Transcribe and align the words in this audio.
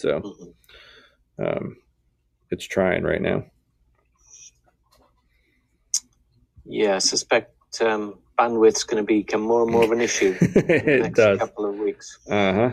So 0.00 0.20
Mhm. 0.20 0.54
um, 1.38 1.76
it's 2.50 2.64
trying 2.66 3.02
right 3.04 3.20
now. 3.20 3.44
Yeah, 6.64 6.96
I 6.96 6.98
suspect 6.98 7.54
um, 7.82 8.18
bandwidth's 8.38 8.84
going 8.84 9.02
to 9.02 9.06
become 9.06 9.42
more 9.42 9.62
and 9.62 9.70
more 9.70 9.84
of 9.84 9.92
an 9.92 10.00
issue 10.00 10.34
in 10.56 10.66
the 10.86 10.98
next 11.02 11.16
does. 11.16 11.38
couple 11.38 11.66
of 11.66 11.74
weeks. 11.76 12.18
Uh 12.30 12.52
huh. 12.54 12.70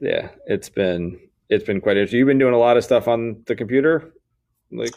Yeah, 0.00 0.28
it's 0.46 0.68
been 0.68 1.18
it's 1.48 1.64
been 1.64 1.80
quite 1.80 1.96
interesting. 1.96 2.18
You've 2.18 2.26
been 2.28 2.38
doing 2.38 2.54
a 2.54 2.58
lot 2.58 2.76
of 2.76 2.84
stuff 2.84 3.08
on 3.08 3.42
the 3.46 3.56
computer, 3.56 4.12
like 4.70 4.94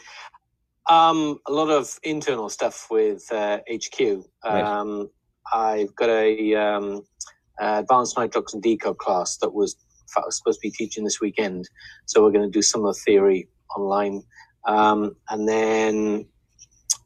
Um, 0.90 1.40
a 1.46 1.52
lot 1.52 1.70
of 1.70 1.98
internal 2.02 2.48
stuff 2.50 2.88
with 2.90 3.24
uh, 3.32 3.60
HQ. 3.70 4.24
Nice. 4.44 4.66
Um, 4.66 5.10
I've 5.52 5.94
got 5.94 6.10
a 6.10 6.54
um, 6.54 7.02
uh, 7.60 7.80
advanced 7.82 8.16
nitrox 8.16 8.52
and 8.54 8.62
deco 8.62 8.96
class 8.96 9.36
that 9.38 9.52
was 9.54 9.76
I 10.16 10.20
was 10.24 10.36
supposed 10.38 10.60
to 10.60 10.68
be 10.68 10.70
teaching 10.70 11.04
this 11.04 11.20
weekend, 11.20 11.68
so 12.06 12.22
we're 12.22 12.32
going 12.32 12.50
to 12.50 12.58
do 12.58 12.62
some 12.62 12.84
of 12.84 12.94
the 12.94 13.00
theory 13.00 13.48
online, 13.76 14.22
um, 14.66 15.16
and 15.30 15.48
then 15.48 16.26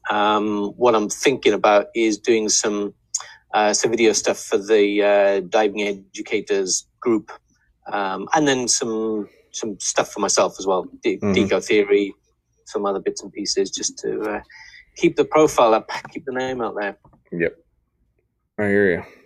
um, 0.09 0.73
what 0.77 0.95
I'm 0.95 1.09
thinking 1.09 1.53
about 1.53 1.87
is 1.95 2.17
doing 2.17 2.49
some 2.49 2.93
uh, 3.53 3.73
some 3.73 3.89
video 3.91 4.13
stuff 4.13 4.37
for 4.37 4.57
the 4.57 5.03
uh, 5.03 5.39
diving 5.49 5.81
educators 5.81 6.87
group, 7.01 7.31
um, 7.91 8.27
and 8.35 8.47
then 8.47 8.67
some 8.67 9.27
some 9.51 9.79
stuff 9.79 10.11
for 10.11 10.19
myself 10.19 10.55
as 10.59 10.67
well, 10.67 10.87
de- 11.03 11.17
Mhm. 11.17 11.35
deco 11.35 11.63
theory, 11.65 12.13
some 12.65 12.85
other 12.85 12.99
bits 12.99 13.23
and 13.23 13.31
pieces, 13.33 13.71
just 13.71 13.97
to 13.99 14.21
uh, 14.21 14.41
keep 14.97 15.15
the 15.15 15.25
profile 15.25 15.73
up, 15.73 15.89
keep 16.13 16.25
the 16.25 16.31
name 16.31 16.61
out 16.61 16.75
there. 16.79 16.97
Yep. 17.31 17.55
I 18.59 18.63
hear 18.67 18.91
you. 18.91 19.18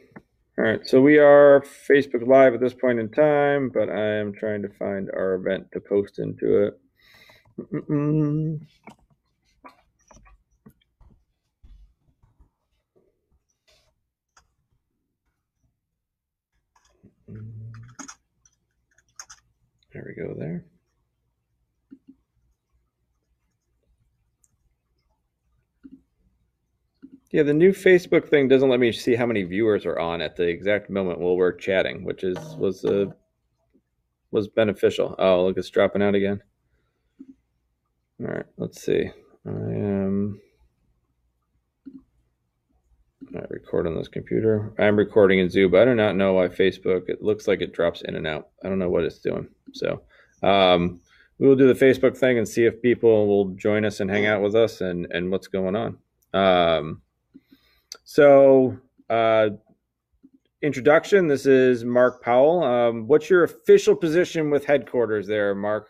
All 0.58 0.66
right. 0.66 0.86
So 0.88 1.02
we 1.02 1.18
are 1.18 1.64
Facebook 1.90 2.28
Live 2.28 2.54
at 2.54 2.60
this 2.60 2.76
point 2.76 3.00
in 3.00 3.10
time, 3.10 3.72
but 3.74 3.90
I 3.90 4.20
am 4.20 4.34
trying 4.34 4.62
to 4.62 4.70
find 4.70 5.10
our 5.12 5.34
event 5.34 5.68
to 5.74 5.80
post 5.80 6.20
into 6.20 6.68
it. 6.68 6.80
Mm-mm. 7.60 8.60
There 19.94 20.06
we 20.08 20.24
go 20.24 20.36
there. 20.38 20.66
Yeah, 27.34 27.42
the 27.42 27.54
new 27.54 27.72
Facebook 27.72 28.30
thing 28.30 28.48
doesn't 28.48 28.70
let 28.70 28.80
me 28.80 28.92
see 28.92 29.16
how 29.16 29.26
many 29.26 29.42
viewers 29.42 29.88
are 29.88 29.98
on 29.98 30.22
at 30.22 30.36
the 30.36 30.44
exact 30.44 30.92
moment 30.92 31.20
while 31.20 31.36
we're 31.36 31.52
chatting, 31.52 32.04
which 32.04 32.24
is 32.24 32.38
was 32.58 32.86
uh, 32.86 33.06
was 34.30 34.48
beneficial. 34.50 35.16
Oh, 35.18 35.46
look, 35.46 35.58
it's 35.58 35.72
dropping 35.72 36.04
out 36.04 36.14
again. 36.14 36.42
All 38.22 38.28
right, 38.28 38.46
let's 38.58 38.84
see. 38.84 39.10
I 39.48 39.50
am 39.50 40.40
not 43.32 43.50
record 43.50 43.88
on 43.88 43.98
this 43.98 44.10
computer. 44.10 44.72
I'm 44.78 44.96
recording 44.96 45.40
in 45.40 45.50
Zoom. 45.50 45.72
but 45.72 45.82
I 45.82 45.86
do 45.86 45.96
not 45.96 46.16
know 46.16 46.34
why 46.34 46.50
Facebook. 46.50 47.10
It 47.10 47.24
looks 47.24 47.48
like 47.48 47.62
it 47.62 47.74
drops 47.74 48.04
in 48.04 48.16
and 48.16 48.28
out. 48.28 48.50
I 48.64 48.70
don't 48.70 48.78
know 48.78 48.92
what 48.92 49.06
it's 49.06 49.18
doing. 49.18 49.48
So 49.74 50.04
um, 50.44 51.02
we 51.40 51.48
will 51.48 51.56
do 51.56 51.74
the 51.74 51.86
Facebook 51.86 52.16
thing 52.16 52.38
and 52.38 52.48
see 52.48 52.66
if 52.66 52.80
people 52.84 53.26
will 53.28 53.56
join 53.56 53.86
us 53.86 54.02
and 54.02 54.12
hang 54.12 54.28
out 54.28 54.44
with 54.44 54.54
us 54.54 54.82
and 54.82 55.08
and 55.10 55.32
what's 55.32 55.48
going 55.48 55.76
on. 55.76 55.98
Um, 56.36 57.02
so, 58.04 58.78
uh, 59.10 59.50
introduction. 60.62 61.28
This 61.28 61.46
is 61.46 61.84
Mark 61.84 62.24
Powell. 62.24 62.64
Um, 62.64 63.08
what's 63.08 63.30
your 63.30 63.44
official 63.44 63.96
position 63.96 64.50
with 64.50 64.66
headquarters 64.66 65.28
there, 65.28 65.54
Mark? 65.54 65.90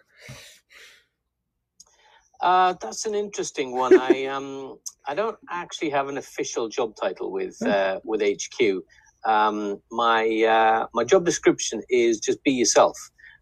Uh, 2.42 2.74
that's 2.82 3.06
an 3.06 3.16
interesting 3.16 3.72
one. 3.72 3.98
I 3.98 4.26
um 4.36 4.78
I 5.08 5.14
don't 5.14 5.38
actually 5.50 5.90
have 5.92 6.10
an 6.10 6.18
official 6.18 6.68
job 6.68 6.96
title 7.02 7.32
with 7.32 7.62
uh, 7.66 8.00
with 8.04 8.22
HQ. 8.22 8.84
Um, 9.26 9.82
my 9.92 10.44
uh, 10.44 10.88
my 10.94 11.04
job 11.04 11.26
description 11.26 11.82
is 11.90 12.20
just 12.20 12.44
be 12.44 12.52
yourself, 12.52 12.98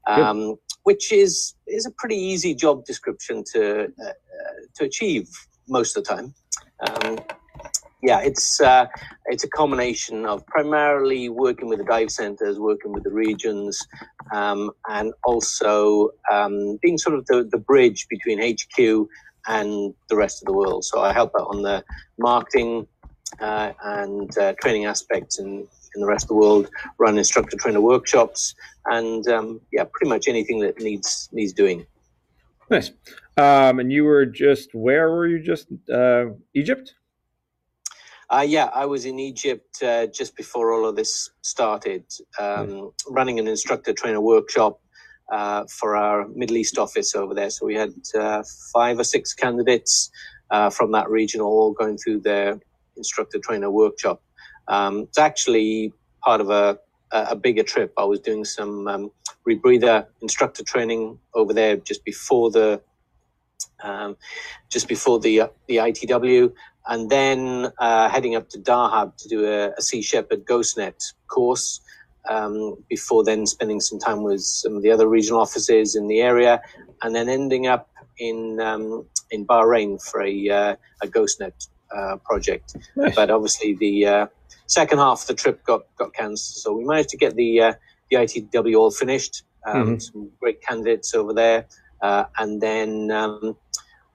um, 0.08 0.56
which 0.84 1.12
is 1.12 1.56
is 1.68 1.86
a 1.86 1.92
pretty 1.92 2.16
easy 2.16 2.54
job 2.54 2.86
description 2.86 3.44
to 3.54 3.86
uh, 3.86 4.06
uh, 4.06 4.14
to 4.76 4.86
achieve 4.86 5.28
most 5.68 5.98
of 5.98 6.04
the 6.04 6.16
time. 6.16 6.34
Yeah, 8.02 8.20
it's 8.22 8.60
uh, 8.60 8.88
it's 9.28 9.44
a 9.44 9.50
combination 9.50 10.26
of 10.26 10.46
primarily 10.48 11.30
working 11.30 11.68
with 11.68 11.78
the 11.78 11.86
dive 11.86 12.10
centers, 12.10 12.60
working 12.60 12.92
with 12.94 13.04
the 13.04 13.12
regions, 13.12 13.80
um, 14.34 14.72
and 14.90 15.14
also 15.24 16.10
um, 16.32 16.80
being 16.82 16.98
sort 16.98 17.16
of 17.16 17.26
the, 17.28 17.48
the 17.52 17.60
bridge 17.60 18.08
between 18.10 18.40
HQ 18.42 19.08
and 19.48 19.94
the 20.10 20.16
rest 20.16 20.42
of 20.42 20.48
the 20.48 20.54
world. 20.54 20.84
So 20.84 21.02
I 21.02 21.14
help 21.14 21.32
out 21.40 21.48
on 21.48 21.62
the 21.62 21.84
marketing 22.18 22.88
uh, 23.40 23.74
and 23.84 24.36
uh, 24.38 24.54
training 24.62 24.86
aspects 24.86 25.40
in, 25.40 25.68
in 25.96 26.02
the 26.02 26.08
rest 26.08 26.26
of 26.26 26.30
the 26.30 26.36
world, 26.36 26.70
run 26.98 27.18
instructor 27.18 27.58
trainer 27.58 27.82
workshops, 27.82 28.56
and 28.86 29.28
um, 29.28 29.62
yeah, 29.72 29.84
pretty 29.92 30.10
much 30.10 30.28
anything 30.28 30.60
that 30.60 30.80
needs 30.80 31.30
needs 31.32 31.54
doing. 31.54 31.86
Nice. 32.70 32.92
Um, 33.38 33.80
and 33.80 33.92
you 33.92 34.06
were 34.06 34.26
just 34.26 34.74
where 34.74 35.10
were 35.12 35.28
you 35.28 35.40
just 35.40 35.68
uh, 35.94 36.26
Egypt? 36.54 36.96
Uh, 38.32 38.46
yeah, 38.48 38.70
I 38.74 38.86
was 38.86 39.06
in 39.06 39.20
Egypt 39.20 39.84
uh, 39.84 40.08
just 40.08 40.38
before 40.38 40.74
all 40.74 40.88
of 40.88 40.96
this 40.96 41.32
started, 41.42 42.06
um, 42.40 42.92
running 43.10 43.40
an 43.40 43.48
instructor 43.50 43.94
trainer 43.94 44.22
workshop 44.22 44.80
uh, 45.34 45.66
for 45.66 45.98
our 45.98 46.28
Middle 46.30 46.58
East 46.58 46.78
office 46.78 47.14
over 47.14 47.36
there. 47.36 47.50
So 47.50 47.66
we 47.66 47.76
had 47.76 47.94
uh, 48.18 48.44
five 48.74 49.00
or 49.00 49.04
six 49.04 49.34
candidates 49.34 50.12
uh, 50.50 50.72
from 50.72 50.94
that 50.94 51.10
region 51.10 51.42
all 51.42 51.74
going 51.74 51.98
through 51.98 52.22
their 52.22 52.60
instructor 52.98 53.40
trainer 53.40 53.70
workshop. 53.70 54.24
Um, 54.70 55.02
it's 55.02 55.18
actually 55.20 55.94
part 56.24 56.42
of 56.42 56.50
a, 56.50 56.80
a 57.12 57.36
bigger 57.36 57.64
trip. 57.64 57.94
I 57.98 58.06
was 58.06 58.22
doing 58.22 58.46
some 58.46 58.88
um, 58.88 59.12
rebreather 59.48 60.08
instructor 60.22 60.64
training 60.64 61.20
over 61.36 61.54
there 61.54 61.78
just 61.78 62.06
before 62.06 62.52
the 62.52 62.82
um, 63.84 64.18
just 64.70 64.88
before 64.88 65.20
the 65.20 65.52
the 65.68 65.78
ITW 65.78 66.54
and 66.88 67.10
then 67.10 67.72
uh, 67.80 68.10
heading 68.10 68.36
up 68.36 68.50
to 68.50 68.60
Dahab 68.60 69.16
to 69.18 69.30
do 69.30 69.46
a, 69.46 69.72
a 69.78 69.82
Sea 69.82 70.02
Shepherd 70.02 70.46
GhostNet 70.46 71.14
course. 71.28 71.82
Um, 72.30 72.78
before 72.88 73.24
then, 73.24 73.48
spending 73.48 73.80
some 73.80 73.98
time 73.98 74.22
with 74.22 74.42
some 74.42 74.76
of 74.76 74.84
the 74.84 74.92
other 74.92 75.08
regional 75.08 75.42
offices 75.42 75.96
in 75.96 76.08
the 76.08 76.22
area, 76.22 76.62
and 77.02 77.16
then 77.16 77.30
ending 77.30 77.66
up 77.66 77.90
in 78.20 78.60
um, 78.60 79.06
in 79.32 79.46
Bahrain 79.46 80.02
for 80.02 80.22
a 80.22 80.50
uh, 80.50 80.76
a 81.02 81.08
GhostNet 81.08 81.68
uh, 81.96 82.18
project. 82.18 82.76
Nice. 82.96 83.16
But 83.16 83.32
obviously, 83.32 83.74
the 83.74 84.06
uh, 84.06 84.28
second 84.68 85.00
half 85.00 85.22
of 85.22 85.28
the 85.28 85.34
trip 85.34 85.64
got 85.64 85.84
got 85.98 86.14
cancelled, 86.14 86.62
so 86.62 86.74
we 86.74 86.84
managed 86.86 87.10
to 87.10 87.18
get 87.18 87.36
the 87.36 87.62
uh, 87.62 87.74
the 88.10 88.18
ITW 88.18 88.78
all 88.78 88.92
finished. 88.92 89.44
Um, 89.66 90.00
Some 90.00 90.32
great 90.40 90.62
candidates 90.62 91.14
over 91.14 91.34
there, 91.34 91.66
uh, 92.02 92.26
and 92.38 92.62
then. 92.62 93.56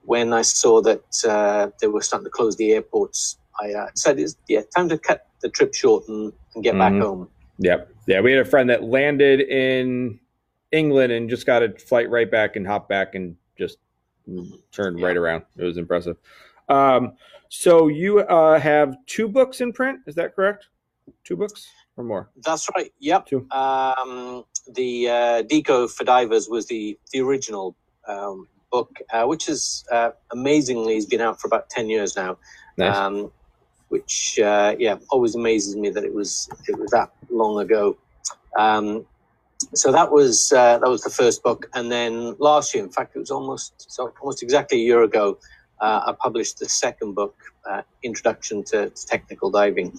When 0.07 0.31
I 0.31 0.41
saw 0.41 0.81
that 0.83 1.03
uh, 1.27 1.69
they 1.81 1.87
were 1.87 2.01
starting 2.01 2.23
to 2.23 2.29
close 2.29 2.55
the 2.55 2.71
airports, 2.71 3.37
I 3.61 3.73
uh, 3.73 3.89
decided, 3.93 4.21
it's, 4.21 4.37
yeah, 4.47 4.61
time 4.73 4.87
to 4.87 4.97
cut 4.97 5.27
the 5.41 5.49
trip 5.49 5.73
short 5.73 6.07
and, 6.07 6.31
and 6.55 6.63
get 6.63 6.77
back 6.77 6.93
Mhm. 6.93 7.01
home. 7.01 7.29
Yep. 7.59 7.91
Yeah, 8.07 8.21
we 8.21 8.31
had 8.31 8.39
a 8.39 8.49
friend 8.49 8.69
that 8.69 8.83
landed 8.83 9.41
in 9.41 10.17
England 10.71 11.11
and 11.11 11.29
just 11.29 11.45
got 11.45 11.61
a 11.61 11.73
flight 11.73 12.09
right 12.09 12.31
back 12.31 12.55
and 12.55 12.65
hopped 12.65 12.87
back 12.87 13.15
and 13.15 13.35
just 13.57 13.79
turned 14.71 15.01
right 15.01 15.17
around. 15.17 15.43
It 15.57 15.65
was 15.65 15.77
impressive. 15.77 16.15
Um, 16.69 17.17
so 17.49 17.89
you 17.89 18.19
uh, 18.19 18.59
have 18.61 18.95
two 19.07 19.27
books 19.27 19.59
in 19.59 19.73
print, 19.73 19.99
is 20.07 20.15
that 20.15 20.35
correct? 20.37 20.67
Two 21.25 21.35
books 21.35 21.67
or 21.97 22.05
more? 22.05 22.29
That's 22.45 22.69
right. 22.77 22.93
Yep. 22.99 23.25
Two. 23.25 23.47
Um, 23.51 24.45
the 24.73 25.09
uh, 25.09 25.43
Deco 25.43 25.89
for 25.89 26.05
Divers 26.05 26.47
was 26.47 26.65
the 26.67 26.97
the 27.11 27.19
original 27.19 27.75
um, 28.07 28.47
book, 28.71 28.97
uh, 29.11 29.25
which 29.25 29.49
is 29.49 29.85
uh, 29.91 30.11
amazingly 30.31 30.95
has 30.95 31.05
been 31.05 31.21
out 31.21 31.39
for 31.39 31.47
about 31.47 31.69
ten 31.69 31.89
years 31.89 32.15
now. 32.15 32.37
Nice. 32.77 32.95
Um, 32.95 33.31
which 33.89 34.39
uh, 34.39 34.75
yeah, 34.77 34.97
always 35.09 35.35
amazes 35.35 35.75
me 35.75 35.89
that 35.89 36.03
it 36.03 36.13
was 36.13 36.49
it 36.67 36.77
was 36.77 36.91
that 36.91 37.11
long 37.29 37.59
ago. 37.59 37.97
Um, 38.57 39.05
so 39.73 39.91
that 39.91 40.11
was 40.11 40.51
uh, 40.51 40.77
that 40.79 40.89
was 40.89 41.01
the 41.01 41.09
first 41.09 41.41
book, 41.43 41.69
and 41.73 41.91
then 41.91 42.35
last 42.39 42.73
year, 42.73 42.83
in 42.83 42.89
fact, 42.89 43.15
it 43.15 43.19
was 43.19 43.31
almost 43.31 43.91
so 43.91 44.13
almost 44.21 44.43
exactly 44.43 44.79
a 44.79 44.81
year 44.81 45.03
ago. 45.03 45.37
Uh, 45.79 46.01
I 46.07 46.13
published 46.19 46.57
the 46.57 46.67
second 46.67 47.13
book, 47.13 47.35
uh, 47.69 47.83
Introduction 48.01 48.63
to, 48.63 48.89
to 48.89 49.05
Technical 49.05 49.51
Diving. 49.51 49.97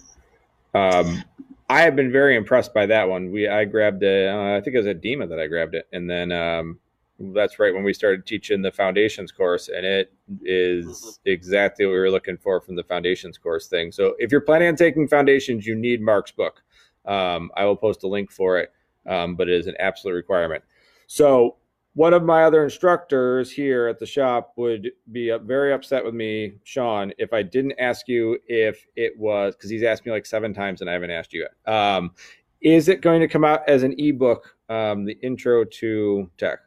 Um, 0.74 1.22
I 1.68 1.82
have 1.82 1.94
been 1.94 2.10
very 2.10 2.36
impressed 2.36 2.74
by 2.74 2.86
that 2.86 3.08
one. 3.08 3.30
We 3.30 3.48
I 3.48 3.64
grabbed 3.64 4.02
it. 4.02 4.28
Uh, 4.28 4.56
I 4.56 4.60
think 4.60 4.74
it 4.74 4.78
was 4.78 4.86
a 4.86 4.94
DEMA 4.94 5.28
that 5.28 5.38
I 5.38 5.46
grabbed 5.46 5.74
it, 5.74 5.86
and 5.92 6.08
then 6.10 6.32
um, 6.32 6.78
that's 7.18 7.58
right 7.58 7.74
when 7.74 7.82
we 7.84 7.92
started 7.92 8.26
teaching 8.26 8.62
the 8.62 8.70
foundations 8.70 9.32
course, 9.32 9.68
and 9.68 9.84
it 9.84 10.12
is 10.42 10.86
Mhm. 10.86 11.18
exactly 11.32 11.84
what 11.84 11.92
we 11.92 11.98
were 11.98 12.10
looking 12.10 12.36
for 12.36 12.60
from 12.60 12.76
the 12.76 12.84
foundations 12.84 13.38
course 13.38 13.66
thing. 13.68 13.90
So 13.92 14.14
if 14.18 14.30
you're 14.30 14.40
planning 14.40 14.68
on 14.68 14.76
taking 14.76 15.08
foundations, 15.08 15.66
you 15.66 15.74
need 15.74 16.00
Mark's 16.00 16.30
book. 16.30 16.62
Um, 17.04 17.50
I 17.56 17.64
will 17.64 17.76
post 17.76 18.04
a 18.04 18.08
link 18.08 18.30
for 18.30 18.58
it, 18.58 18.70
um, 19.06 19.34
but 19.34 19.48
it 19.48 19.54
is 19.54 19.66
an 19.66 19.74
absolute 19.78 20.14
requirement. 20.14 20.62
So 21.06 21.56
one 21.94 22.14
of 22.14 22.22
my 22.22 22.44
other 22.44 22.62
instructors 22.62 23.50
here 23.50 23.88
at 23.88 23.98
the 23.98 24.06
shop 24.06 24.52
would 24.56 24.92
be 25.10 25.36
very 25.42 25.72
upset 25.72 26.04
with 26.04 26.14
me, 26.14 26.52
Sean, 26.62 27.12
if 27.18 27.32
I 27.32 27.42
didn't 27.42 27.74
ask 27.80 28.06
you 28.06 28.38
if 28.46 28.86
it 28.94 29.18
was 29.18 29.56
because 29.56 29.70
he's 29.70 29.82
asked 29.82 30.06
me 30.06 30.12
like 30.12 30.26
seven 30.26 30.54
times 30.54 30.80
and 30.80 30.88
I 30.88 30.92
haven't 30.92 31.10
asked 31.10 31.32
you 31.32 31.40
yet. 31.40 31.74
Um, 31.74 32.12
is 32.60 32.88
it 32.88 33.00
going 33.00 33.20
to 33.20 33.28
come 33.28 33.44
out 33.44 33.68
as 33.68 33.82
an 33.82 33.94
ebook, 33.98 34.54
um, 34.68 35.04
the 35.04 35.18
intro 35.22 35.64
to 35.64 36.30
tech? 36.36 36.60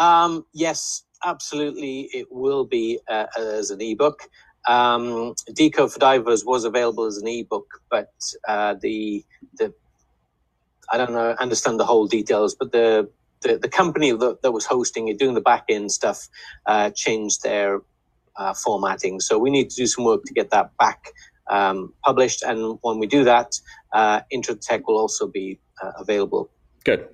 Um, 0.00 0.46
yes, 0.54 1.04
absolutely. 1.24 2.08
It 2.12 2.26
will 2.30 2.64
be 2.64 2.98
uh, 3.06 3.26
as 3.38 3.70
an 3.70 3.82
ebook. 3.82 4.22
Um, 4.66 5.34
Deco 5.50 5.92
for 5.92 5.98
Divers 5.98 6.44
was 6.44 6.64
available 6.64 7.04
as 7.04 7.18
an 7.18 7.28
ebook, 7.28 7.66
but 7.90 8.12
uh, 8.48 8.74
the 8.80 9.24
the 9.58 9.72
I 10.90 10.96
don't 10.96 11.12
know 11.12 11.36
understand 11.38 11.78
the 11.78 11.84
whole 11.84 12.06
details, 12.06 12.54
but 12.54 12.72
the 12.72 13.08
the, 13.42 13.58
the 13.58 13.68
company 13.68 14.12
that, 14.12 14.42
that 14.42 14.52
was 14.52 14.66
hosting 14.66 15.08
it, 15.08 15.18
doing 15.18 15.34
the 15.34 15.40
back 15.40 15.64
end 15.68 15.92
stuff, 15.92 16.28
uh, 16.66 16.90
changed 16.90 17.42
their 17.42 17.80
uh, 18.36 18.54
formatting. 18.54 19.20
So 19.20 19.38
we 19.38 19.50
need 19.50 19.70
to 19.70 19.76
do 19.76 19.86
some 19.86 20.04
work 20.04 20.24
to 20.24 20.34
get 20.34 20.50
that 20.50 20.76
back 20.78 21.12
um, 21.50 21.92
published. 22.04 22.42
And 22.42 22.78
when 22.82 22.98
we 22.98 23.06
do 23.06 23.24
that, 23.24 23.52
uh, 23.92 24.20
Intro 24.30 24.54
Tech 24.54 24.86
will 24.86 24.98
also 24.98 25.26
be 25.26 25.58
uh, 25.82 25.92
available. 25.98 26.50
Good. 26.84 27.08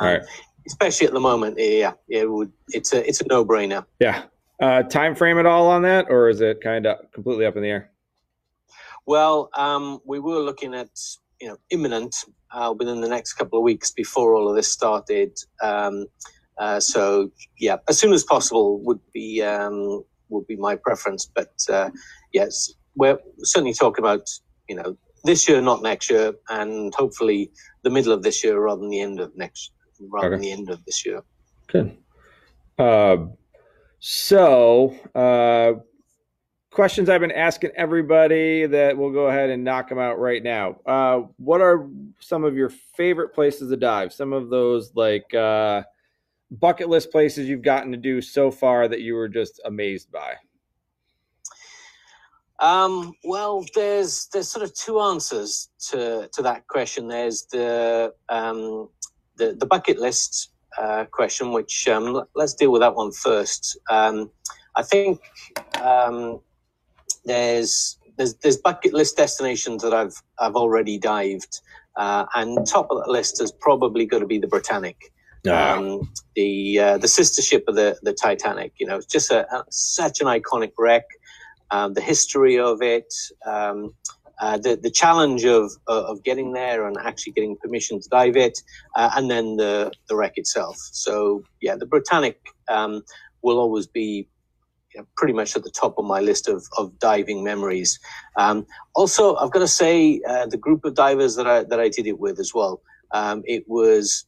All 0.00 0.06
um, 0.06 0.14
right. 0.14 0.22
Especially 0.66 1.06
at 1.06 1.12
the 1.12 1.20
moment, 1.20 1.56
yeah, 1.58 1.92
it 2.08 2.30
would. 2.30 2.52
It's 2.68 2.92
a 2.92 3.06
it's 3.06 3.20
a 3.20 3.26
no 3.26 3.44
brainer. 3.44 3.84
Yeah. 3.98 4.24
Uh, 4.60 4.82
time 4.84 5.14
frame 5.16 5.38
at 5.38 5.46
all 5.46 5.66
on 5.66 5.82
that, 5.82 6.06
or 6.08 6.28
is 6.28 6.40
it 6.40 6.60
kind 6.60 6.86
of 6.86 6.98
completely 7.12 7.46
up 7.46 7.56
in 7.56 7.62
the 7.62 7.68
air? 7.68 7.90
Well, 9.06 9.50
um, 9.56 10.00
we 10.04 10.20
were 10.20 10.38
looking 10.38 10.74
at 10.74 10.90
you 11.40 11.48
know 11.48 11.56
imminent 11.70 12.14
uh, 12.52 12.72
within 12.78 13.00
the 13.00 13.08
next 13.08 13.34
couple 13.34 13.58
of 13.58 13.64
weeks 13.64 13.90
before 13.90 14.34
all 14.34 14.48
of 14.48 14.54
this 14.54 14.70
started. 14.70 15.36
Um, 15.62 16.06
uh, 16.58 16.78
so 16.78 17.30
yeah, 17.58 17.76
as 17.88 17.98
soon 17.98 18.12
as 18.12 18.22
possible 18.22 18.80
would 18.84 19.00
be 19.12 19.42
um, 19.42 20.04
would 20.28 20.46
be 20.46 20.56
my 20.56 20.76
preference. 20.76 21.26
But 21.26 21.54
uh, 21.68 21.90
yes, 22.32 22.72
we're 22.94 23.18
certainly 23.38 23.74
talking 23.74 24.04
about 24.04 24.28
you 24.68 24.76
know 24.76 24.96
this 25.24 25.48
year, 25.48 25.60
not 25.60 25.82
next 25.82 26.10
year, 26.10 26.34
and 26.50 26.94
hopefully 26.94 27.50
the 27.82 27.90
middle 27.90 28.12
of 28.12 28.22
this 28.22 28.44
year 28.44 28.60
rather 28.60 28.80
than 28.80 28.90
the 28.90 29.00
end 29.00 29.20
of 29.20 29.36
next 29.36 29.72
rather 30.10 30.34
okay. 30.34 30.42
the 30.42 30.52
end 30.52 30.70
of 30.70 30.84
this 30.84 31.04
year. 31.04 31.22
Good. 31.68 31.96
Uh, 32.78 33.26
so 33.98 34.96
uh, 35.14 35.80
questions 36.70 37.08
I've 37.08 37.20
been 37.20 37.30
asking 37.30 37.70
everybody 37.76 38.66
that 38.66 38.96
we'll 38.96 39.12
go 39.12 39.28
ahead 39.28 39.50
and 39.50 39.62
knock 39.62 39.88
them 39.88 39.98
out 39.98 40.18
right 40.18 40.42
now. 40.42 40.76
Uh, 40.86 41.22
what 41.36 41.60
are 41.60 41.88
some 42.18 42.44
of 42.44 42.56
your 42.56 42.70
favorite 42.70 43.34
places 43.34 43.70
to 43.70 43.76
dive? 43.76 44.12
Some 44.12 44.32
of 44.32 44.50
those 44.50 44.92
like 44.94 45.32
uh, 45.34 45.82
bucket 46.50 46.88
list 46.88 47.10
places 47.12 47.48
you've 47.48 47.62
gotten 47.62 47.92
to 47.92 47.98
do 47.98 48.20
so 48.20 48.50
far 48.50 48.88
that 48.88 49.00
you 49.00 49.14
were 49.14 49.28
just 49.28 49.60
amazed 49.64 50.10
by. 50.10 50.34
Um, 52.60 53.14
well, 53.24 53.64
there's 53.74 54.28
there's 54.32 54.48
sort 54.48 54.62
of 54.62 54.72
two 54.74 55.00
answers 55.00 55.70
to 55.90 56.28
to 56.32 56.42
that 56.42 56.66
question. 56.68 57.08
There's 57.08 57.46
the 57.46 58.14
um, 58.28 58.88
the, 59.36 59.54
the 59.58 59.66
bucket 59.66 59.98
list 59.98 60.50
uh, 60.78 61.04
question, 61.10 61.52
which 61.52 61.88
um, 61.88 62.24
let's 62.34 62.54
deal 62.54 62.72
with 62.72 62.80
that 62.80 62.94
one 62.94 63.12
first. 63.12 63.78
Um, 63.90 64.30
I 64.76 64.82
think 64.82 65.20
um, 65.82 66.40
there's 67.24 67.98
there's 68.16 68.34
there's 68.36 68.56
bucket 68.56 68.92
list 68.92 69.16
destinations 69.16 69.82
that 69.82 69.92
I've 69.92 70.14
I've 70.38 70.54
already 70.54 70.98
dived, 70.98 71.60
uh, 71.96 72.26
and 72.34 72.66
top 72.66 72.88
of 72.90 72.98
that 72.98 73.10
list 73.10 73.40
is 73.40 73.52
probably 73.52 74.06
going 74.06 74.22
to 74.22 74.26
be 74.26 74.38
the 74.38 74.46
Britannic, 74.46 75.12
ah. 75.46 75.76
um, 75.76 76.10
the 76.36 76.78
uh, 76.78 76.98
the 76.98 77.08
sister 77.08 77.42
ship 77.42 77.64
of 77.68 77.74
the 77.74 77.98
the 78.02 78.12
Titanic. 78.12 78.72
You 78.78 78.86
know, 78.86 78.96
it's 78.96 79.06
just 79.06 79.30
a, 79.30 79.46
a 79.54 79.64
such 79.70 80.20
an 80.20 80.26
iconic 80.26 80.72
wreck. 80.78 81.04
Um, 81.70 81.94
the 81.94 82.02
history 82.02 82.58
of 82.58 82.82
it, 82.82 83.12
um, 83.46 83.94
uh, 84.42 84.58
the 84.58 84.76
the 84.76 84.90
challenge 84.90 85.44
of 85.44 85.70
of 85.86 86.22
getting 86.24 86.52
there 86.52 86.86
and 86.86 86.96
actually 86.98 87.32
getting 87.32 87.56
permission 87.56 88.00
to 88.00 88.08
dive 88.10 88.36
it, 88.36 88.58
uh, 88.96 89.10
and 89.16 89.30
then 89.30 89.56
the 89.56 89.92
the 90.08 90.16
wreck 90.16 90.34
itself. 90.36 90.76
So 90.92 91.44
yeah, 91.62 91.76
the 91.76 91.86
Britannic 91.86 92.40
um, 92.68 93.02
will 93.42 93.58
always 93.58 93.86
be 93.86 94.28
pretty 95.16 95.32
much 95.32 95.56
at 95.56 95.64
the 95.64 95.70
top 95.70 95.94
of 95.98 96.04
my 96.04 96.20
list 96.20 96.48
of, 96.48 96.66
of 96.78 96.98
diving 96.98 97.42
memories. 97.44 97.98
Um, 98.36 98.66
also, 98.94 99.36
I've 99.36 99.50
got 99.50 99.60
to 99.60 99.68
say 99.68 100.20
uh, 100.28 100.46
the 100.46 100.58
group 100.58 100.84
of 100.84 100.94
divers 100.94 101.36
that 101.36 101.46
I 101.46 101.64
that 101.64 101.80
I 101.80 101.88
did 101.88 102.06
it 102.06 102.18
with 102.18 102.38
as 102.40 102.52
well. 102.54 102.82
Um, 103.12 103.42
it 103.46 103.64
was 103.68 104.26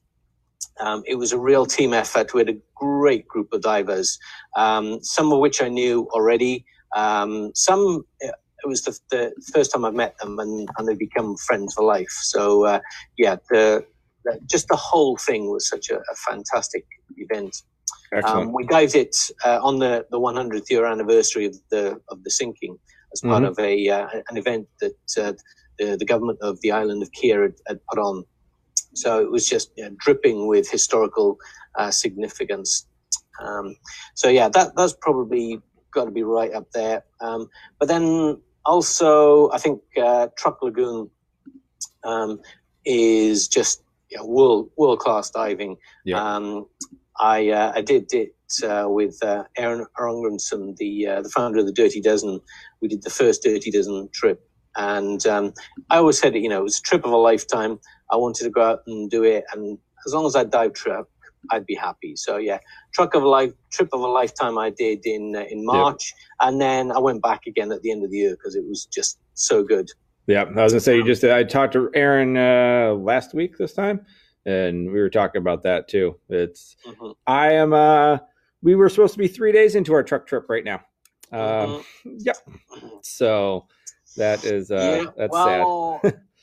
um, 0.80 1.02
it 1.06 1.16
was 1.16 1.32
a 1.32 1.38
real 1.38 1.66
team 1.66 1.92
effort. 1.92 2.34
We 2.34 2.40
had 2.40 2.50
a 2.50 2.60
great 2.76 3.26
group 3.28 3.52
of 3.52 3.62
divers, 3.62 4.18
um, 4.56 5.02
some 5.02 5.32
of 5.32 5.40
which 5.40 5.62
I 5.62 5.68
knew 5.68 6.08
already. 6.12 6.64
Um, 6.96 7.50
some 7.54 8.04
uh, 8.24 8.28
it 8.64 8.68
was 8.68 8.82
the, 8.82 8.98
the, 9.10 9.32
first 9.52 9.72
time 9.72 9.84
I've 9.84 9.94
met 9.94 10.16
them, 10.18 10.38
and, 10.38 10.68
and 10.78 10.88
they 10.88 10.94
become 10.94 11.36
friends 11.36 11.74
for 11.74 11.84
life. 11.84 12.10
So 12.22 12.64
uh, 12.64 12.80
yeah, 13.18 13.36
the, 13.50 13.84
the, 14.24 14.40
just 14.48 14.68
the 14.68 14.76
whole 14.76 15.16
thing 15.16 15.50
was 15.50 15.68
such 15.68 15.90
a, 15.90 15.96
a 15.96 16.14
fantastic 16.28 16.84
event. 17.16 17.54
Um, 18.24 18.52
we 18.52 18.64
dived 18.66 18.94
it 18.94 19.16
uh, 19.44 19.58
on 19.60 19.80
the, 19.80 20.06
the 20.10 20.20
100th 20.20 20.70
year 20.70 20.86
anniversary 20.86 21.46
of 21.46 21.56
the 21.70 22.00
of 22.10 22.22
the 22.22 22.30
sinking 22.30 22.78
as 23.12 23.20
part 23.20 23.42
mm-hmm. 23.42 23.50
of 23.50 23.58
a 23.58 23.88
uh, 23.88 24.06
an 24.28 24.36
event 24.36 24.68
that 24.80 24.94
uh, 25.18 25.32
the 25.78 25.96
the 25.96 26.04
government 26.04 26.38
of 26.40 26.60
the 26.60 26.70
island 26.70 27.02
of 27.02 27.10
Kea 27.12 27.30
had, 27.30 27.54
had 27.66 27.80
put 27.86 27.98
on. 27.98 28.24
So 28.94 29.20
it 29.20 29.30
was 29.30 29.48
just 29.48 29.72
you 29.76 29.84
know, 29.84 29.96
dripping 29.98 30.46
with 30.46 30.70
historical 30.70 31.38
uh, 31.76 31.90
significance. 31.90 32.86
Um, 33.42 33.76
so 34.14 34.28
yeah, 34.28 34.48
that 34.50 34.76
that's 34.76 34.94
probably 35.00 35.60
got 35.92 36.04
to 36.04 36.10
be 36.10 36.22
right 36.22 36.52
up 36.52 36.70
there. 36.72 37.04
Um, 37.20 37.48
but 37.78 37.88
then 37.88 38.40
also, 38.64 39.50
I 39.50 39.58
think 39.58 39.80
uh, 40.00 40.28
Truk 40.36 40.62
Lagoon 40.62 41.10
um, 42.04 42.40
is 42.84 43.48
just 43.48 43.82
you 44.10 44.18
know, 44.18 44.26
world 44.26 44.70
world 44.76 44.98
class 45.00 45.30
diving. 45.30 45.76
Yeah. 46.04 46.20
Um, 46.22 46.66
I 47.20 47.50
uh, 47.50 47.72
I 47.74 47.80
did 47.80 48.12
it 48.12 48.34
uh, 48.62 48.86
with 48.88 49.18
uh, 49.22 49.44
Aaron 49.56 49.86
Arongrenson, 49.98 50.76
the 50.76 51.06
uh, 51.06 51.22
the 51.22 51.28
founder 51.28 51.58
of 51.58 51.66
the 51.66 51.72
Dirty 51.72 52.00
Dozen. 52.00 52.40
We 52.80 52.88
did 52.88 53.02
the 53.02 53.10
first 53.10 53.42
Dirty 53.42 53.70
Dozen 53.70 54.08
trip, 54.12 54.40
and 54.76 55.24
um, 55.26 55.52
I 55.90 55.98
always 55.98 56.18
said, 56.18 56.34
you 56.34 56.48
know, 56.48 56.60
it 56.60 56.64
was 56.64 56.78
a 56.78 56.82
trip 56.82 57.04
of 57.04 57.12
a 57.12 57.16
lifetime. 57.16 57.78
I 58.10 58.16
wanted 58.16 58.44
to 58.44 58.50
go 58.50 58.62
out 58.62 58.80
and 58.86 59.10
do 59.10 59.22
it, 59.22 59.44
and 59.52 59.78
as 60.06 60.12
long 60.12 60.26
as 60.26 60.36
I 60.36 60.44
dive 60.44 60.74
trip, 60.74 61.06
I'd 61.50 61.66
be 61.66 61.74
happy. 61.74 62.16
So 62.16 62.36
yeah, 62.36 62.58
truck 62.92 63.14
of 63.14 63.22
a 63.22 63.28
life 63.28 63.52
trip 63.70 63.88
of 63.92 64.00
a 64.00 64.06
lifetime 64.06 64.58
I 64.58 64.70
did 64.70 65.00
in 65.04 65.34
uh, 65.36 65.44
in 65.50 65.64
March, 65.64 66.12
yep. 66.40 66.48
and 66.48 66.60
then 66.60 66.92
I 66.92 66.98
went 66.98 67.22
back 67.22 67.46
again 67.46 67.72
at 67.72 67.82
the 67.82 67.90
end 67.90 68.04
of 68.04 68.10
the 68.10 68.18
year 68.18 68.36
because 68.36 68.54
it 68.56 68.64
was 68.66 68.86
just 68.86 69.18
so 69.34 69.62
good. 69.62 69.90
Yeah, 70.26 70.42
I 70.42 70.62
was 70.62 70.72
gonna 70.72 70.80
say 70.80 70.96
you 70.96 71.04
just 71.04 71.24
I 71.24 71.44
talked 71.44 71.74
to 71.74 71.90
Aaron 71.94 72.36
uh, 72.36 72.94
last 72.94 73.34
week 73.34 73.58
this 73.58 73.74
time 73.74 74.04
and 74.46 74.90
we 74.90 75.00
were 75.00 75.10
talking 75.10 75.40
about 75.40 75.62
that 75.62 75.88
too. 75.88 76.18
It's 76.28 76.76
mm-hmm. 76.86 77.12
I 77.26 77.52
am 77.52 77.72
uh 77.72 78.18
we 78.62 78.74
were 78.74 78.88
supposed 78.88 79.14
to 79.14 79.18
be 79.18 79.28
three 79.28 79.52
days 79.52 79.74
into 79.74 79.92
our 79.94 80.02
Truk 80.02 80.26
trip 80.26 80.46
right 80.48 80.64
now. 80.64 80.80
Um 81.32 81.40
mm-hmm. 81.40 82.16
yep. 82.18 82.36
So 83.02 83.66
that 84.16 84.44
is 84.44 84.70
uh 84.70 85.02
yeah, 85.04 85.10
that's 85.16 85.32
well, 85.32 86.00
sad. 86.02 86.20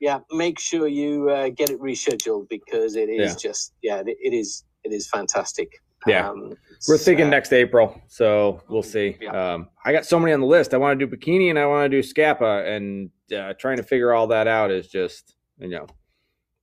yeah, 0.00 0.18
make 0.32 0.58
sure 0.58 0.88
you 0.88 1.30
uh, 1.30 1.50
get 1.50 1.70
it 1.70 1.80
rescheduled 1.80 2.48
because 2.48 2.96
it 2.96 3.08
is 3.08 3.32
yeah. 3.32 3.36
just 3.36 3.74
yeah, 3.82 4.00
it, 4.00 4.16
it 4.20 4.34
is 4.34 4.64
it 4.84 4.92
is 4.92 5.08
fantastic. 5.08 5.80
Yeah. 6.06 6.30
Um, 6.30 6.54
we're 6.88 6.96
thinking 6.96 7.26
uh, 7.26 7.30
next 7.30 7.52
April, 7.52 8.00
so 8.08 8.62
we'll 8.70 8.82
see. 8.82 9.18
Yeah. 9.20 9.52
Um, 9.52 9.68
I 9.84 9.92
got 9.92 10.06
so 10.06 10.18
many 10.18 10.32
on 10.32 10.40
the 10.40 10.46
list. 10.46 10.72
I 10.72 10.78
want 10.78 10.98
to 10.98 11.06
do 11.06 11.14
bikini 11.14 11.50
and 11.50 11.58
I 11.58 11.66
want 11.66 11.90
to 11.90 11.96
do 11.96 12.02
Scapa, 12.02 12.64
and 12.66 13.10
uh, 13.36 13.52
trying 13.58 13.76
to 13.76 13.82
figure 13.82 14.14
all 14.14 14.26
that 14.28 14.46
out 14.46 14.70
is 14.70 14.88
just 14.88 15.36
you 15.58 15.68
know 15.68 15.86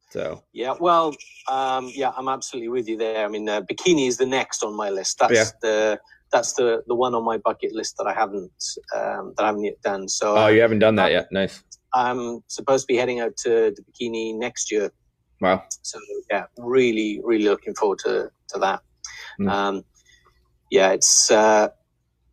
so 0.10 0.44
yeah, 0.54 0.74
well, 0.80 1.16
um, 1.50 1.92
yeah, 1.94 2.12
I'm 2.16 2.30
absolutely 2.30 2.70
with 2.70 2.88
you 2.88 2.98
there. 2.98 3.26
I 3.26 3.28
mean, 3.28 3.48
uh, 3.50 3.62
bikini 3.62 4.08
is 4.08 4.18
the 4.18 4.26
next 4.26 4.64
on 4.64 4.76
my 4.76 4.90
list. 4.90 5.20
That's 5.20 5.34
yeah. 5.34 5.46
the 5.62 6.00
that's 6.32 6.54
the 6.54 6.84
the 6.88 6.96
one 6.96 7.14
on 7.14 7.24
my 7.24 7.38
bucket 7.38 7.74
list 7.74 7.98
that 7.98 8.08
I 8.08 8.14
haven't 8.14 8.52
um, 8.96 9.34
that 9.38 9.44
I 9.44 9.48
haven't 9.48 9.64
yet 9.64 9.82
done. 9.82 10.08
So 10.08 10.38
oh, 10.38 10.48
you 10.48 10.62
haven't 10.62 10.80
done 10.80 10.96
that 10.96 11.12
yet. 11.12 11.28
Nice. 11.32 11.64
I'm 11.98 12.44
supposed 12.48 12.88
to 12.88 12.94
be 12.94 12.98
heading 12.98 13.20
out 13.20 13.36
to 13.38 13.74
the 13.76 13.82
bikini 13.84 14.36
next 14.38 14.72
year. 14.72 14.92
Wow. 15.42 15.64
So 15.82 16.00
yeah, 16.32 16.46
really, 16.58 17.22
really 17.24 17.46
looking 17.46 17.76
forward 17.76 18.00
to 18.00 18.30
to 18.50 18.60
that. 18.60 18.82
Mm. 19.40 19.52
Um, 19.52 19.84
yeah, 20.72 20.92
it's 20.92 21.32
uh, 21.32 21.70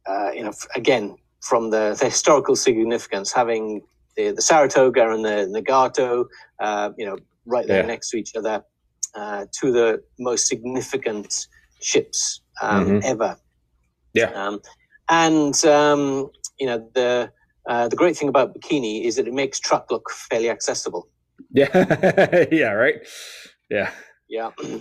uh, 0.07 0.31
you 0.33 0.45
know 0.45 0.53
again 0.75 1.17
from 1.41 1.71
the, 1.71 1.97
the 1.99 2.07
historical 2.07 2.57
significance 2.57 3.31
having 3.31 3.83
the, 4.17 4.31
the 4.31 4.41
Saratoga 4.41 5.11
and 5.11 5.25
the 5.25 5.47
Nagato, 5.53 6.25
uh, 6.59 6.91
you 6.97 7.05
know, 7.05 7.19
right 7.45 7.67
there 7.67 7.81
yeah. 7.83 7.87
next 7.87 8.11
to 8.11 8.17
each 8.17 8.35
other, 8.35 8.65
uh, 9.15 9.45
two 9.53 9.69
of 9.69 9.75
the 9.75 10.03
most 10.19 10.47
significant 10.47 11.47
ships 11.83 12.41
um, 12.63 12.87
mm-hmm. 12.87 12.99
ever. 13.05 13.37
Yeah. 14.15 14.31
Um, 14.31 14.61
and 15.11 15.65
um, 15.67 16.31
you 16.59 16.67
know 16.67 16.89
the 16.95 17.31
uh, 17.69 17.89
the 17.89 17.97
great 17.97 18.17
thing 18.17 18.29
about 18.29 18.55
bikini 18.55 19.05
is 19.05 19.17
that 19.17 19.27
it 19.27 19.35
makes 19.35 19.59
Truk 19.59 19.91
look 19.91 20.11
fairly 20.11 20.51
accessible. 20.51 21.09
Yeah. 21.51 22.47
yeah. 22.51 22.73
Right. 22.73 22.97
Yeah. 23.71 23.91
Yeah. 24.29 24.51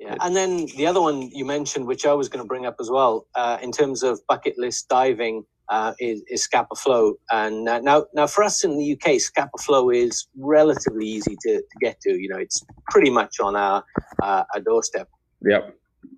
Yeah, 0.00 0.16
and 0.20 0.36
then 0.36 0.66
the 0.76 0.86
other 0.86 1.00
one 1.00 1.30
you 1.32 1.46
mentioned, 1.46 1.86
which 1.86 2.04
I 2.04 2.12
was 2.12 2.28
going 2.28 2.44
to 2.44 2.46
bring 2.46 2.66
up 2.66 2.76
as 2.78 2.90
well, 2.90 3.26
uh, 3.36 3.56
in 3.62 3.72
terms 3.72 4.02
of 4.02 4.20
bucket 4.28 4.58
list 4.58 4.88
diving, 4.88 5.44
uh, 5.70 5.94
is, 5.98 6.22
is 6.28 6.42
Scapa 6.42 6.74
Flow. 6.74 7.14
And 7.30 7.68
uh, 7.68 7.80
now, 7.80 8.04
now 8.14 8.26
for 8.26 8.44
us 8.44 8.64
in 8.64 8.76
the 8.76 8.92
UK, 8.92 9.20
Scapa 9.20 9.56
Flow 9.58 9.90
is 9.90 10.26
relatively 10.36 11.06
easy 11.06 11.36
to, 11.42 11.58
to 11.58 11.78
get 11.80 12.00
to. 12.02 12.20
You 12.20 12.28
know, 12.28 12.38
it's 12.38 12.62
pretty 12.90 13.10
much 13.10 13.40
on 13.40 13.56
our 13.56 13.82
uh, 14.22 14.44
our 14.54 14.60
doorstep. 14.60 15.08
Yep. 15.42 15.74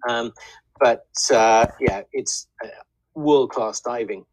Um, 0.09 0.33
but 0.81 1.07
uh, 1.33 1.67
yeah, 1.81 2.03
it's 2.13 2.49
uh, 2.65 2.69
world 3.15 3.51
class 3.51 3.81
diving. 3.81 4.25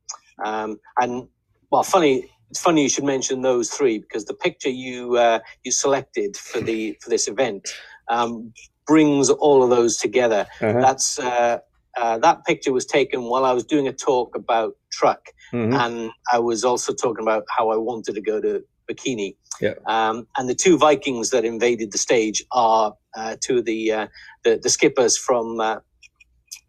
Um, 0.44 0.80
and 1.00 1.28
well, 1.72 1.84
funny. 1.84 2.30
It's 2.50 2.62
funny 2.62 2.84
you 2.84 2.90
should 2.90 3.04
mention 3.04 3.42
those 3.42 3.72
three 3.72 3.98
because 3.98 4.26
the 4.26 4.36
picture 4.36 4.70
you 4.70 5.18
uh, 5.18 5.40
you 5.64 5.72
selected 5.72 6.38
for 6.38 6.62
the 6.62 6.96
for 7.02 7.10
this 7.10 7.28
event 7.28 7.68
um, 8.10 8.54
brings 8.86 9.32
all 9.32 9.64
of 9.64 9.72
those 9.72 9.98
together. 9.98 10.46
Uh-huh. 10.62 10.80
That's 10.80 11.18
uh, 11.18 11.60
uh, 11.98 12.20
that 12.20 12.46
picture 12.46 12.72
was 12.72 12.86
taken 12.86 13.24
while 13.24 13.44
I 13.46 13.54
was 13.54 13.64
doing 13.64 13.88
a 13.88 13.94
talk 13.94 14.36
about 14.36 14.76
Truk, 14.92 15.22
Mhm. 15.52 15.74
and 15.84 16.12
I 16.32 16.38
was 16.40 16.64
also 16.64 16.94
talking 16.94 17.24
about 17.24 17.44
how 17.58 17.70
I 17.70 17.78
wanted 17.78 18.14
to 18.16 18.22
go 18.22 18.40
to 18.40 18.64
Bikini. 18.88 19.36
Yeah. 19.62 19.74
Um, 19.88 20.28
and 20.38 20.48
the 20.50 20.56
two 20.56 20.78
Vikings 20.78 21.30
that 21.32 21.46
invaded 21.46 21.92
the 21.92 21.98
stage 21.98 22.44
are 22.52 22.94
uh, 23.16 23.36
two 23.40 23.60
of 23.60 23.66
the, 23.66 23.92
uh, 23.92 24.08
the 24.44 24.60
the 24.62 24.70
skippers 24.70 25.18
from 25.18 25.60
uh, 25.60 25.78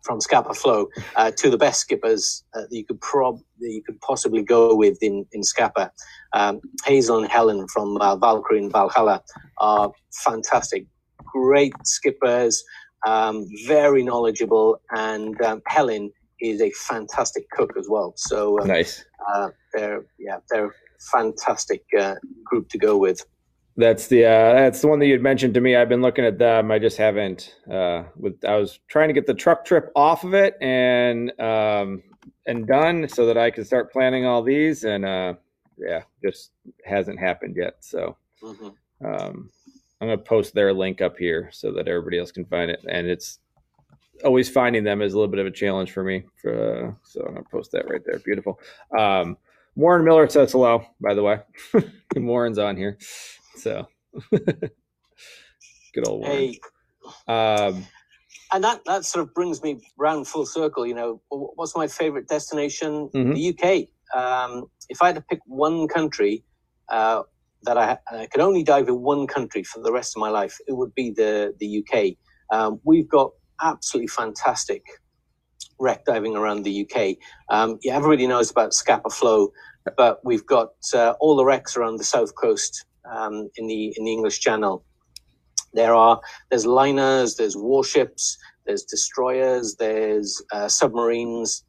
from 0.04 0.20
Scapa 0.20 0.54
Flow, 0.54 0.88
uh, 1.16 1.30
of 1.30 1.50
the 1.50 1.58
best 1.58 1.80
skippers 1.80 2.44
uh, 2.54 2.60
that 2.60 2.76
you 2.76 2.84
could 2.84 3.00
prob 3.00 3.40
that 3.60 3.70
you 3.70 3.82
could 3.82 4.00
possibly 4.00 4.42
go 4.42 4.74
with 4.74 5.02
in 5.02 5.26
in 5.32 5.42
Scapa. 5.42 5.90
Um, 6.32 6.60
Hazel 6.84 7.18
and 7.18 7.30
Helen 7.30 7.66
from 7.68 7.96
uh, 7.96 8.16
Valkyrie 8.16 8.58
and 8.58 8.72
Valhalla 8.72 9.22
are 9.58 9.90
fantastic, 10.24 10.86
great 11.24 11.74
skippers, 11.84 12.62
um, 13.06 13.46
very 13.66 14.02
knowledgeable, 14.02 14.80
and 14.94 15.40
um, 15.42 15.62
Helen 15.66 16.12
is 16.40 16.60
a 16.60 16.70
fantastic 16.72 17.48
cook 17.50 17.72
as 17.78 17.86
well. 17.88 18.12
So 18.16 18.60
uh, 18.60 18.66
Nice. 18.66 19.04
uh, 19.32 19.48
they're 19.72 20.04
yeah 20.18 20.38
they're 20.50 20.66
a 20.66 20.72
fantastic 21.12 21.82
uh, 21.98 22.14
group 22.44 22.68
to 22.70 22.78
go 22.78 22.96
with. 22.96 23.24
That's 23.76 24.06
the 24.06 24.24
uh, 24.24 24.54
that's 24.54 24.80
the 24.80 24.88
one 24.88 25.00
that 25.00 25.06
you'd 25.06 25.22
mentioned 25.22 25.54
to 25.54 25.60
me. 25.60 25.74
I've 25.74 25.88
been 25.88 26.02
looking 26.02 26.24
at 26.24 26.38
them. 26.38 26.70
I 26.70 26.78
just 26.78 26.96
haven't. 26.96 27.56
Uh, 27.70 28.04
with 28.16 28.44
I 28.44 28.56
was 28.56 28.78
trying 28.88 29.08
to 29.08 29.14
get 29.14 29.26
the 29.26 29.34
Truk 29.34 29.64
trip 29.64 29.90
off 29.96 30.22
of 30.22 30.32
it 30.34 30.56
and 30.60 31.38
um, 31.40 32.02
and 32.46 32.68
done 32.68 33.08
so 33.08 33.26
that 33.26 33.36
I 33.36 33.50
could 33.50 33.66
start 33.66 33.92
planning 33.92 34.26
all 34.26 34.42
these. 34.42 34.84
And 34.84 35.04
uh, 35.04 35.34
yeah, 35.76 36.02
just 36.22 36.52
hasn't 36.84 37.18
happened 37.18 37.56
yet. 37.56 37.76
So 37.80 38.16
hmm 38.42 38.68
um, 39.04 39.50
I'm 40.00 40.08
gonna 40.08 40.18
post 40.18 40.54
their 40.54 40.72
link 40.72 41.00
up 41.02 41.18
here 41.18 41.50
so 41.52 41.72
that 41.72 41.88
everybody 41.88 42.18
else 42.18 42.30
can 42.30 42.44
find 42.44 42.70
it. 42.70 42.84
And 42.88 43.08
it's 43.08 43.40
always 44.24 44.48
finding 44.48 44.84
them 44.84 45.02
is 45.02 45.14
a 45.14 45.16
little 45.18 45.30
bit 45.30 45.40
of 45.40 45.46
a 45.46 45.50
challenge 45.50 45.90
for 45.92 46.04
me. 46.04 46.24
For, 46.36 46.52
uh, 46.88 46.92
so 47.02 47.22
I'm 47.26 47.34
gonna 47.34 47.46
post 47.50 47.72
that 47.72 47.90
right 47.90 48.02
there. 48.06 48.20
Beautiful. 48.20 48.60
Um, 48.96 49.36
Warren 49.74 50.04
Miller 50.04 50.28
says 50.28 50.52
hello. 50.52 50.86
By 51.00 51.14
the 51.14 51.22
way, 51.24 51.40
Warren's 52.16 52.58
on 52.58 52.76
here. 52.76 52.98
So 53.56 53.86
good 54.30 54.70
old 56.06 56.20
Warren. 56.20 56.36
Hey, 56.36 56.60
Um, 57.28 57.84
and 58.52 58.62
that 58.64 58.80
that 58.86 59.04
sort 59.04 59.26
of 59.26 59.34
brings 59.34 59.62
me 59.62 59.80
round 59.98 60.26
full 60.28 60.46
circle. 60.46 60.86
You 60.86 60.94
know, 60.94 61.20
what's 61.28 61.76
my 61.76 61.86
favorite 61.86 62.28
destination? 62.28 63.08
Mhm. 63.14 63.34
The 63.34 63.48
UK. 63.50 63.88
Um, 64.18 64.66
if 64.88 65.02
I 65.02 65.06
had 65.06 65.16
to 65.16 65.22
pick 65.22 65.40
one 65.46 65.88
country 65.88 66.44
uh, 66.90 67.22
that 67.62 67.76
I, 67.78 67.98
I 68.12 68.26
could 68.26 68.40
only 68.40 68.62
dive 68.62 68.88
in 68.88 69.00
one 69.02 69.26
country 69.26 69.64
for 69.64 69.82
the 69.82 69.92
rest 69.92 70.16
of 70.16 70.20
my 70.20 70.28
life, 70.28 70.56
it 70.68 70.72
would 70.72 70.94
be 70.94 71.10
the 71.10 71.54
the 71.58 71.82
UK. 71.82 72.16
Um, 72.56 72.80
we've 72.84 73.08
got 73.08 73.30
absolutely 73.62 74.08
fantastic 74.08 74.82
wreck 75.80 76.04
diving 76.04 76.36
around 76.36 76.62
the 76.62 76.86
UK. 76.88 77.16
Um, 77.48 77.78
yeah, 77.82 77.96
everybody 77.96 78.26
knows 78.26 78.50
about 78.50 78.74
Scapa 78.74 79.10
Flow, 79.10 79.50
but 79.96 80.20
we've 80.24 80.46
got 80.46 80.70
uh, 80.94 81.14
all 81.20 81.34
the 81.36 81.44
wrecks 81.44 81.76
around 81.76 81.96
the 81.96 82.04
south 82.04 82.34
coast 82.36 82.84
um, 83.10 83.48
in 83.56 83.66
the 83.66 83.94
in 83.96 84.04
the 84.04 84.12
English 84.12 84.40
Channel. 84.40 84.84
There 85.72 85.94
are 85.94 86.20
there's 86.50 86.66
liners, 86.66 87.36
there's 87.36 87.56
warships, 87.56 88.38
there's 88.66 88.84
destroyers, 88.84 89.76
there's 89.76 90.42
uh, 90.52 90.68
submarines. 90.68 91.64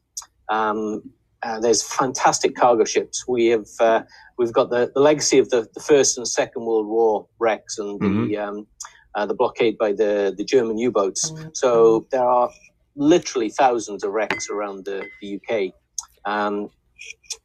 Um, 0.48 1.02
uh, 1.42 1.60
there's 1.60 1.82
fantastic 1.82 2.56
cargo 2.56 2.84
ships. 2.84 3.26
We 3.28 3.46
have 3.46 3.68
uh, 3.80 4.02
we've 4.38 4.52
got 4.52 4.70
the, 4.70 4.90
the 4.94 5.00
legacy 5.00 5.38
of 5.38 5.50
the, 5.50 5.68
the 5.74 5.80
First 5.80 6.18
and 6.18 6.26
Second 6.26 6.64
World 6.64 6.86
War 6.86 7.26
wrecks 7.38 7.78
and 7.78 8.00
the 8.00 8.36
um, 8.38 8.66
uh, 9.14 9.26
the 9.26 9.34
blockade 9.34 9.78
by 9.78 9.92
the 9.92 10.34
the 10.36 10.44
German 10.44 10.78
U-boats. 10.78 11.32
So 11.52 12.06
there 12.10 12.24
are 12.24 12.50
literally 12.96 13.50
thousands 13.50 14.02
of 14.02 14.12
wrecks 14.12 14.48
around 14.50 14.86
the, 14.86 15.04
the 15.20 15.38
UK. 15.38 15.72
Um, 16.24 16.70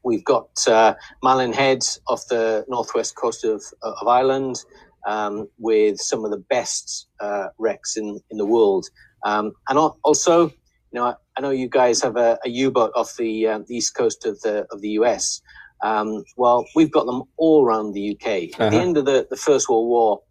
we've 0.03 0.23
got 0.25 0.49
uh, 0.67 0.93
Malin 1.23 1.53
Head 1.53 1.83
off 2.07 2.25
the 2.29 2.65
northwest 2.67 3.15
coast 3.15 3.43
of, 3.43 3.63
of 3.83 4.07
Ireland 4.07 4.63
um, 5.07 5.47
with 5.57 5.99
some 5.99 6.25
of 6.25 6.31
the 6.31 6.43
best 6.49 7.07
uh, 7.19 7.47
wrecks 7.57 7.97
in, 7.97 8.19
in 8.29 8.37
the 8.37 8.45
world. 8.45 8.85
Um, 9.25 9.53
and 9.69 9.77
also, 10.03 10.47
you 10.47 10.53
know, 10.93 11.05
I, 11.05 11.15
I 11.37 11.41
know 11.41 11.51
you 11.51 11.69
guys 11.69 12.01
have 12.01 12.17
a, 12.17 12.37
a 12.45 12.49
U-boat 12.49 12.91
off 12.95 13.15
the, 13.17 13.47
uh, 13.47 13.59
the 13.67 13.75
east 13.77 13.95
coast 13.95 14.25
of 14.25 14.39
the 14.41 14.65
of 14.71 14.81
the 14.81 14.89
US. 14.91 15.41
Um, 15.83 16.23
well, 16.37 16.65
we've 16.75 16.91
got 16.91 17.05
them 17.05 17.23
all 17.37 17.65
around 17.65 17.93
the 17.93 18.11
UK. 18.15 18.27
At 18.27 18.51
the 18.57 18.65
Uh-huh. 18.65 18.77
end 18.77 18.97
of 18.97 19.05
the, 19.05 19.27
the 19.29 19.35
First 19.35 19.69
World 19.69 19.87
War, 19.87 20.21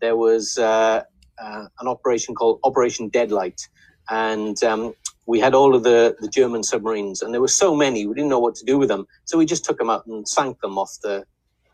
there 0.00 0.16
was 0.16 0.58
uh, 0.58 1.02
uh, 1.42 1.64
an 1.80 1.88
operation 1.88 2.34
called 2.34 2.60
Operation 2.64 3.08
Deadlight, 3.08 3.60
and 4.10 4.62
um, 4.62 4.94
we 5.26 5.38
had 5.40 5.54
all 5.54 5.74
of 5.74 5.82
the, 5.84 6.16
the 6.20 6.28
German 6.28 6.62
submarines, 6.62 7.22
and 7.22 7.32
there 7.32 7.40
were 7.40 7.48
so 7.48 7.74
many 7.74 8.06
we 8.06 8.14
didn't 8.14 8.30
know 8.30 8.38
what 8.40 8.54
to 8.56 8.64
do 8.64 8.78
with 8.78 8.88
them. 8.88 9.06
So 9.24 9.38
we 9.38 9.46
just 9.46 9.64
took 9.64 9.78
them 9.78 9.90
out 9.90 10.04
and 10.06 10.26
sank 10.28 10.60
them 10.60 10.78
off 10.78 10.90
the 11.02 11.24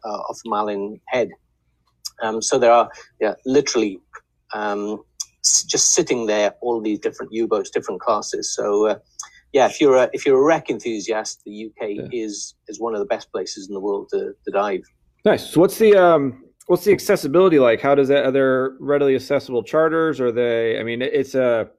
uh, 0.04 0.08
off 0.08 0.38
Malin 0.44 1.00
Head. 1.08 1.30
Um, 2.22 2.42
so 2.42 2.58
there 2.58 2.72
are 2.72 2.90
yeah, 3.20 3.34
literally 3.46 4.00
um, 4.54 5.02
s- 5.44 5.64
just 5.64 5.92
sitting 5.92 6.26
there 6.26 6.54
all 6.60 6.80
these 6.80 6.98
different 6.98 7.32
U-boats, 7.32 7.70
different 7.70 8.00
classes. 8.00 8.54
So 8.54 8.86
uh, 8.88 8.98
yeah, 9.52 9.66
if 9.66 9.80
you're 9.80 9.96
a 9.96 10.10
if 10.12 10.26
you're 10.26 10.38
a 10.38 10.44
wreck 10.44 10.68
enthusiast, 10.70 11.42
the 11.46 11.66
UK 11.66 11.88
Yeah. 11.90 12.02
is 12.12 12.54
is 12.68 12.78
one 12.80 12.94
of 12.94 13.00
the 13.00 13.06
best 13.06 13.30
places 13.32 13.68
in 13.68 13.74
the 13.74 13.80
world 13.80 14.08
to, 14.12 14.32
to 14.44 14.50
dive. 14.52 14.82
nice. 15.24 15.48
So 15.50 15.60
what's 15.60 15.78
the 15.78 15.94
um, 15.96 16.44
what's 16.66 16.84
the 16.84 16.92
accessibility 16.92 17.58
like? 17.58 17.80
How 17.80 17.94
does 17.94 18.08
that? 18.08 18.24
Are 18.26 18.30
there 18.32 18.76
readily 18.78 19.14
accessible 19.14 19.62
charters? 19.62 20.20
Are 20.20 20.32
they? 20.32 20.78
I 20.78 20.82
mean, 20.82 21.00
it's 21.02 21.34
a. 21.34 21.70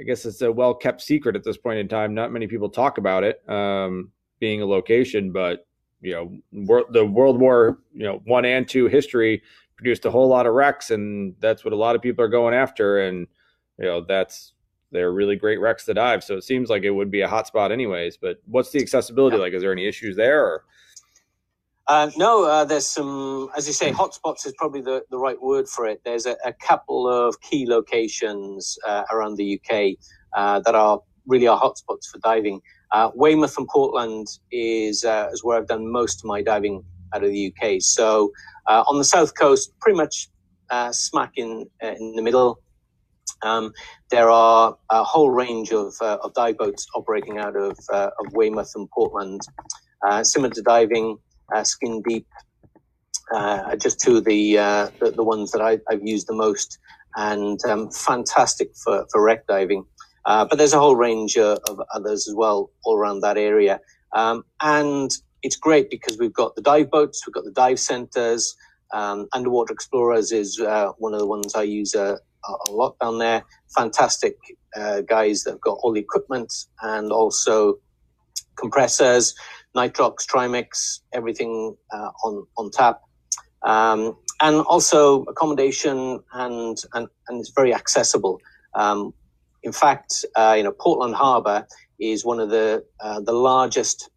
I 0.00 0.04
guess 0.04 0.24
it's 0.24 0.42
a 0.42 0.50
well 0.52 0.74
kept 0.74 1.00
secret 1.02 1.36
at 1.36 1.44
this 1.44 1.56
point 1.56 1.78
in 1.78 1.88
time. 1.88 2.14
Not 2.14 2.32
many 2.32 2.46
people 2.46 2.68
talk 2.68 2.98
about 2.98 3.24
it 3.24 3.48
um, 3.48 4.10
being 4.38 4.62
a 4.62 4.66
location, 4.66 5.32
but 5.32 5.66
you 6.00 6.12
know, 6.12 6.38
wor- 6.52 6.86
the 6.90 7.04
World 7.04 7.40
War 7.40 7.78
you 7.92 8.04
know 8.04 8.22
one 8.24 8.44
and 8.44 8.68
two 8.68 8.86
history 8.86 9.42
produced 9.76 10.04
a 10.04 10.10
whole 10.10 10.28
lot 10.28 10.46
of 10.46 10.54
wrecks, 10.54 10.90
and 10.90 11.34
that's 11.40 11.64
what 11.64 11.72
a 11.72 11.76
lot 11.76 11.96
of 11.96 12.02
people 12.02 12.24
are 12.24 12.28
going 12.28 12.54
after. 12.54 13.06
And 13.06 13.26
you 13.78 13.84
know, 13.86 14.04
that's 14.06 14.52
they're 14.90 15.12
really 15.12 15.36
great 15.36 15.60
wrecks 15.60 15.84
to 15.84 15.94
dive. 15.94 16.24
So 16.24 16.36
it 16.36 16.44
seems 16.44 16.70
like 16.70 16.82
it 16.84 16.90
would 16.90 17.10
be 17.10 17.20
a 17.20 17.28
hot 17.28 17.46
spot, 17.46 17.72
anyways. 17.72 18.16
But 18.16 18.40
what's 18.46 18.70
the 18.70 18.80
accessibility 18.80 19.36
Yeah. 19.36 19.42
like? 19.42 19.52
Is 19.52 19.62
there 19.62 19.72
any 19.72 19.86
issues 19.86 20.16
there? 20.16 20.44
Or? 20.44 20.64
Uh, 21.88 22.10
no, 22.18 22.44
uh, 22.44 22.66
there's 22.66 22.86
some, 22.86 23.48
as 23.56 23.66
you 23.66 23.72
say, 23.72 23.90
hotspots 23.90 24.46
is 24.46 24.52
probably 24.58 24.82
the, 24.82 25.02
the 25.10 25.16
right 25.18 25.40
word 25.40 25.66
for 25.66 25.86
it. 25.86 26.02
There's 26.04 26.26
a, 26.26 26.36
a 26.44 26.52
couple 26.52 27.08
of 27.08 27.40
key 27.40 27.66
locations 27.66 28.78
uh, 28.86 29.04
around 29.10 29.36
the 29.36 29.58
UK 29.58 29.96
uh, 30.36 30.60
that 30.60 30.74
are 30.74 31.00
really 31.26 31.48
are 31.48 31.58
hotspots 31.58 32.06
for 32.12 32.18
diving. 32.22 32.60
Uh, 32.92 33.10
Weymouth 33.14 33.56
and 33.56 33.66
Portland 33.68 34.26
is 34.52 35.02
uh, 35.02 35.28
is 35.32 35.42
where 35.42 35.58
I've 35.58 35.66
done 35.66 35.90
most 35.90 36.20
of 36.20 36.26
my 36.26 36.42
diving 36.42 36.84
out 37.14 37.24
of 37.24 37.30
the 37.30 37.54
UK. 37.54 37.80
So 37.80 38.32
on 38.66 38.98
the 38.98 39.04
south 39.04 39.34
coast, 39.34 39.72
pretty 39.80 39.96
much 39.96 40.28
smack 40.90 41.32
in 41.36 41.66
in 41.82 42.16
the 42.16 42.22
middle. 42.22 42.60
Um, 43.42 43.72
there 44.10 44.30
are 44.30 44.76
a 44.90 45.04
whole 45.04 45.30
range 45.30 45.72
of, 45.72 45.94
of 46.00 46.34
dive 46.34 46.58
boats 46.58 46.86
operating 46.94 47.38
out 47.38 47.56
of, 47.56 47.78
of 47.90 48.32
Weymouth 48.32 48.72
and 48.74 48.90
Portland. 48.90 49.40
Scimitar 50.22 50.62
diving, 50.62 51.18
Skin 51.62 52.02
Deep, 52.02 52.26
uh, 53.34 53.76
just 53.76 54.00
two 54.00 54.18
of 54.18 54.24
the, 54.24 54.58
uh, 54.58 54.90
the 55.00 55.10
the 55.10 55.24
ones 55.24 55.50
that 55.52 55.60
I, 55.60 55.78
I've 55.90 56.06
used 56.06 56.26
the 56.28 56.34
most, 56.34 56.78
and 57.16 57.62
um, 57.66 57.90
fantastic 57.90 58.70
for, 58.84 59.06
for 59.10 59.22
wreck 59.22 59.46
diving. 59.46 59.84
Uh, 60.26 60.44
but 60.44 60.58
there's 60.58 60.74
a 60.74 60.78
whole 60.78 60.96
range 60.96 61.36
uh, 61.36 61.58
of 61.68 61.80
others 61.94 62.28
as 62.28 62.34
well 62.34 62.70
all 62.84 62.96
around 62.96 63.20
that 63.20 63.38
area, 63.38 63.80
um, 64.14 64.44
and 64.60 65.10
it's 65.42 65.56
great 65.56 65.90
because 65.90 66.18
we've 66.18 66.32
got 66.32 66.54
the 66.56 66.62
dive 66.62 66.90
boats, 66.90 67.26
we've 67.26 67.34
got 67.34 67.44
the 67.44 67.52
dive 67.52 67.78
centers. 67.78 68.56
Um, 68.92 69.28
Underwater 69.34 69.72
Explorers 69.72 70.32
is 70.32 70.58
uh, 70.60 70.92
one 70.98 71.12
of 71.12 71.20
the 71.20 71.26
ones 71.26 71.54
I 71.54 71.62
use 71.62 71.94
a, 71.94 72.18
a 72.66 72.70
lot 72.70 72.98
down 73.00 73.18
there. 73.18 73.44
Fantastic 73.76 74.36
uh, 74.76 75.02
guys 75.02 75.44
that 75.44 75.52
have 75.52 75.60
got 75.60 75.78
all 75.82 75.92
the 75.92 76.00
equipment 76.00 76.52
and 76.82 77.12
also 77.12 77.78
compressors, 78.56 79.34
nitrox, 79.76 80.26
trimix, 80.26 81.00
everything 81.12 81.76
uh, 81.92 82.10
on 82.24 82.46
on 82.56 82.70
tap. 82.70 83.00
Um, 83.62 84.16
and 84.40 84.60
also 84.62 85.24
accommodation 85.24 86.20
and, 86.32 86.78
and, 86.94 87.08
and 87.28 87.40
it's 87.40 87.50
very 87.50 87.74
accessible. 87.74 88.40
Um, 88.74 89.12
in 89.62 89.72
fact, 89.72 90.24
uh, 90.36 90.54
you 90.56 90.62
know, 90.62 90.72
Portland 90.72 91.14
Harbor 91.14 91.66
is 91.98 92.24
one 92.24 92.38
of 92.38 92.50
the, 92.50 92.84
uh, 93.00 93.20
the 93.20 93.32
largest 93.32 94.10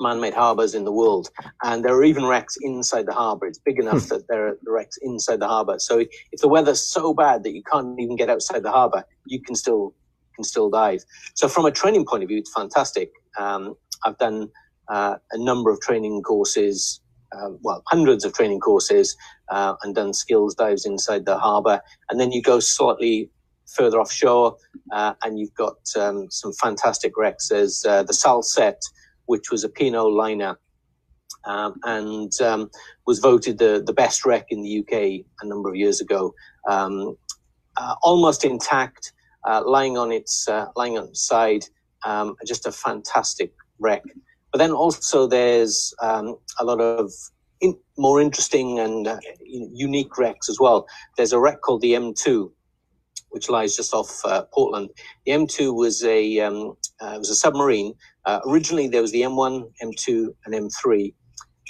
man-made 0.00 0.34
harbors 0.34 0.74
in 0.74 0.84
the 0.84 0.90
world, 0.90 1.30
and 1.62 1.84
there 1.84 1.94
are 1.94 2.02
even 2.02 2.24
wrecks 2.24 2.56
inside 2.62 3.06
the 3.06 3.12
harbor. 3.12 3.46
It's 3.46 3.58
big 3.58 3.78
enough 3.78 4.02
hmm. 4.02 4.08
that 4.08 4.26
there 4.28 4.48
are 4.48 4.58
wrecks 4.66 4.96
inside 5.02 5.40
the 5.40 5.46
harbor. 5.46 5.78
So 5.78 5.98
if 6.32 6.40
the 6.40 6.48
weather's 6.48 6.82
so 6.82 7.14
bad 7.14 7.44
that 7.44 7.52
you 7.52 7.62
can't 7.62 8.00
even 8.00 8.16
get 8.16 8.28
outside 8.28 8.62
the 8.62 8.72
harbor, 8.72 9.04
you 9.26 9.40
can 9.40 9.54
still 9.54 9.94
can 10.34 10.42
still 10.42 10.68
dive. 10.68 11.04
So 11.34 11.46
from 11.46 11.64
a 11.64 11.70
training 11.70 12.06
point 12.06 12.24
of 12.24 12.28
view, 12.28 12.38
it's 12.38 12.52
fantastic. 12.52 13.12
Um, 13.38 13.76
I've 14.04 14.18
done 14.18 14.50
a 14.88 15.18
number 15.34 15.70
of 15.70 15.80
training 15.80 16.22
courses, 16.22 17.00
uh, 17.32 17.50
well, 17.62 17.82
hundreds 17.86 18.24
of 18.24 18.32
training 18.32 18.60
courses, 18.60 19.16
uh, 19.50 19.74
and 19.82 19.94
done 19.94 20.12
skills 20.12 20.54
dives 20.54 20.86
inside 20.86 21.26
the 21.26 21.38
harbor. 21.38 21.80
And 22.10 22.20
then 22.20 22.32
you 22.32 22.42
go 22.42 22.60
slightly 22.60 23.30
further 23.66 23.98
offshore, 23.98 24.56
uh, 24.92 25.14
and 25.22 25.38
you've 25.38 25.54
got 25.54 25.76
um, 25.96 26.30
some 26.30 26.52
fantastic 26.52 27.16
wrecks. 27.16 27.50
Uh, 27.50 28.02
the 28.02 28.12
Salsette 28.12 28.82
which 29.26 29.50
was 29.50 29.64
a 29.64 29.68
P&O 29.68 30.06
liner 30.06 30.58
um, 31.44 31.74
and 31.84 32.32
um, 32.40 32.70
was 33.06 33.18
voted 33.18 33.58
the, 33.58 33.82
the 33.84 33.92
best 33.92 34.24
wreck 34.24 34.46
in 34.50 34.62
the 34.62 34.80
UK 34.80 35.24
a 35.42 35.46
number 35.46 35.68
of 35.68 35.76
years 35.76 36.00
ago. 36.00 36.34
Um, 36.68 37.16
uh, 37.76 37.94
almost 38.02 38.44
intact, 38.44 39.12
uh, 39.46 39.62
lying 39.66 39.98
on 39.98 40.12
its 40.12 40.48
uh, 40.48 40.66
lying 40.76 40.96
on 40.96 41.08
its 41.08 41.26
side, 41.26 41.64
um, 42.04 42.36
just 42.46 42.66
a 42.66 42.72
fantastic 42.72 43.52
wreck. 43.78 44.02
But 44.54 44.58
then 44.58 44.70
also 44.70 45.26
there's 45.26 45.92
um, 46.00 46.36
a 46.60 46.64
lot 46.64 46.80
of 46.80 47.10
in, 47.60 47.76
more 47.98 48.20
interesting 48.20 48.78
and 48.78 49.08
uh, 49.08 49.18
unique 49.42 50.16
wrecks 50.16 50.48
as 50.48 50.60
well. 50.60 50.86
There's 51.16 51.32
a 51.32 51.40
wreck 51.40 51.60
called 51.62 51.80
the 51.80 51.94
M2, 51.94 52.52
which 53.30 53.50
lies 53.50 53.74
just 53.74 53.92
off 53.92 54.24
uh, 54.24 54.44
Portland. 54.52 54.90
The 55.26 55.32
M2 55.32 55.74
was 55.74 56.04
a 56.04 56.38
um, 56.38 56.76
uh, 57.00 57.16
was 57.18 57.30
a 57.30 57.34
submarine 57.34 57.94
uh, 58.26 58.40
originally, 58.46 58.88
there 58.88 59.02
was 59.02 59.12
the 59.12 59.22
M1, 59.22 59.70
M2, 59.82 60.34
and 60.46 60.54
M3, 60.54 61.14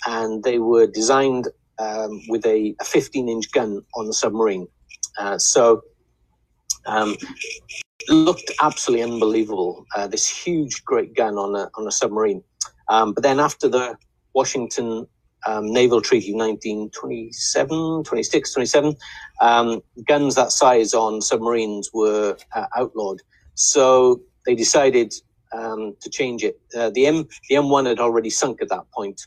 and 0.07 0.45
they 0.45 0.59
were 0.59 0.87
designed 0.87 1.49
um, 1.79 2.21
with 2.29 2.47
a, 2.47 2.75
15 2.85 3.29
inch 3.29 3.50
gun 3.53 3.83
on 3.97 4.07
the 4.07 4.12
submarine. 4.12 4.69
Uh, 5.19 5.38
so, 5.38 5.83
um, 6.87 7.17
looked 8.09 8.50
absolutely 8.62 9.03
unbelievable. 9.03 9.85
Uh, 9.97 10.07
this 10.07 10.29
huge, 10.29 10.85
great 10.85 11.14
gun 11.17 11.35
on 11.35 11.57
a, 11.57 11.71
on 11.75 11.87
a 11.88 11.93
submarine. 11.93 12.43
Um, 12.88 13.12
but 13.12 13.23
then, 13.23 13.41
after 13.41 13.69
the 13.69 13.97
Washington 14.35 15.07
um, 15.47 15.73
Naval 15.73 16.00
Treaty 16.00 16.31
of 16.31 16.37
1927, 16.37 18.05
26, 18.05 18.53
27, 18.53 18.97
um, 19.41 19.83
guns 20.07 20.35
that 20.35 20.53
size 20.53 20.95
on 20.95 21.21
submarines 21.21 21.91
were 21.93 22.37
uh, 22.55 22.67
outlawed. 22.76 23.21
So 23.55 24.21
they 24.47 24.55
decided 24.55 25.12
um, 25.53 25.97
to 26.00 26.11
change 26.11 26.45
it. 26.45 26.61
Uh, 26.76 26.91
the 26.91 27.07
M 27.07 27.29
the 27.49 27.57
M1 27.57 27.87
had 27.87 28.00
already 28.00 28.31
sunk 28.31 28.61
at 28.62 28.69
that 28.71 28.91
point, 28.93 29.21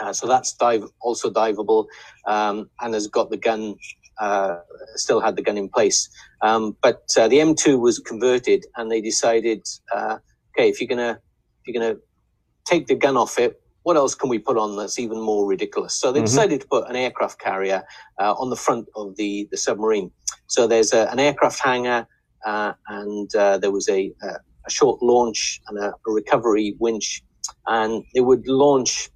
uh, 0.00 0.12
so 0.12 0.26
that's 0.26 0.54
dive 0.54 0.84
also 1.00 1.30
diveable, 1.30 1.86
um, 2.26 2.70
and 2.80 2.94
has 2.94 3.06
got 3.06 3.30
the 3.30 3.36
gun. 3.36 3.76
Uh, 4.20 4.60
still 4.94 5.20
had 5.20 5.34
the 5.34 5.42
gun 5.42 5.58
in 5.58 5.68
place, 5.68 6.08
um, 6.40 6.76
but 6.82 7.02
uh, 7.18 7.26
the 7.26 7.38
M2 7.38 7.80
was 7.80 7.98
converted, 7.98 8.64
and 8.76 8.88
they 8.88 9.00
decided, 9.00 9.66
uh, 9.92 10.18
okay, 10.56 10.68
if 10.68 10.80
you're 10.80 10.88
gonna 10.88 11.18
if 11.60 11.66
you're 11.66 11.82
gonna 11.82 11.98
take 12.64 12.86
the 12.86 12.94
gun 12.94 13.16
off 13.16 13.38
it, 13.38 13.60
what 13.84 13.96
else 13.96 14.14
can 14.14 14.30
we 14.30 14.38
put 14.38 14.56
on 14.56 14.76
that's 14.76 14.98
even 14.98 15.20
more 15.20 15.46
ridiculous? 15.46 15.94
So 15.94 16.10
they 16.10 16.20
mm-hmm. 16.20 16.26
decided 16.26 16.60
to 16.62 16.66
put 16.66 16.88
an 16.88 16.96
aircraft 16.96 17.38
carrier 17.38 17.84
uh, 18.18 18.32
on 18.32 18.50
the 18.50 18.56
front 18.56 18.88
of 18.96 19.16
the, 19.16 19.46
the 19.50 19.56
submarine. 19.56 20.10
So 20.46 20.66
there's 20.66 20.92
a, 20.92 21.06
an 21.10 21.18
aircraft 21.18 21.60
hangar, 21.60 22.06
uh, 22.46 22.72
and 22.88 23.34
uh, 23.34 23.58
there 23.58 23.70
was 23.70 23.88
a, 23.88 24.12
a, 24.22 24.26
a 24.66 24.70
short 24.70 25.02
launch 25.02 25.60
and 25.68 25.78
a, 25.78 25.88
a 25.88 26.10
recovery 26.10 26.76
winch, 26.78 27.22
and 27.66 28.04
they 28.14 28.20
would 28.20 28.46
launch 28.48 29.10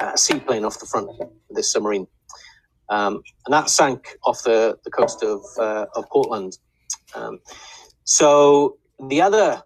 a 0.00 0.16
seaplane 0.16 0.64
off 0.64 0.78
the 0.80 0.86
front 0.86 1.08
of 1.08 1.30
this 1.50 1.72
submarine. 1.72 2.06
Um, 2.90 3.22
and 3.46 3.52
that 3.52 3.68
sank 3.70 4.16
off 4.24 4.42
the, 4.44 4.78
the 4.84 4.90
coast 4.90 5.22
of, 5.22 5.42
uh, 5.58 5.86
of 5.94 6.08
Portland. 6.10 6.58
Um, 7.14 7.38
so 8.04 8.78
the 9.08 9.20
other 9.20 9.62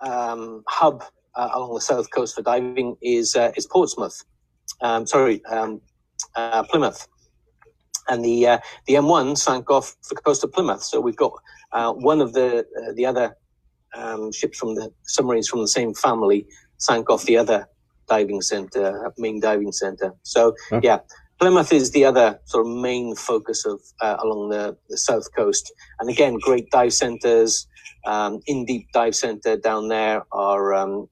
um, 0.00 0.62
hub 0.68 1.04
uh, 1.36 1.50
along 1.54 1.74
the 1.74 1.80
south 1.80 2.10
coast 2.10 2.34
for 2.34 2.42
diving 2.42 2.96
is 3.02 3.36
uh, 3.36 3.52
is 3.56 3.66
Portsmouth. 3.66 4.22
Um, 4.80 5.06
sorry, 5.06 5.44
um, 5.46 5.80
uh, 6.34 6.62
Plymouth. 6.64 7.06
And 8.08 8.24
the 8.24 8.46
uh, 8.46 8.58
the 8.86 8.94
M1 8.94 9.36
sank 9.36 9.70
off 9.70 9.96
the 10.08 10.16
coast 10.16 10.44
of 10.44 10.52
Plymouth. 10.52 10.82
So 10.82 11.00
we've 11.00 11.16
got 11.16 11.32
uh, 11.72 11.92
one 11.92 12.20
of 12.20 12.32
the 12.32 12.64
the 12.94 13.04
other 13.04 13.36
um, 13.94 14.32
ships 14.32 14.58
from 14.58 14.74
the 14.74 14.92
submarines 15.02 15.48
from 15.48 15.60
the 15.60 15.68
same 15.68 15.94
family 15.94 16.46
sank 16.78 17.10
off 17.10 17.24
the 17.24 17.36
other 17.36 17.68
diving 18.08 18.40
center, 18.40 19.12
main 19.18 19.40
diving 19.40 19.72
center. 19.72 20.14
So 20.22 20.54
huh. 20.70 20.80
yeah, 20.82 21.00
Plymouth 21.38 21.72
is 21.72 21.90
the 21.90 22.04
other 22.04 22.38
sort 22.44 22.66
of 22.66 22.72
main 22.72 23.14
focus 23.14 23.66
of 23.66 23.80
uh, 24.00 24.16
along 24.22 24.50
the, 24.50 24.76
the 24.88 24.96
south 24.96 25.26
coast. 25.34 25.72
And 26.00 26.08
again, 26.08 26.38
great 26.40 26.70
dive 26.70 26.94
centers. 26.94 27.66
Um, 28.06 28.40
in 28.46 28.64
deep 28.64 28.86
dive 28.92 29.16
center 29.16 29.56
down 29.56 29.88
there 29.88 30.22
are 30.30 30.74
um, 30.74 31.08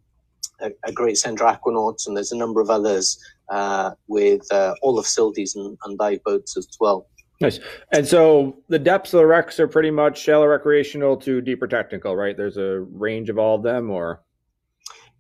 a, 0.61 0.71
a, 0.85 0.93
great 0.93 1.17
center 1.19 1.45
aquanauts, 1.45 2.07
and 2.07 2.17
there's 2.17 2.33
a 2.33 2.37
number 2.37 2.61
of 2.61 2.71
others 2.71 3.19
uh, 3.51 3.90
with 4.09 4.51
uh, 4.53 4.75
all 4.83 4.95
the 4.95 5.03
facilities 5.03 5.55
and, 5.55 5.77
and 5.85 5.99
dive 5.99 6.23
boats 6.25 6.57
as 6.57 6.69
well. 6.81 7.07
Nice. 7.40 7.59
And 7.93 8.07
so 8.07 8.57
the 8.69 8.79
depths 8.79 9.12
of 9.12 9.19
the 9.19 9.27
wrecks 9.27 9.59
are 9.59 9.67
pretty 9.67 9.90
much 9.90 10.21
shallow 10.21 10.47
recreational 10.47 11.17
to 11.19 11.40
deeper 11.40 11.67
technical, 11.67 12.14
right? 12.14 12.37
There's 12.37 12.57
a 12.57 12.81
range 12.81 13.29
of 13.29 13.38
all 13.38 13.57
of 13.57 13.62
them, 13.62 13.90
or 13.90 14.23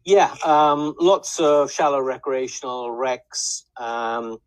yeah, 0.04 0.34
um, 0.44 0.94
lots 1.00 1.40
of 1.40 1.72
shallow 1.72 2.00
recreational 2.00 2.92
wrecks. 2.92 3.66
Um, 3.78 4.38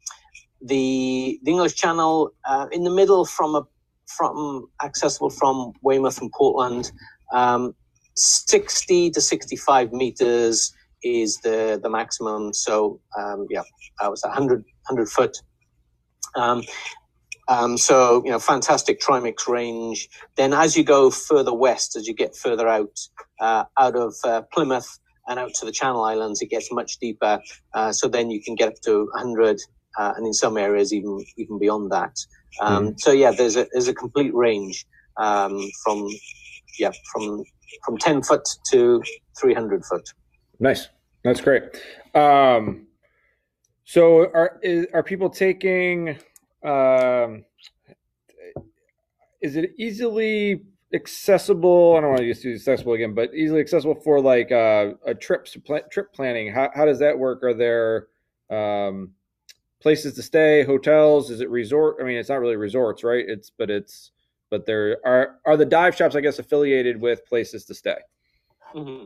the 0.62 1.40
the 1.44 1.52
English 1.52 1.76
Channel 1.76 2.32
uh, 2.48 2.68
in 2.72 2.84
the 2.84 2.90
middle 2.90 3.26
from 3.26 3.56
a 3.56 3.64
from 4.08 4.68
accessible 4.84 5.30
from 5.30 5.74
Weymouth 5.82 6.22
and 6.22 6.32
Portland, 6.32 6.92
um, 7.34 7.76
sixty 8.16 9.10
to 9.12 9.20
sixty 9.20 9.56
five 9.56 9.92
meters 9.92 10.74
is 11.04 11.38
the 11.44 11.80
the 11.82 11.90
maximum. 11.90 12.54
So 12.54 13.00
um, 13.18 13.48
yeah, 13.50 13.64
that 14.02 14.10
was 14.10 14.24
100, 14.24 14.64
100 14.88 15.10
foot. 15.10 15.38
Um, 16.36 16.64
um, 17.50 17.78
so, 17.78 18.22
you 18.26 18.32
know, 18.32 18.40
fantastic 18.40 19.00
trimix 19.00 19.48
range. 19.48 20.10
Then 20.36 20.54
as 20.54 20.76
you 20.76 20.84
go 20.84 21.10
further 21.10 21.54
west, 21.54 21.96
as 21.96 22.06
you 22.06 22.14
get 22.14 22.36
further 22.36 22.68
out, 22.68 23.00
uh, 23.40 23.64
out 23.80 23.96
of 23.96 24.16
uh, 24.26 24.42
Plymouth 24.52 25.00
and 25.28 25.40
out 25.40 25.54
to 25.56 25.66
the 25.66 25.72
Channel 25.72 26.04
Islands, 26.04 26.42
it 26.42 26.50
gets 26.50 26.72
much 26.72 27.00
deeper. 27.00 27.40
Uh, 27.74 27.92
so 27.94 28.08
then 28.08 28.30
you 28.30 28.42
can 28.42 28.56
get 28.56 28.68
up 28.68 28.82
to 28.84 29.08
100 29.14 29.60
uh, 29.98 30.14
and 30.16 30.28
in 30.28 30.34
some 30.34 30.58
areas 30.58 30.94
even 30.94 31.24
even 31.38 31.58
beyond 31.58 31.92
that. 31.92 32.16
Um, 32.62 32.90
mm. 32.90 33.00
So 33.00 33.12
yeah, 33.12 33.32
there's 33.32 33.56
a 33.56 33.68
there's 33.72 33.88
a 33.88 33.94
complete 33.94 34.34
range 34.34 34.86
um, 35.18 35.60
from 35.84 36.08
yeah 36.78 36.92
from 37.12 37.44
from 37.84 37.98
10 37.98 38.24
foot 38.24 38.48
to 38.72 39.02
300 39.40 39.84
foot. 39.86 40.08
Nice, 40.60 40.88
that's 41.24 41.42
great. 41.42 41.64
Um, 42.16 42.88
so 43.84 44.32
are 44.34 44.60
is, 44.64 44.88
are 44.94 45.04
people 45.04 45.30
taking 45.30 46.18
um, 46.64 47.46
is 49.42 49.56
it 49.56 49.72
easily 49.78 50.64
accessible? 50.94 51.96
I 51.98 52.02
don't 52.02 52.10
want 52.10 52.22
to 52.22 52.26
use 52.26 52.46
accessible 52.46 52.94
again, 52.94 53.14
but 53.14 53.34
easily 53.34 53.60
accessible 53.60 53.96
for 53.96 54.20
like 54.20 54.52
uh, 54.52 54.94
a 55.06 55.14
trip 55.14 55.48
trip 55.92 56.14
planning. 56.14 56.52
How 56.52 56.70
how 56.74 56.86
does 56.86 57.00
that 57.00 57.18
work? 57.18 57.44
Are 57.44 57.54
there 57.54 58.08
um, 58.50 59.12
places 59.80 60.16
to 60.16 60.24
stay, 60.24 60.64
hotels? 60.64 61.30
Is 61.30 61.42
it 61.42 61.50
resort? 61.50 61.98
I 62.02 62.04
mean, 62.04 62.18
it's 62.18 62.30
not 62.30 62.40
really 62.40 62.56
resorts, 62.56 63.04
right? 63.04 63.26
It's 63.28 63.50
but 63.50 63.70
it's 63.70 64.12
but 64.50 64.66
there 64.66 64.98
are 65.06 65.40
are 65.46 65.58
the 65.58 65.66
dive 65.66 65.96
shops, 65.96 66.16
I 66.16 66.22
guess, 66.22 66.40
affiliated 66.40 67.00
with 67.00 67.26
places 67.26 67.66
to 67.66 67.76
stay. 67.76 67.98
Mm-hmm. 68.74 69.06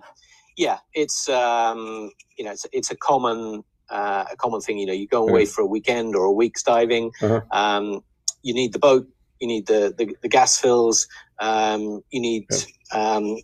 Yeah, 0.62 0.78
it's 0.93 1.28
um, 1.28 2.12
you 2.38 2.45
know 2.45 2.52
it's 2.52 2.67
it's 2.71 2.91
a 2.91 2.95
common 2.95 3.63
uh, 3.89 4.26
a 4.32 4.36
common 4.36 4.62
thing. 4.62 4.78
You 4.78 4.86
know, 4.86 4.93
you 4.93 5.08
go 5.08 5.28
away 5.28 5.45
for 5.45 5.62
a 5.62 5.65
weekend 5.65 6.15
or 6.15 6.26
a 6.26 6.32
week's 6.32 6.62
diving. 6.62 7.12
Uh-huh. 7.19 7.41
Um, 7.50 8.04
you 8.43 8.54
need 8.54 8.71
the 8.71 8.78
boat. 8.78 9.08
You 9.39 9.47
need 9.47 9.65
the 9.65 9.91
the, 9.97 10.15
the 10.21 10.30
gas 10.30 10.60
fills. 10.60 11.08
Um, 11.39 12.04
you 12.12 12.21
need 12.21 12.45
um, 12.91 13.38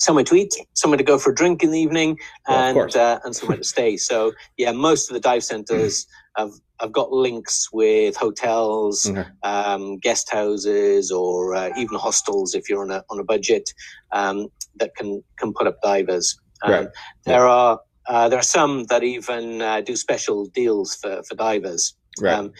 somewhere 0.00 0.24
to 0.24 0.34
eat, 0.34 0.52
somewhere 0.74 0.98
to 0.98 1.04
go 1.04 1.16
for 1.16 1.30
a 1.30 1.34
drink 1.36 1.62
in 1.62 1.70
the 1.70 1.78
evening, 1.78 2.18
and 2.48 2.76
well, 2.76 2.88
uh, 2.92 3.20
and 3.24 3.36
somewhere 3.36 3.58
to 3.58 3.62
stay. 3.76 3.96
So 3.96 4.32
yeah, 4.56 4.72
most 4.72 5.08
of 5.08 5.14
the 5.14 5.20
dive 5.20 5.44
centers 5.44 6.08
have 6.36 6.50
have 6.80 6.90
got 6.90 7.12
links 7.12 7.68
with 7.72 8.16
hotels, 8.16 9.04
mm-hmm. 9.04 9.30
um, 9.44 9.98
guest 9.98 10.28
houses, 10.28 11.12
or 11.12 11.54
uh, 11.54 11.70
even 11.78 11.96
hostels 11.96 12.56
if 12.56 12.68
you're 12.68 12.82
on 12.82 12.90
a 12.90 13.04
on 13.10 13.20
a 13.20 13.24
budget 13.24 13.70
um, 14.10 14.48
that 14.80 14.96
can 14.96 15.22
can 15.38 15.52
put 15.52 15.68
up 15.68 15.80
divers. 15.82 16.36
Um, 16.64 16.72
right. 16.72 16.88
There 17.24 17.46
yeah. 17.46 17.52
are 17.52 17.80
uh, 18.08 18.28
there 18.28 18.38
are 18.38 18.42
some 18.42 18.84
that 18.84 19.02
even 19.02 19.60
uh, 19.60 19.80
do 19.82 19.94
special 19.94 20.46
deals 20.46 20.94
for, 20.96 21.22
for 21.24 21.34
divers. 21.34 21.94
Right. 22.20 22.34
Um, 22.34 22.52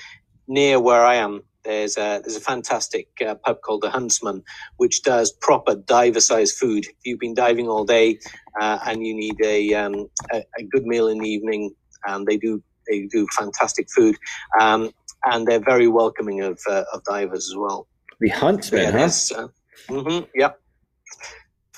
near 0.46 0.78
where 0.78 1.04
I 1.04 1.14
am, 1.16 1.42
there's 1.64 1.96
a 1.96 2.20
there's 2.22 2.36
a 2.36 2.40
fantastic 2.40 3.08
uh, 3.26 3.34
pub 3.34 3.60
called 3.62 3.82
the 3.82 3.90
Huntsman, 3.90 4.42
which 4.76 5.02
does 5.02 5.32
proper 5.40 5.74
diver 5.74 6.20
sized 6.20 6.56
food. 6.56 6.86
If 6.86 6.94
you've 7.04 7.18
been 7.18 7.34
diving 7.34 7.68
all 7.68 7.84
day 7.84 8.18
uh, 8.60 8.78
and 8.86 9.06
you 9.06 9.14
need 9.14 9.36
a, 9.42 9.74
um, 9.74 10.08
a 10.32 10.42
a 10.58 10.62
good 10.64 10.84
meal 10.84 11.08
in 11.08 11.18
the 11.18 11.28
evening, 11.28 11.74
and 12.06 12.26
they 12.26 12.36
do 12.36 12.62
they 12.88 13.06
do 13.06 13.26
fantastic 13.36 13.88
food, 13.90 14.16
um, 14.60 14.90
and 15.26 15.46
they're 15.46 15.60
very 15.60 15.88
welcoming 15.88 16.40
of 16.42 16.58
uh, 16.68 16.84
of 16.92 17.02
divers 17.04 17.48
as 17.50 17.56
well. 17.56 17.86
The 18.20 18.30
Huntsman, 18.30 18.82
Yeah, 18.82 18.90
huh? 18.92 19.42
uh, 19.44 19.48
mhm, 19.88 20.28
yep. 20.34 20.60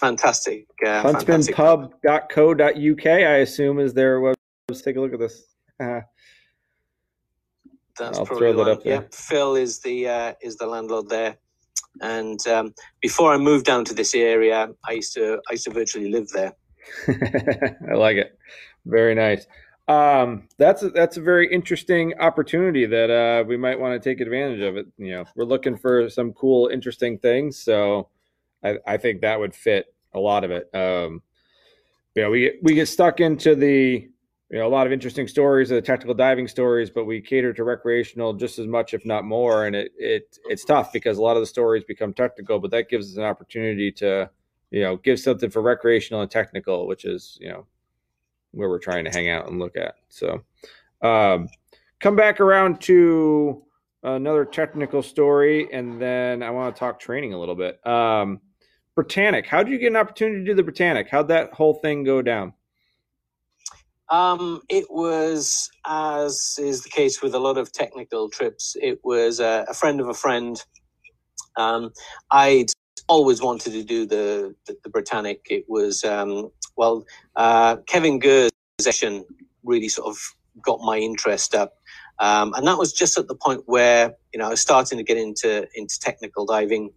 Fantastic. 0.00 0.66
Uh. 0.84 1.02
Huntsmanpub.co.uk, 1.02 3.06
I 3.06 3.36
assume, 3.36 3.78
is 3.78 3.92
their 3.92 4.20
web. 4.20 4.34
Let's 4.68 4.80
take 4.80 4.96
a 4.96 5.00
look 5.00 5.12
at 5.12 5.18
this. 5.18 5.44
Uh, 5.78 6.00
That's 7.98 8.18
I'll 8.18 8.24
probably 8.24 8.52
throw 8.52 8.64
that 8.64 8.70
up 8.70 8.82
there. 8.82 8.94
Yep, 8.94 9.14
Phil 9.14 9.56
is 9.56 9.80
the 9.80 10.08
uh, 10.08 10.32
is 10.40 10.56
the 10.56 10.66
landlord 10.66 11.10
there. 11.10 11.36
And 12.00 12.40
um, 12.46 12.72
before 13.02 13.34
I 13.34 13.36
moved 13.36 13.66
down 13.66 13.84
to 13.86 13.94
this 13.94 14.14
area, 14.14 14.70
I 14.88 14.92
used 14.92 15.12
to 15.14 15.38
I 15.50 15.52
used 15.52 15.64
to 15.64 15.70
virtually 15.70 16.10
live 16.10 16.28
there. 16.30 16.54
I 17.90 17.94
like 17.94 18.16
it. 18.16 18.38
Very 18.86 19.14
nice. 19.14 19.46
Um, 19.86 20.48
that's 20.56 20.82
a, 20.82 20.90
that's 20.90 21.18
a 21.18 21.20
very 21.20 21.52
interesting 21.52 22.14
opportunity 22.20 22.86
that 22.86 23.10
uh, 23.10 23.44
we 23.46 23.58
might 23.58 23.78
want 23.78 24.00
to 24.00 24.08
take 24.08 24.22
advantage 24.22 24.60
of. 24.60 24.78
It. 24.78 24.86
You 24.96 25.10
know, 25.10 25.24
we're 25.36 25.44
looking 25.44 25.76
for 25.76 26.08
some 26.08 26.32
cool, 26.32 26.68
interesting 26.68 27.18
things. 27.18 27.58
So 27.58 28.08
I, 28.62 28.78
I 28.86 28.96
think 28.96 29.20
that 29.20 29.38
would 29.38 29.54
fit 29.54 29.86
a 30.14 30.20
lot 30.20 30.44
of 30.44 30.50
it. 30.50 30.68
Um, 30.74 31.22
we 32.16 32.40
get, 32.40 32.62
we 32.62 32.74
get 32.74 32.86
stuck 32.86 33.20
into 33.20 33.54
the 33.54 34.08
you 34.50 34.58
know 34.58 34.66
a 34.66 34.68
lot 34.68 34.86
of 34.86 34.92
interesting 34.92 35.28
stories, 35.28 35.68
the 35.68 35.80
technical 35.80 36.14
diving 36.14 36.48
stories, 36.48 36.90
but 36.90 37.04
we 37.04 37.20
cater 37.20 37.52
to 37.52 37.64
recreational 37.64 38.34
just 38.34 38.58
as 38.58 38.66
much, 38.66 38.94
if 38.94 39.06
not 39.06 39.24
more. 39.24 39.66
And 39.66 39.76
it 39.76 39.92
it 39.96 40.38
it's 40.48 40.64
tough 40.64 40.92
because 40.92 41.18
a 41.18 41.22
lot 41.22 41.36
of 41.36 41.42
the 41.42 41.46
stories 41.46 41.84
become 41.84 42.12
technical, 42.12 42.58
but 42.58 42.70
that 42.72 42.88
gives 42.88 43.12
us 43.12 43.16
an 43.16 43.24
opportunity 43.24 43.92
to 43.92 44.28
you 44.70 44.82
know 44.82 44.96
give 44.96 45.20
something 45.20 45.50
for 45.50 45.62
recreational 45.62 46.22
and 46.22 46.30
technical, 46.30 46.86
which 46.86 47.04
is 47.04 47.38
you 47.40 47.48
know 47.48 47.66
where 48.52 48.68
we're 48.68 48.80
trying 48.80 49.04
to 49.04 49.10
hang 49.10 49.28
out 49.28 49.48
and 49.48 49.60
look 49.60 49.76
at. 49.76 49.94
So 50.08 50.42
um, 51.02 51.48
come 52.00 52.16
back 52.16 52.40
around 52.40 52.80
to 52.82 53.62
another 54.02 54.44
technical 54.44 55.02
story, 55.02 55.72
and 55.72 56.00
then 56.00 56.42
I 56.42 56.50
want 56.50 56.74
to 56.74 56.78
talk 56.78 56.98
training 56.98 57.34
a 57.34 57.38
little 57.38 57.54
bit. 57.54 57.84
Um, 57.86 58.40
Britannic, 59.00 59.46
how 59.46 59.62
did 59.62 59.72
you 59.72 59.78
get 59.78 59.86
an 59.86 59.96
opportunity 59.96 60.40
to 60.40 60.44
do 60.44 60.54
the 60.54 60.62
Britannic? 60.62 61.08
How'd 61.08 61.28
that 61.28 61.54
whole 61.54 61.72
thing 61.72 62.04
go 62.04 62.20
down? 62.20 62.52
Um, 64.10 64.60
it 64.68 64.84
was, 64.90 65.70
as 65.86 66.58
is 66.60 66.82
the 66.82 66.90
case 66.90 67.22
with 67.22 67.34
a 67.34 67.38
lot 67.38 67.56
of 67.56 67.72
technical 67.72 68.28
trips, 68.28 68.76
it 68.82 69.00
was 69.02 69.40
a, 69.40 69.64
a 69.70 69.72
friend 69.72 70.02
of 70.02 70.08
a 70.08 70.12
friend. 70.12 70.62
Um, 71.56 71.92
I'd 72.30 72.66
always 73.08 73.40
wanted 73.40 73.72
to 73.72 73.82
do 73.82 74.04
the, 74.04 74.54
the, 74.66 74.76
the 74.84 74.90
Britannic. 74.90 75.46
It 75.48 75.64
was, 75.66 76.04
um, 76.04 76.50
well, 76.76 77.06
uh, 77.36 77.76
Kevin 77.86 78.18
Gurr's 78.18 78.50
session 78.82 79.24
really 79.64 79.88
sort 79.88 80.08
of 80.08 80.18
got 80.60 80.80
my 80.82 80.98
interest 80.98 81.54
up. 81.54 81.78
Um, 82.18 82.52
and 82.52 82.66
that 82.66 82.76
was 82.76 82.92
just 82.92 83.16
at 83.16 83.28
the 83.28 83.34
point 83.34 83.62
where, 83.64 84.14
you 84.34 84.38
know, 84.38 84.48
I 84.48 84.50
was 84.50 84.60
starting 84.60 84.98
to 84.98 85.04
get 85.04 85.16
into, 85.16 85.66
into 85.74 85.98
technical 86.00 86.44
diving. 86.44 86.92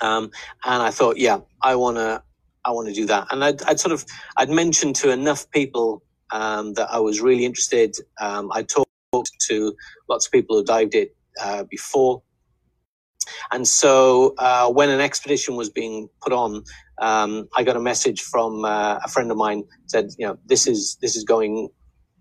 Um, 0.00 0.30
and 0.64 0.82
I 0.82 0.90
thought, 0.90 1.18
yeah, 1.18 1.38
I 1.62 1.76
want 1.76 1.96
to, 1.96 2.22
I 2.64 2.70
want 2.70 2.88
to 2.88 2.94
do 2.94 3.06
that. 3.06 3.28
And 3.30 3.44
I'd, 3.44 3.62
I'd 3.62 3.80
sort 3.80 3.92
of, 3.92 4.04
I'd 4.36 4.50
mentioned 4.50 4.96
to 4.96 5.10
enough 5.10 5.50
people 5.50 6.02
um, 6.30 6.74
that 6.74 6.88
I 6.90 6.98
was 6.98 7.20
really 7.20 7.44
interested. 7.44 7.96
Um, 8.20 8.50
I 8.52 8.62
talked 8.62 8.88
to 9.48 9.74
lots 10.08 10.26
of 10.26 10.32
people 10.32 10.56
who 10.56 10.64
dived 10.64 10.94
it 10.94 11.14
uh, 11.40 11.64
before. 11.64 12.22
And 13.52 13.66
so 13.66 14.34
uh, 14.38 14.70
when 14.70 14.90
an 14.90 15.00
expedition 15.00 15.56
was 15.56 15.70
being 15.70 16.08
put 16.20 16.32
on, 16.32 16.64
um, 17.00 17.48
I 17.56 17.62
got 17.62 17.76
a 17.76 17.80
message 17.80 18.22
from 18.22 18.64
uh, 18.64 18.98
a 19.04 19.08
friend 19.08 19.30
of 19.30 19.36
mine 19.36 19.64
said, 19.86 20.10
you 20.18 20.26
know, 20.26 20.38
this 20.46 20.66
is 20.66 20.96
this 21.00 21.16
is 21.16 21.24
going 21.24 21.68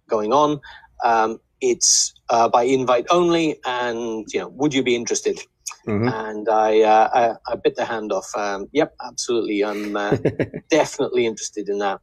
going 0.10 0.34
on. 0.34 0.60
Um, 1.04 1.40
it's 1.62 2.14
uh, 2.30 2.50
by 2.50 2.64
invite 2.64 3.06
only, 3.10 3.60
and 3.66 4.26
you 4.34 4.40
know, 4.40 4.50
would 4.50 4.74
you 4.74 4.84
be 4.84 4.96
interested? 4.96 5.40
Mhm. 5.88 6.12
And 6.14 6.50
I, 6.50 6.82
uh, 6.82 7.10
I 7.14 7.52
I 7.52 7.56
bit 7.64 7.76
the 7.76 7.86
hand 7.86 8.12
off. 8.12 8.30
Um, 8.36 8.68
yep, 8.72 8.94
absolutely. 9.06 9.64
I'm 9.64 9.96
uh, 9.96 10.18
definitely 10.70 11.26
interested 11.26 11.70
in 11.70 11.80
that. 11.80 12.00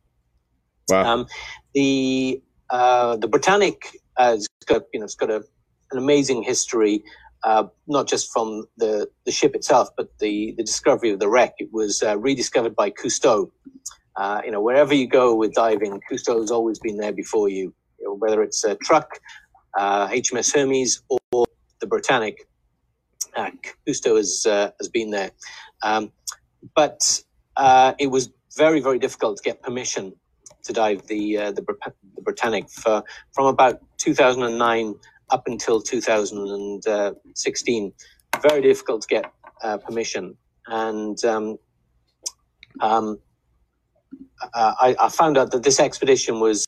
Wow. 0.88 1.04
Um, 1.04 1.26
the 1.74 2.42
uh, 2.70 3.16
the 3.16 3.28
Britannic 3.28 3.88
uh, 4.16 4.32
has 4.32 4.48
got 4.66 4.82
you 4.92 5.00
know 5.00 5.04
it's 5.04 5.14
got 5.14 5.30
a, 5.30 5.36
an 5.92 5.98
amazing 5.98 6.42
history, 6.42 7.02
uh, 7.44 7.64
not 7.86 8.08
just 8.08 8.32
from 8.32 8.66
the, 8.76 9.08
the 9.24 9.32
ship 9.32 9.54
itself, 9.54 9.88
but 9.96 10.08
the, 10.18 10.54
the 10.56 10.64
discovery 10.64 11.10
of 11.10 11.18
the 11.20 11.28
wreck. 11.28 11.54
It 11.58 11.68
was 11.72 12.02
uh, 12.02 12.18
rediscovered 12.18 12.74
by 12.76 12.90
Cousteau. 12.90 13.50
Uh, 14.16 14.42
you 14.44 14.50
know, 14.50 14.60
wherever 14.60 14.92
you 14.94 15.06
go 15.06 15.34
with 15.34 15.54
diving, 15.54 16.00
Cousteau 16.10 16.40
has 16.40 16.50
always 16.50 16.78
been 16.80 16.96
there 16.98 17.12
before 17.12 17.48
you. 17.48 17.72
you 17.98 18.04
know, 18.06 18.14
whether 18.14 18.42
it's 18.42 18.64
a 18.64 18.74
Truk, 18.76 19.08
uh, 19.78 20.08
HMS 20.08 20.52
Hermes, 20.54 21.02
or 21.08 21.46
the 21.80 21.86
Britannic, 21.86 22.47
uh, 23.36 23.50
Cousteau 23.86 24.16
has 24.16 24.46
uh, 24.46 24.70
has 24.78 24.88
been 24.88 25.10
there. 25.10 25.30
Um, 25.82 26.10
but 26.74 27.22
uh, 27.56 27.92
it 27.98 28.06
was 28.08 28.30
very 28.56 28.80
very 28.80 28.98
difficult 28.98 29.36
to 29.38 29.42
get 29.42 29.62
permission 29.62 30.12
to 30.64 30.72
dive 30.72 31.06
the 31.06 31.38
uh, 31.38 31.52
the, 31.52 31.62
the 32.16 32.22
Britannic 32.22 32.68
for 32.70 33.04
from 33.32 33.46
about 33.46 33.80
2009 33.98 34.94
up 35.30 35.46
until 35.46 35.80
2016. 35.80 37.92
Very 38.42 38.62
difficult 38.62 39.02
to 39.02 39.08
get 39.08 39.32
uh, 39.62 39.78
permission, 39.78 40.36
and 40.66 41.24
um, 41.24 41.56
um, 42.80 43.18
uh, 44.54 44.74
I, 44.80 44.96
I 45.00 45.08
found 45.08 45.38
out 45.38 45.50
that 45.52 45.62
this 45.62 45.80
expedition 45.80 46.40
was 46.40 46.66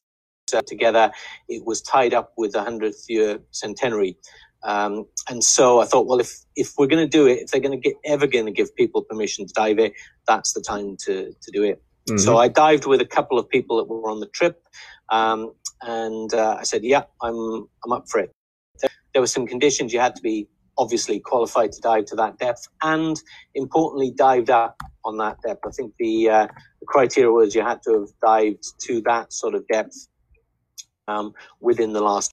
together. 0.67 1.13
It 1.49 1.65
was 1.65 1.81
tied 1.83 2.15
up 2.15 2.33
with 2.37 2.53
the 2.53 2.65
100th 2.65 3.05
year 3.09 3.39
centenary. 3.53 4.17
Um, 4.63 5.07
and 5.29 5.43
so 5.43 5.81
I 5.81 5.87
thought, 5.87 6.07
well, 6.07 6.21
if, 6.21 6.33
if 6.57 6.75
we're 6.79 6.87
going 6.87 7.05
to 7.05 7.09
do 7.09 7.27
it, 7.27 7.41
if 7.41 7.51
they're 7.51 7.61
going 7.61 7.81
to 7.81 7.95
ever 8.05 8.27
going 8.27 8.47
to 8.47 8.53
give 8.53 8.75
people 8.77 9.03
permission 9.03 9.47
to 9.47 9.53
dive 9.55 9.79
it, 9.79 9.95
that's 10.27 10.53
the 10.53 10.61
time 10.61 10.97
to, 11.07 11.35
to 11.41 11.51
do 11.51 11.63
it. 11.65 11.83
So 12.19 12.39
I 12.39 12.49
dived 12.49 12.87
with 12.87 13.01
a 13.01 13.07
couple 13.07 13.39
of 13.39 13.49
people 13.49 13.77
that 13.79 13.85
were 13.85 14.11
on 14.11 14.21
the 14.21 14.27
trip, 14.27 14.65
um, 15.11 15.53
and 15.83 16.33
uh, 16.35 16.57
I 16.59 16.65
said, 16.65 16.83
"Yeah, 16.83 17.05
I'm 17.23 17.69
I'm 17.85 17.93
up 17.93 18.09
for 18.09 18.19
it." 18.21 18.33
There, 18.81 18.91
there 19.13 19.23
were 19.23 19.29
some 19.29 19.47
conditions 19.47 19.93
you 19.93 20.01
had 20.01 20.17
to 20.17 20.23
be 20.23 20.49
obviously 20.77 21.21
qualified 21.21 21.73
to 21.73 21.81
dive 21.81 22.07
to 22.07 22.17
that 22.17 22.39
depth, 22.39 22.67
and 22.83 23.17
importantly, 23.55 24.13
dived 24.17 24.51
up 24.51 24.81
on 25.05 25.19
that 25.19 25.37
depth. 25.43 25.65
I 25.67 25.71
think 25.71 25.95
the, 25.99 26.31
uh, 26.31 26.47
the 26.81 26.87
criteria 26.87 27.31
was 27.31 27.55
you 27.55 27.63
had 27.63 27.83
to 27.85 28.01
have 28.01 28.09
dived 28.25 28.65
to 28.87 29.03
that 29.03 29.33
sort 29.33 29.55
of 29.55 29.67
depth 29.69 30.09
um, 31.07 31.33
within 31.61 31.93
the 31.93 32.01
last 32.01 32.33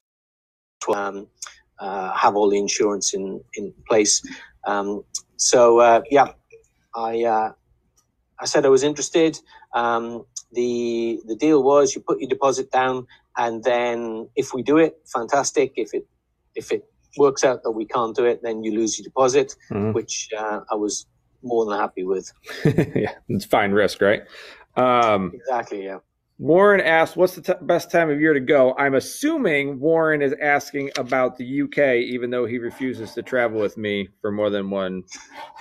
12, 0.81 0.97
um, 1.15 1.27
uh, 1.79 2.13
have 2.13 2.35
all 2.35 2.49
the 2.49 2.57
insurance 2.57 3.13
in 3.13 3.41
in 3.55 3.73
place. 3.87 4.21
Um, 4.65 5.03
so 5.37 5.79
uh, 5.79 6.01
yeah, 6.09 6.27
I. 6.95 7.23
Uh, 7.23 7.51
I 8.39 8.45
said 8.45 8.67
I 8.67 8.69
was 8.69 8.83
interested. 8.83 9.39
Um, 9.73 10.23
the 10.51 11.19
the 11.25 11.35
deal 11.35 11.63
was 11.63 11.95
you 11.95 12.01
put 12.01 12.19
your 12.19 12.29
deposit 12.29 12.69
down, 12.71 13.07
and 13.35 13.63
then 13.63 14.29
if 14.35 14.53
we 14.53 14.61
do 14.61 14.77
it, 14.77 14.99
fantastic. 15.11 15.73
If 15.75 15.91
it 15.95 16.05
if 16.53 16.71
it 16.71 16.83
works 17.17 17.43
out 17.43 17.63
that 17.63 17.71
we 17.71 17.85
can't 17.85 18.15
do 18.15 18.25
it, 18.25 18.43
then 18.43 18.63
you 18.63 18.71
lose 18.79 18.99
your 18.99 19.05
deposit, 19.05 19.55
Mhm. 19.71 19.95
which 19.95 20.29
uh, 20.37 20.59
I 20.71 20.75
was 20.75 21.07
more 21.41 21.65
than 21.65 21.79
happy 21.79 22.03
with. 22.03 22.31
yeah, 22.95 23.15
it's 23.27 23.45
fine 23.45 23.71
risk, 23.71 24.01
right? 24.01 24.21
Um, 24.75 25.31
Exactly. 25.33 25.85
Yeah. 25.85 25.97
Warren 26.39 26.81
asked, 26.81 27.17
"What's 27.17 27.33
the 27.35 27.41
t- 27.41 27.53
best 27.61 27.89
time 27.89 28.09
of 28.11 28.21
year 28.21 28.33
to 28.33 28.39
go?" 28.39 28.75
I'm 28.77 28.93
assuming 28.93 29.79
Warren 29.79 30.21
is 30.21 30.35
asking 30.39 30.91
about 30.97 31.35
the 31.35 31.61
UK, 31.63 31.97
even 31.97 32.29
though 32.29 32.45
he 32.45 32.59
refuses 32.59 33.13
to 33.13 33.23
travel 33.23 33.59
with 33.59 33.75
me 33.75 34.07
for 34.21 34.31
more 34.31 34.51
than 34.51 34.69
one 34.69 35.03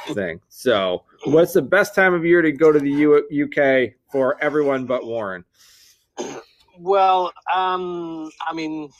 thing. 0.09 0.41
So, 0.49 1.05
what's 1.25 1.55
the 1.55 1.63
best 1.63 1.95
time 1.95 2.13
of 2.13 2.27
year 2.27 2.43
to 2.43 2.53
go 2.53 2.73
to 2.73 2.79
the 2.79 2.91
U- 2.91 3.27
UK 3.45 3.95
for 4.13 4.37
everyone 4.43 4.85
but 4.85 5.07
Warren? 5.07 5.45
Well, 6.79 7.33
um, 7.55 8.31
I 8.47 8.53
mean, 8.53 8.91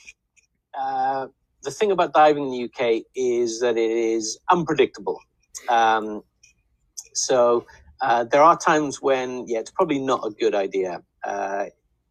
uh, 0.77 1.27
the 1.61 1.69
thing 1.69 1.91
about 1.91 2.13
diving 2.13 2.45
in 2.45 2.51
the 2.51 2.63
UK 2.63 3.03
is 3.15 3.59
that 3.59 3.77
it 3.77 3.91
is 3.91 4.39
unpredictable. 4.49 5.19
Um, 5.69 6.23
so 7.13 7.65
uh, 8.01 8.23
there 8.25 8.41
are 8.41 8.57
times 8.57 9.01
when, 9.01 9.45
yeah, 9.47 9.59
it's 9.59 9.71
probably 9.71 9.99
not 9.99 10.25
a 10.25 10.31
good 10.31 10.55
idea. 10.55 11.01
Uh, 11.25 11.65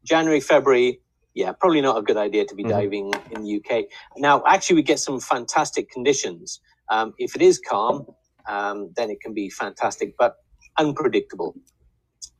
January, 0.04 0.40
February, 0.40 1.00
yeah, 1.34 1.52
probably 1.52 1.80
not 1.80 1.98
a 1.98 2.02
good 2.02 2.16
idea 2.16 2.44
to 2.46 2.54
be 2.54 2.64
Mhm. 2.64 2.68
diving 2.70 3.12
in 3.30 3.42
the 3.42 3.48
UK. 3.56 3.86
Now, 4.16 4.42
actually, 4.46 4.76
we 4.76 4.82
get 4.82 4.98
some 4.98 5.20
fantastic 5.20 5.90
conditions. 5.90 6.60
Um, 6.90 7.12
if 7.18 7.34
it 7.36 7.42
is 7.42 7.58
calm, 7.58 8.06
um, 8.48 8.92
then 8.96 9.10
it 9.10 9.20
can 9.20 9.34
be 9.34 9.50
fantastic, 9.50 10.14
but 10.18 10.36
unpredictable. 10.78 11.54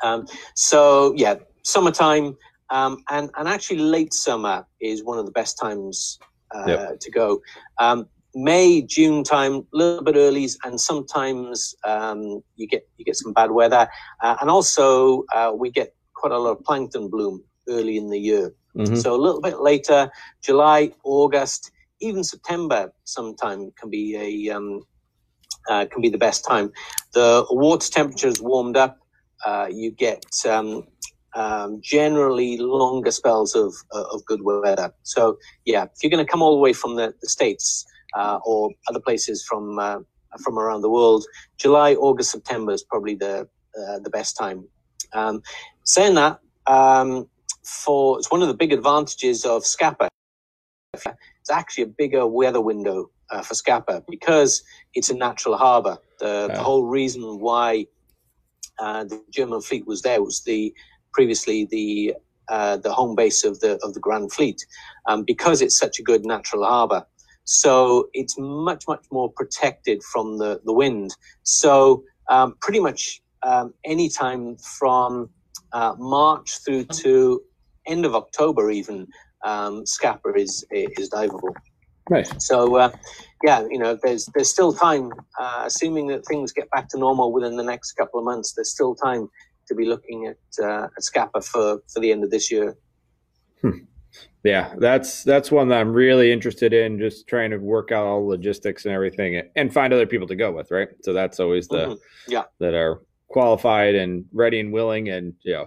Um, 0.02 0.26
so, 0.54 1.12
yeah, 1.16 1.36
summertime, 1.64 2.36
um, 2.70 3.02
and, 3.10 3.30
and 3.36 3.48
actually, 3.48 3.78
late 3.78 4.12
summer 4.12 4.66
is 4.80 5.04
one 5.04 5.18
of 5.18 5.26
the 5.26 5.32
best 5.32 5.58
times 5.58 6.18
uh, 6.54 6.64
Yep. 6.66 7.00
to 7.00 7.10
go. 7.10 7.40
May, 8.36 8.82
June 8.82 9.24
time, 9.24 9.66
a 9.72 9.76
little 9.76 10.04
bit 10.04 10.14
early, 10.14 10.46
and 10.64 10.78
sometimes 10.78 11.74
um, 11.84 12.42
you 12.56 12.66
get 12.68 12.86
you 12.98 13.04
get 13.04 13.16
some 13.16 13.32
bad 13.32 13.50
weather, 13.50 13.88
uh, 14.22 14.36
and 14.42 14.50
also 14.50 15.24
uh, 15.34 15.52
we 15.56 15.70
get 15.70 15.94
quite 16.14 16.32
a 16.32 16.38
lot 16.38 16.50
of 16.58 16.64
plankton 16.64 17.08
bloom 17.08 17.42
early 17.66 17.96
in 17.96 18.10
the 18.10 18.18
year. 18.18 18.54
Mhm. 18.76 19.02
So 19.02 19.14
a 19.14 19.16
little 19.16 19.40
bit 19.40 19.60
later, 19.60 20.10
July, 20.42 20.92
August, 21.02 21.70
even 22.00 22.22
September, 22.22 22.92
sometime 23.04 23.72
can 23.80 23.88
be 23.88 24.16
a 24.16 24.54
um, 24.54 24.82
uh, 25.70 25.86
can 25.90 26.02
be 26.02 26.10
the 26.10 26.18
best 26.18 26.44
time. 26.44 26.70
The 27.14 27.46
water 27.50 27.90
temperature 27.90 28.28
is 28.28 28.40
warmed 28.42 28.76
up. 28.76 28.98
Uh, 29.46 29.68
you 29.70 29.92
get 29.92 30.26
um, 30.46 30.86
um, 31.34 31.80
generally 31.82 32.58
longer 32.58 33.10
spells 33.10 33.54
of 33.54 33.74
uh, 33.94 34.04
of 34.12 34.22
good 34.26 34.42
weather. 34.42 34.92
So 35.04 35.38
yeah, 35.64 35.84
if 35.84 36.02
you're 36.02 36.10
going 36.10 36.24
to 36.24 36.30
come 36.30 36.42
all 36.42 36.54
the 36.54 36.60
way 36.60 36.74
from 36.74 36.96
the, 36.96 37.14
the 37.22 37.28
states 37.28 37.86
or 38.44 38.70
other 38.88 39.00
places 39.00 39.44
from 39.44 39.78
uh, 39.78 39.98
from 40.42 40.58
around 40.58 40.82
the 40.82 40.90
world, 40.90 41.24
July, 41.58 41.94
August, 41.94 42.30
September 42.30 42.72
is 42.72 42.82
probably 42.82 43.14
the 43.14 43.48
uh, 43.78 43.98
the 44.00 44.10
best 44.10 44.36
time. 44.36 44.66
Um, 45.12 45.42
saying 45.84 46.14
that, 46.14 46.40
um, 46.66 47.28
for 47.64 48.18
it's 48.18 48.30
one 48.30 48.42
of 48.42 48.48
the 48.48 48.54
big 48.54 48.72
advantages 48.72 49.44
of 49.44 49.64
Scapa. 49.64 50.08
It's 50.94 51.50
actually 51.50 51.84
a 51.84 51.88
bigger 51.88 52.26
weather 52.26 52.60
window 52.60 53.10
uh, 53.30 53.42
for 53.42 53.54
Scapa 53.54 54.02
because 54.08 54.62
it's 54.94 55.10
a 55.10 55.14
natural 55.14 55.56
harbour. 55.56 55.98
The, 56.18 56.48
the 56.52 56.62
whole 56.62 56.84
reason 56.86 57.22
why 57.40 57.86
uh, 58.78 59.04
the 59.04 59.22
German 59.30 59.60
fleet 59.60 59.86
was 59.86 60.02
there 60.02 60.22
was 60.22 60.42
the 60.44 60.74
previously 61.12 61.66
the 61.70 62.14
uh, 62.48 62.76
the 62.76 62.92
home 62.92 63.14
base 63.14 63.44
of 63.44 63.58
the 63.60 63.78
of 63.82 63.94
the 63.94 64.00
Grand 64.00 64.32
Fleet, 64.32 64.64
um, 65.06 65.24
because 65.24 65.60
it's 65.62 65.76
such 65.76 65.98
a 65.98 66.02
good 66.02 66.24
natural 66.24 66.64
harbour. 66.64 67.04
So 67.46 68.08
it's 68.12 68.36
much 68.38 68.84
much 68.86 69.06
more 69.10 69.30
protected 69.30 70.02
from 70.02 70.38
the 70.38 70.60
the 70.64 70.72
wind. 70.72 71.16
So 71.44 72.02
um, 72.28 72.56
pretty 72.60 72.80
much 72.80 73.22
um, 73.42 73.72
any 73.84 74.08
time 74.08 74.56
from 74.56 75.30
uh, 75.72 75.94
March 75.98 76.58
through 76.64 76.84
to 76.84 77.40
end 77.86 78.04
of 78.04 78.14
October, 78.14 78.70
even 78.70 79.06
um, 79.44 79.86
Scapa 79.86 80.34
is 80.34 80.64
is 80.70 81.08
diveable. 81.10 81.54
Right. 82.10 82.40
So 82.42 82.76
uh, 82.76 82.90
yeah, 83.44 83.66
you 83.70 83.78
know, 83.78 83.98
there's 84.02 84.26
there's 84.34 84.50
still 84.50 84.72
time, 84.72 85.12
uh, 85.38 85.62
assuming 85.66 86.08
that 86.08 86.26
things 86.26 86.52
get 86.52 86.70
back 86.70 86.88
to 86.90 86.98
normal 86.98 87.32
within 87.32 87.56
the 87.56 87.62
next 87.62 87.92
couple 87.92 88.18
of 88.18 88.24
months. 88.24 88.52
There's 88.54 88.70
still 88.70 88.94
time 88.94 89.28
to 89.68 89.74
be 89.74 89.84
looking 89.84 90.26
at 90.26 90.64
uh, 90.64 90.88
at 90.96 91.02
Scapa 91.02 91.40
for 91.40 91.80
for 91.92 92.00
the 92.00 92.12
end 92.12 92.24
of 92.24 92.30
this 92.30 92.50
year. 92.50 92.76
Yeah, 94.44 94.74
that's 94.78 95.24
that's 95.24 95.50
one 95.50 95.68
that 95.68 95.80
I'm 95.80 95.92
really 95.92 96.30
interested 96.32 96.72
in. 96.72 96.98
Just 96.98 97.26
trying 97.26 97.50
to 97.50 97.56
work 97.58 97.90
out 97.90 98.06
all 98.06 98.20
the 98.22 98.28
logistics 98.28 98.84
and 98.84 98.94
everything, 98.94 99.42
and 99.56 99.72
find 99.72 99.92
other 99.92 100.06
people 100.06 100.26
to 100.28 100.36
go 100.36 100.52
with. 100.52 100.70
Right. 100.70 100.88
So 101.02 101.12
that's 101.12 101.40
always 101.40 101.66
the 101.68 101.86
Mhm. 101.86 101.98
Yeah. 102.28 102.44
that 102.60 102.74
are 102.74 103.00
qualified 103.28 103.94
and 103.96 104.24
ready 104.32 104.60
and 104.60 104.72
willing, 104.72 105.08
and 105.08 105.34
you 105.42 105.52
know 105.54 105.66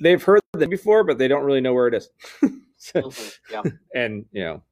they've 0.00 0.22
heard 0.22 0.40
that 0.54 0.70
before, 0.70 1.04
but 1.04 1.18
they 1.18 1.28
don't 1.28 1.44
really 1.44 1.60
know 1.60 1.72
where 1.74 1.88
it 1.88 1.94
is. 1.94 2.10
So- 2.78 3.00
Mhm. 3.02 3.38
Yeah. 3.50 3.62
and 3.94 4.24
you 4.32 4.42
know, 4.44 4.62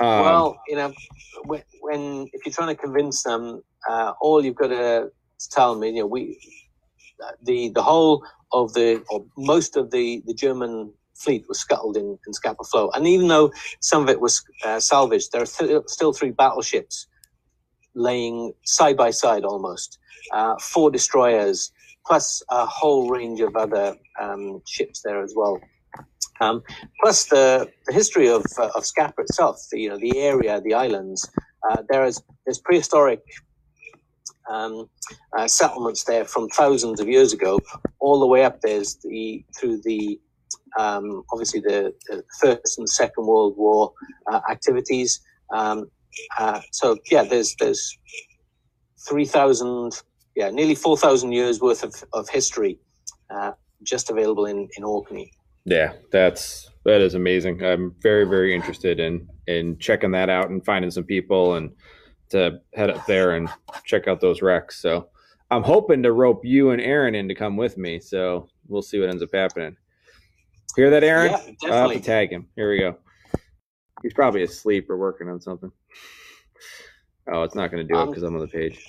um, 0.00 0.20
well, 0.24 0.60
you 0.68 0.76
know, 0.76 0.92
when, 1.44 1.62
when 1.80 2.28
if 2.32 2.44
you're 2.44 2.52
trying 2.52 2.74
to 2.74 2.80
convince 2.82 3.22
them, 3.22 3.62
uh, 3.88 4.12
all 4.20 4.44
you've 4.44 4.56
got 4.56 4.68
to 4.68 5.10
tell 5.50 5.74
them, 5.74 5.84
you 5.84 6.00
know, 6.02 6.06
we 6.06 6.38
the 7.44 7.70
the 7.70 7.82
whole 7.82 8.26
of 8.52 8.72
the 8.74 9.02
or 9.10 9.24
most 9.38 9.76
of 9.76 9.90
the 9.90 10.22
the 10.26 10.34
German 10.34 10.92
fleet 11.14 11.44
was 11.48 11.58
scuttled 11.58 11.96
in, 11.96 12.18
in 12.26 12.32
Scapa 12.32 12.64
Flow, 12.64 12.90
and 12.94 13.06
even 13.06 13.28
though 13.28 13.52
some 13.80 14.02
of 14.02 14.08
it 14.08 14.20
was 14.20 14.42
uh, 14.64 14.80
salvaged, 14.80 15.32
there 15.32 15.42
are 15.42 15.46
th- 15.46 15.82
still 15.86 16.12
three 16.12 16.30
battleships 16.30 17.06
laying 17.94 18.52
side 18.64 18.96
by 18.96 19.10
side 19.10 19.44
almost, 19.44 19.98
uh, 20.32 20.56
four 20.58 20.90
destroyers, 20.90 21.72
plus 22.06 22.42
a 22.50 22.66
whole 22.66 23.08
range 23.08 23.40
of 23.40 23.56
other 23.56 23.96
um, 24.20 24.60
ships 24.66 25.02
there 25.02 25.22
as 25.22 25.32
well. 25.36 25.60
Um, 26.40 26.62
plus 27.00 27.26
the, 27.26 27.70
the 27.86 27.92
history 27.92 28.28
of 28.28 28.44
uh, 28.58 28.70
of 28.74 28.84
Scapa 28.84 29.22
itself, 29.22 29.60
the, 29.70 29.80
you 29.80 29.88
know, 29.88 29.98
the 29.98 30.18
area, 30.18 30.60
the 30.60 30.74
islands. 30.74 31.30
Uh, 31.70 31.82
there 31.88 32.04
is 32.04 32.20
there's 32.44 32.58
prehistoric 32.58 33.20
um, 34.50 34.90
uh, 35.38 35.46
settlements 35.46 36.04
there 36.04 36.24
from 36.24 36.48
thousands 36.48 37.00
of 37.00 37.08
years 37.08 37.32
ago, 37.32 37.60
all 38.00 38.18
the 38.18 38.26
way 38.26 38.44
up 38.44 38.60
there's 38.60 38.96
the 38.96 39.44
through 39.56 39.80
the 39.84 40.18
um, 40.78 41.22
obviously 41.32 41.60
the, 41.60 41.92
the 42.08 42.22
First 42.40 42.78
and 42.78 42.88
Second 42.88 43.26
World 43.26 43.54
War 43.56 43.92
uh, 44.30 44.40
activities. 44.50 45.20
Um, 45.52 45.90
uh, 46.38 46.60
so 46.72 46.96
yeah, 47.10 47.24
there's 47.24 47.54
there's 47.58 47.96
three 49.06 49.24
thousand, 49.24 49.92
yeah, 50.36 50.50
nearly 50.50 50.74
four 50.74 50.96
thousand 50.96 51.32
years 51.32 51.60
worth 51.60 51.82
of, 51.82 51.94
of 52.12 52.28
history 52.28 52.78
uh, 53.30 53.52
just 53.82 54.10
available 54.10 54.46
in 54.46 54.68
in 54.76 54.84
Orkney. 54.84 55.32
Yeah, 55.64 55.94
that's 56.12 56.70
that 56.84 57.00
is 57.00 57.14
amazing. 57.14 57.64
I'm 57.64 57.94
very 58.02 58.24
very 58.24 58.54
interested 58.54 59.00
in 59.00 59.28
in 59.46 59.78
checking 59.78 60.12
that 60.12 60.30
out 60.30 60.50
and 60.50 60.64
finding 60.64 60.90
some 60.90 61.04
people 61.04 61.54
and 61.54 61.70
to 62.30 62.60
head 62.74 62.90
up 62.90 63.04
there 63.06 63.32
and 63.32 63.48
check 63.84 64.08
out 64.08 64.20
those 64.20 64.42
wrecks. 64.42 64.80
So 64.80 65.08
I'm 65.50 65.62
hoping 65.62 66.02
to 66.02 66.12
rope 66.12 66.44
you 66.44 66.70
and 66.70 66.80
Aaron 66.80 67.14
in 67.14 67.28
to 67.28 67.34
come 67.34 67.56
with 67.56 67.76
me. 67.76 68.00
So 68.00 68.48
we'll 68.66 68.82
see 68.82 68.98
what 68.98 69.10
ends 69.10 69.22
up 69.22 69.28
happening. 69.32 69.76
Hear 70.76 70.90
that, 70.90 71.04
Aaron? 71.04 71.30
Yeah, 71.30 71.36
I'll 71.36 71.44
have 71.44 71.56
definitely. 71.60 71.96
to 71.96 72.02
tag 72.02 72.30
him. 72.32 72.48
Here 72.56 72.70
we 72.70 72.78
go. 72.80 72.96
He's 74.02 74.12
probably 74.12 74.42
asleep 74.42 74.90
or 74.90 74.96
working 74.96 75.28
on 75.28 75.40
something. 75.40 75.70
Oh, 77.32 77.42
it's 77.42 77.54
not 77.54 77.70
going 77.70 77.86
to 77.86 77.92
do 77.92 77.98
it 77.98 78.02
Um, 78.02 78.08
because 78.08 78.22
I'm 78.22 78.34
on 78.34 78.40
the 78.40 78.48
page. 78.48 78.84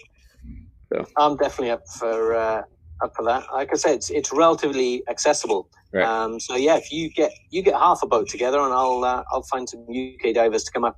I'm 1.17 1.35
definitely 1.37 1.71
up 1.71 1.83
for 1.99 2.35
uh, 2.35 2.61
up 3.03 3.13
for 3.15 3.23
that. 3.25 3.45
Like 3.53 3.69
I 3.71 3.75
said, 3.75 3.95
it's 3.95 4.09
it's 4.09 4.31
relatively 4.31 5.03
accessible. 5.09 5.69
Right. 5.93 6.05
Um, 6.05 6.39
so 6.39 6.55
yeah, 6.55 6.77
if 6.77 6.91
you 6.91 7.09
get 7.11 7.31
you 7.49 7.61
get 7.61 7.75
half 7.75 7.99
a 8.03 8.07
boat 8.07 8.27
together, 8.29 8.59
and 8.59 8.73
I'll 8.73 9.03
uh, 9.03 9.23
I'll 9.31 9.43
find 9.43 9.67
some 9.69 9.81
UK 9.89 10.33
divers 10.33 10.63
to 10.65 10.71
come 10.71 10.83
up, 10.85 10.97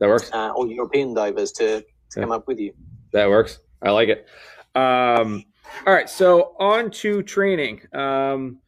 That 0.00 0.08
works. 0.08 0.30
uh, 0.32 0.50
or 0.54 0.66
European 0.66 1.14
divers 1.14 1.52
to, 1.52 1.80
to 1.80 1.84
Yeah. 2.16 2.22
come 2.22 2.32
up 2.32 2.46
with 2.46 2.58
you. 2.58 2.72
That 3.12 3.28
works. 3.28 3.58
I 3.82 3.90
like 3.90 4.08
it. 4.08 4.26
Um, 4.74 5.44
all 5.86 5.92
right, 5.94 6.08
so 6.08 6.54
on 6.58 6.90
to 6.92 7.22
training. 7.22 7.80
Um, 7.94 8.58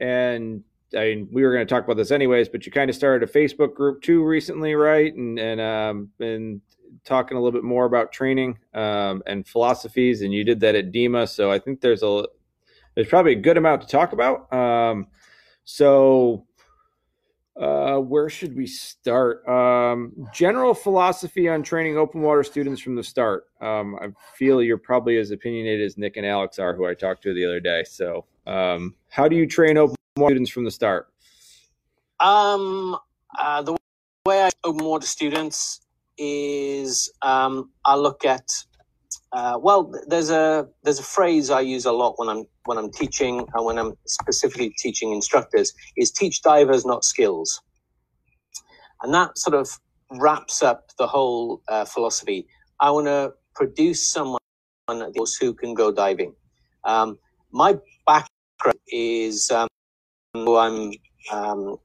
and 0.00 0.62
I 0.96 1.00
mean, 1.00 1.28
we 1.30 1.42
were 1.42 1.52
going 1.52 1.66
to 1.66 1.72
talk 1.72 1.84
about 1.84 1.96
this 1.96 2.10
anyways, 2.10 2.48
but 2.48 2.64
you 2.64 2.72
kind 2.72 2.88
of 2.88 2.96
started 2.96 3.28
a 3.28 3.32
Facebook 3.32 3.74
group 3.74 4.02
too 4.02 4.24
recently, 4.24 4.74
right? 4.74 5.14
And 5.14 5.38
and 5.38 5.60
um, 5.60 6.10
been 6.18 6.60
talking 7.04 7.36
a 7.36 7.40
little 7.40 7.58
bit 7.58 7.64
more 7.64 7.84
about 7.84 8.12
training 8.12 8.58
um, 8.74 9.22
and 9.26 9.46
philosophies, 9.46 10.22
and 10.22 10.32
you 10.32 10.44
did 10.44 10.60
that 10.60 10.74
at 10.74 10.92
DEMA. 10.92 11.28
So 11.28 11.50
I 11.50 11.58
think 11.58 11.80
there's 11.80 12.02
a 12.02 12.24
there's 12.94 13.08
probably 13.08 13.32
a 13.32 13.40
good 13.40 13.56
amount 13.56 13.82
to 13.82 13.88
talk 13.88 14.12
about. 14.12 14.52
Um, 14.52 15.08
so 15.64 16.46
uh, 17.60 17.96
where 17.98 18.28
should 18.30 18.56
we 18.56 18.66
start? 18.66 19.46
Um, 19.48 20.12
general 20.32 20.74
philosophy 20.74 21.48
on 21.48 21.62
training 21.62 21.98
open 21.98 22.22
water 22.22 22.44
students 22.44 22.80
from 22.80 22.94
the 22.94 23.02
start. 23.02 23.48
Um, 23.60 23.96
I 24.00 24.08
feel 24.34 24.62
you're 24.62 24.78
probably 24.78 25.18
as 25.18 25.32
opinionated 25.32 25.84
as 25.84 25.98
Nick 25.98 26.16
and 26.16 26.24
Alex 26.24 26.58
are, 26.58 26.74
who 26.74 26.86
I 26.86 26.94
talked 26.94 27.22
to 27.24 27.34
the 27.34 27.44
other 27.44 27.60
day. 27.60 27.84
So, 27.84 28.24
um, 28.46 28.94
how 29.08 29.28
do 29.28 29.36
you 29.36 29.46
train 29.46 29.76
open 29.76 29.97
water 30.18 30.34
students 30.34 30.50
from 30.50 30.64
the 30.64 30.70
start? 30.70 31.08
Um, 32.20 32.96
uh, 33.40 33.62
the 33.62 33.76
way 34.26 34.42
I 34.42 34.50
open 34.64 34.84
water 34.84 35.06
students 35.06 35.80
is 36.16 37.10
um, 37.22 37.70
I 37.84 37.94
look 37.94 38.24
at 38.24 38.48
uh, 39.32 39.58
well, 39.60 39.92
there's 40.06 40.30
a 40.30 40.66
there's 40.84 40.98
a 40.98 41.02
phrase 41.02 41.50
I 41.50 41.60
use 41.60 41.84
a 41.84 41.92
lot 41.92 42.14
when 42.18 42.28
I'm 42.28 42.44
when 42.64 42.78
I'm 42.78 42.90
teaching 42.90 43.46
and 43.52 43.64
when 43.64 43.78
I'm 43.78 43.92
specifically 44.06 44.72
teaching 44.78 45.12
instructors 45.12 45.72
is 45.96 46.10
teach 46.10 46.40
divers, 46.42 46.86
not 46.86 47.04
skills, 47.04 47.60
and 49.02 49.12
that 49.12 49.36
sort 49.38 49.54
of 49.54 49.68
wraps 50.12 50.62
up 50.62 50.90
the 50.98 51.06
whole 51.06 51.62
uh, 51.68 51.84
philosophy. 51.84 52.46
I 52.80 52.90
want 52.90 53.06
to 53.06 53.34
produce 53.54 54.08
someone 54.08 54.40
who 54.88 55.52
can 55.52 55.74
go 55.74 55.92
diving. 55.92 56.34
Um, 56.84 57.18
my 57.52 57.76
background 58.06 58.78
is 58.88 59.50
um, 59.50 59.67
I'm 60.58 60.92
um, 61.32 61.76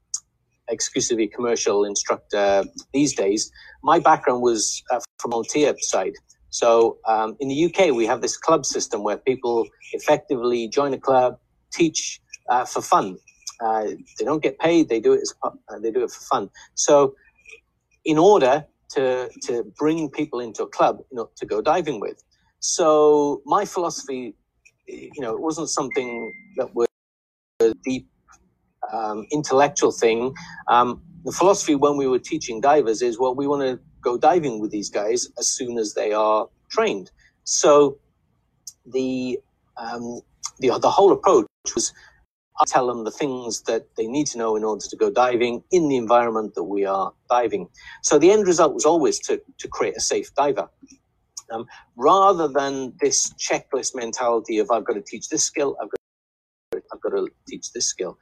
exclusively 0.68 1.28
commercial 1.28 1.84
instructor 1.84 2.64
these 2.92 3.14
days. 3.14 3.50
My 3.82 3.98
background 4.00 4.42
was 4.42 4.82
uh, 4.92 5.00
from 5.20 5.32
Altea 5.32 5.76
side. 5.80 6.14
So 6.50 6.98
um, 7.08 7.36
in 7.40 7.48
the 7.48 7.64
UK, 7.66 7.94
we 7.94 8.06
have 8.06 8.22
this 8.22 8.36
club 8.36 8.66
system 8.66 9.02
where 9.02 9.18
people 9.18 9.66
effectively 9.92 10.68
join 10.68 10.94
a 10.94 10.98
club, 10.98 11.38
teach 11.72 12.20
uh, 12.50 12.64
for 12.64 12.82
fun. 12.82 13.18
Uh, 13.60 13.84
they 14.18 14.24
don't 14.24 14.42
get 14.42 14.58
paid; 14.58 14.88
they 14.88 15.00
do 15.00 15.12
it 15.14 15.20
as 15.22 15.34
uh, 15.44 15.78
they 15.80 15.90
do 15.90 16.04
it 16.04 16.10
for 16.10 16.22
fun. 16.26 16.50
So, 16.74 17.14
in 18.04 18.18
order 18.18 18.66
to 18.90 19.30
to 19.44 19.64
bring 19.78 20.10
people 20.10 20.40
into 20.40 20.64
a 20.64 20.68
club, 20.68 20.98
you 21.10 21.16
know, 21.16 21.30
to 21.36 21.46
go 21.46 21.62
diving 21.62 22.00
with. 22.00 22.22
So 22.60 23.42
my 23.46 23.64
philosophy, 23.66 24.34
you 24.88 25.20
know, 25.20 25.34
it 25.34 25.40
wasn't 25.40 25.70
something 25.70 26.32
that 26.56 26.74
was 26.74 26.88
deep 27.84 28.08
um, 28.92 29.26
intellectual 29.30 29.92
thing. 29.92 30.34
Um, 30.68 31.02
the 31.24 31.32
philosophy 31.32 31.74
when 31.74 31.96
we 31.96 32.06
were 32.06 32.18
teaching 32.18 32.60
divers 32.60 33.02
is 33.02 33.18
well, 33.18 33.34
we 33.34 33.46
want 33.46 33.62
to 33.62 33.80
go 34.02 34.18
diving 34.18 34.60
with 34.60 34.70
these 34.70 34.90
guys 34.90 35.28
as 35.38 35.48
soon 35.48 35.78
as 35.78 35.94
they 35.94 36.12
are 36.12 36.48
trained. 36.70 37.10
So 37.44 37.98
the 38.86 39.38
um, 39.76 40.20
the 40.60 40.78
the 40.80 40.90
whole 40.90 41.12
approach 41.12 41.46
was 41.74 41.92
I 42.60 42.64
tell 42.66 42.86
them 42.86 43.04
the 43.04 43.10
things 43.10 43.62
that 43.62 43.86
they 43.96 44.06
need 44.06 44.28
to 44.28 44.38
know 44.38 44.56
in 44.56 44.64
order 44.64 44.84
to 44.88 44.96
go 44.96 45.10
diving 45.10 45.64
in 45.72 45.88
the 45.88 45.96
environment 45.96 46.54
that 46.54 46.64
we 46.64 46.84
are 46.84 47.12
diving. 47.28 47.68
So 48.02 48.18
the 48.18 48.30
end 48.30 48.46
result 48.46 48.74
was 48.74 48.84
always 48.84 49.18
to, 49.20 49.40
to 49.58 49.68
create 49.68 49.96
a 49.96 50.00
safe 50.00 50.32
diver. 50.34 50.68
Um, 51.52 51.66
rather 51.96 52.48
than 52.48 52.94
this 53.00 53.34
checklist 53.34 53.94
mentality 53.94 54.58
of 54.58 54.70
I've 54.70 54.84
got 54.84 54.94
to 54.94 55.02
teach 55.02 55.28
this 55.28 55.44
skill, 55.44 55.76
I've 55.82 55.88
got, 56.60 56.82
I've 56.92 57.00
got 57.00 57.10
to 57.10 57.28
teach 57.48 57.72
this 57.72 57.86
skill, 57.88 58.18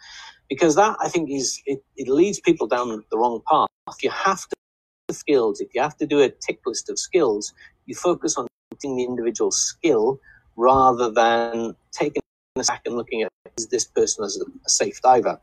because 0.52 0.74
that 0.74 0.94
I 1.00 1.08
think 1.08 1.30
is 1.30 1.62
it, 1.64 1.82
it 1.96 2.08
leads 2.08 2.38
people 2.38 2.66
down 2.66 3.02
the 3.10 3.16
wrong 3.16 3.40
path. 3.50 3.68
If 3.88 4.02
you 4.04 4.10
have 4.10 4.42
to 4.48 5.14
skills, 5.14 5.62
if 5.62 5.68
you 5.74 5.80
have 5.80 5.96
to 5.96 6.06
do 6.06 6.20
a 6.20 6.28
tick 6.28 6.60
list 6.66 6.90
of 6.90 6.98
skills, 6.98 7.54
you 7.86 7.94
focus 7.94 8.36
on 8.36 8.46
the 8.82 9.04
individual 9.04 9.50
skill 9.50 10.18
rather 10.56 11.10
than 11.10 11.74
taking 11.92 12.20
a 12.56 12.62
back 12.64 12.82
and 12.84 12.96
looking 12.96 13.22
at 13.22 13.30
is 13.56 13.68
this 13.68 13.86
person 13.86 14.24
as 14.24 14.36
a, 14.36 14.44
a 14.44 14.68
safe 14.68 15.00
diver. 15.00 15.40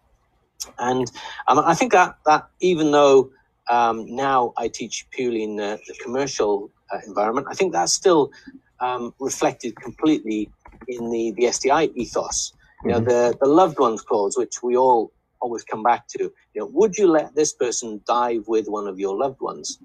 And 0.77 1.09
um, 1.47 1.57
I 1.57 1.73
think 1.73 1.91
that 1.93 2.17
that 2.27 2.47
even 2.59 2.91
though 2.91 3.31
um, 3.71 4.05
now 4.15 4.53
I 4.57 4.67
teach 4.67 5.07
purely 5.09 5.43
in 5.43 5.55
the, 5.55 5.79
the 5.87 5.95
commercial 6.03 6.69
uh, 6.93 6.99
environment, 7.07 7.47
I 7.49 7.55
think 7.55 7.73
that's 7.73 7.93
still 7.93 8.31
um, 8.79 9.13
reflected 9.19 9.75
completely 9.81 10.51
in 10.87 11.09
the, 11.09 11.33
the 11.37 11.45
SDI 11.45 11.91
ethos. 11.95 12.53
You 12.83 12.91
know, 12.91 12.97
mm-hmm. 12.97 13.09
the, 13.09 13.37
the 13.41 13.47
loved 13.47 13.79
ones 13.79 14.01
clause, 14.01 14.37
which 14.37 14.63
we 14.63 14.77
all 14.77 15.11
always 15.41 15.63
come 15.63 15.83
back 15.83 16.07
to. 16.09 16.23
You 16.53 16.61
know, 16.61 16.69
would 16.73 16.97
you 16.97 17.07
let 17.07 17.35
this 17.35 17.53
person 17.53 18.01
dive 18.07 18.43
with 18.47 18.67
one 18.67 18.87
of 18.87 18.99
your 18.99 19.17
loved 19.17 19.41
ones? 19.41 19.79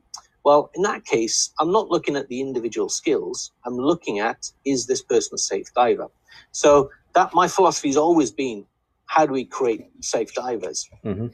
Well, 0.44 0.70
in 0.74 0.82
that 0.82 1.04
case, 1.04 1.52
I'm 1.58 1.72
not 1.72 1.88
looking 1.88 2.16
at 2.16 2.28
the 2.28 2.40
individual 2.40 2.88
skills. 2.88 3.52
I'm 3.64 3.76
looking 3.76 4.18
at 4.20 4.50
is 4.64 4.86
this 4.86 5.02
person 5.02 5.34
a 5.34 5.38
safe 5.38 5.72
diver? 5.74 6.08
So 6.52 6.90
that 7.14 7.34
my 7.34 7.48
philosophy 7.48 7.88
has 7.88 7.96
always 7.96 8.30
been 8.30 8.66
how 9.06 9.26
do 9.26 9.32
we 9.32 9.44
create 9.44 9.86
safe 10.00 10.34
divers? 10.34 10.88
Mm-hmm. 11.04 11.28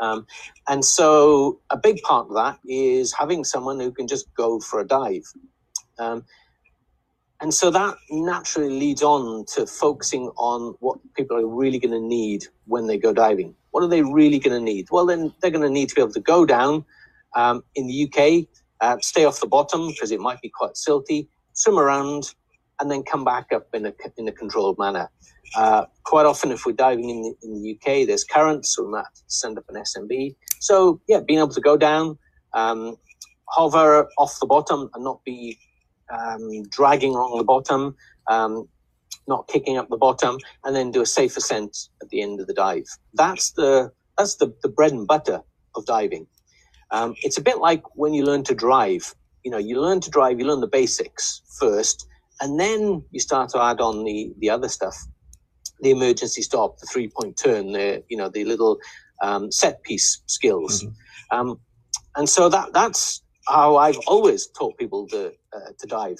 Um, 0.00 0.26
and 0.68 0.84
so 0.84 1.60
a 1.70 1.76
big 1.76 2.02
part 2.02 2.28
of 2.28 2.34
that 2.34 2.58
is 2.66 3.12
having 3.12 3.44
someone 3.44 3.78
who 3.78 3.92
can 3.92 4.08
just 4.08 4.32
go 4.34 4.60
for 4.60 4.80
a 4.80 4.86
dive. 4.86 5.24
Um, 5.98 6.24
and 7.44 7.52
so 7.52 7.70
that 7.70 7.98
naturally 8.08 8.70
leads 8.70 9.02
on 9.02 9.44
to 9.52 9.66
focusing 9.66 10.30
on 10.38 10.74
what 10.80 10.98
people 11.14 11.36
are 11.36 11.46
really 11.46 11.78
going 11.78 11.92
to 11.92 12.00
need 12.00 12.46
when 12.64 12.86
they 12.86 12.96
go 12.96 13.12
diving. 13.12 13.54
What 13.70 13.84
are 13.84 13.86
they 13.86 14.00
really 14.00 14.38
going 14.38 14.58
to 14.58 14.64
need? 14.64 14.86
Well, 14.90 15.04
then 15.04 15.30
they're 15.42 15.50
going 15.50 15.60
to 15.60 15.68
need 15.68 15.90
to 15.90 15.94
be 15.94 16.00
able 16.00 16.14
to 16.14 16.20
go 16.20 16.46
down 16.46 16.86
um, 17.36 17.62
in 17.74 17.86
the 17.86 18.08
UK, 18.08 18.48
uh, 18.80 18.96
stay 19.02 19.26
off 19.26 19.40
the 19.40 19.46
bottom 19.46 19.88
because 19.88 20.10
it 20.10 20.20
might 20.20 20.40
be 20.40 20.48
quite 20.48 20.72
silty, 20.72 21.28
swim 21.52 21.78
around, 21.78 22.34
and 22.80 22.90
then 22.90 23.02
come 23.02 23.24
back 23.24 23.52
up 23.52 23.66
in 23.74 23.84
a, 23.84 23.92
in 24.16 24.26
a 24.26 24.32
controlled 24.32 24.78
manner. 24.78 25.10
Uh, 25.54 25.84
quite 26.04 26.24
often, 26.24 26.50
if 26.50 26.64
we're 26.64 26.72
diving 26.72 27.10
in 27.10 27.20
the, 27.20 27.34
in 27.42 27.62
the 27.62 27.72
UK, 27.74 28.06
there's 28.06 28.24
currents, 28.24 28.74
so 28.74 28.84
we 28.84 28.92
might 28.92 29.04
send 29.26 29.58
up 29.58 29.64
an 29.68 29.74
SMB. 29.74 30.34
So, 30.60 30.98
yeah, 31.08 31.20
being 31.20 31.40
able 31.40 31.50
to 31.50 31.60
go 31.60 31.76
down, 31.76 32.16
um, 32.54 32.96
hover 33.48 34.08
off 34.16 34.40
the 34.40 34.46
bottom 34.46 34.88
and 34.94 35.04
not 35.04 35.22
be 35.24 35.58
um, 36.10 36.62
dragging 36.70 37.14
along 37.14 37.38
the 37.38 37.44
bottom, 37.44 37.96
um, 38.30 38.68
not 39.26 39.48
kicking 39.48 39.76
up 39.78 39.88
the 39.88 39.96
bottom, 39.96 40.38
and 40.64 40.74
then 40.76 40.90
do 40.90 41.02
a 41.02 41.06
safe 41.06 41.36
ascent 41.36 41.88
at 42.02 42.08
the 42.10 42.22
end 42.22 42.40
of 42.40 42.46
the 42.46 42.54
dive. 42.54 42.86
That's 43.14 43.52
the 43.52 43.92
that's 44.18 44.36
the, 44.36 44.54
the 44.62 44.68
bread 44.68 44.92
and 44.92 45.06
butter 45.06 45.40
of 45.74 45.86
diving. 45.86 46.26
Um, 46.90 47.14
it's 47.22 47.38
a 47.38 47.42
bit 47.42 47.58
like 47.58 47.82
when 47.96 48.14
you 48.14 48.24
learn 48.24 48.44
to 48.44 48.54
drive. 48.54 49.14
You 49.42 49.50
know, 49.50 49.58
you 49.58 49.80
learn 49.80 50.00
to 50.00 50.10
drive, 50.10 50.38
you 50.38 50.46
learn 50.46 50.60
the 50.60 50.66
basics 50.66 51.42
first, 51.58 52.06
and 52.40 52.58
then 52.58 53.04
you 53.10 53.20
start 53.20 53.50
to 53.50 53.62
add 53.62 53.80
on 53.80 54.04
the 54.04 54.32
the 54.38 54.50
other 54.50 54.68
stuff, 54.68 54.96
the 55.80 55.90
emergency 55.90 56.42
stop, 56.42 56.78
the 56.78 56.86
three 56.86 57.08
point 57.08 57.36
turn, 57.36 57.72
the 57.72 58.02
you 58.08 58.16
know 58.16 58.28
the 58.28 58.44
little 58.44 58.78
um, 59.22 59.50
set 59.50 59.82
piece 59.82 60.22
skills, 60.26 60.84
mm-hmm. 60.84 61.38
um, 61.38 61.60
and 62.16 62.28
so 62.28 62.48
that 62.48 62.72
that's 62.72 63.22
how 63.46 63.76
I've 63.76 63.98
always 64.06 64.46
taught 64.48 64.76
people 64.78 65.06
to 65.08 65.32
uh, 65.54 65.70
to 65.78 65.86
dive. 65.86 66.18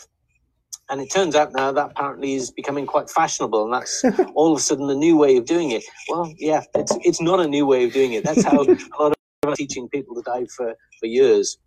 And 0.91 1.01
it 1.01 1.11
turns 1.11 1.35
out 1.35 1.53
now 1.55 1.73
that 1.73 1.93
apparently 1.93 2.35
is 2.35 2.51
becoming 2.51 2.87
quite 2.87 3.09
fashionable, 3.09 3.65
and 3.65 3.73
that's 3.73 4.05
all 4.35 4.53
of 4.53 4.59
a 4.59 4.63
sudden 4.63 4.87
the 4.87 4.95
new 4.95 5.17
way 5.17 5.37
of 5.37 5.47
doing 5.47 5.71
it. 5.71 5.83
Well, 6.09 6.33
yeah, 6.37 6.63
it's 6.75 6.97
it's 7.03 7.21
not 7.21 7.41
a 7.41 7.47
new 7.47 7.67
way 7.67 7.85
of 7.85 7.93
doing 7.93 8.13
it. 8.13 8.25
That's 8.25 8.45
how 8.45 8.63
a 8.63 9.03
lot 9.03 9.15
of 9.43 9.55
teaching 9.57 9.89
people 9.89 10.15
to 10.17 10.23
dive 10.23 10.51
for 10.51 10.75
for 11.01 11.07
years. 11.07 11.59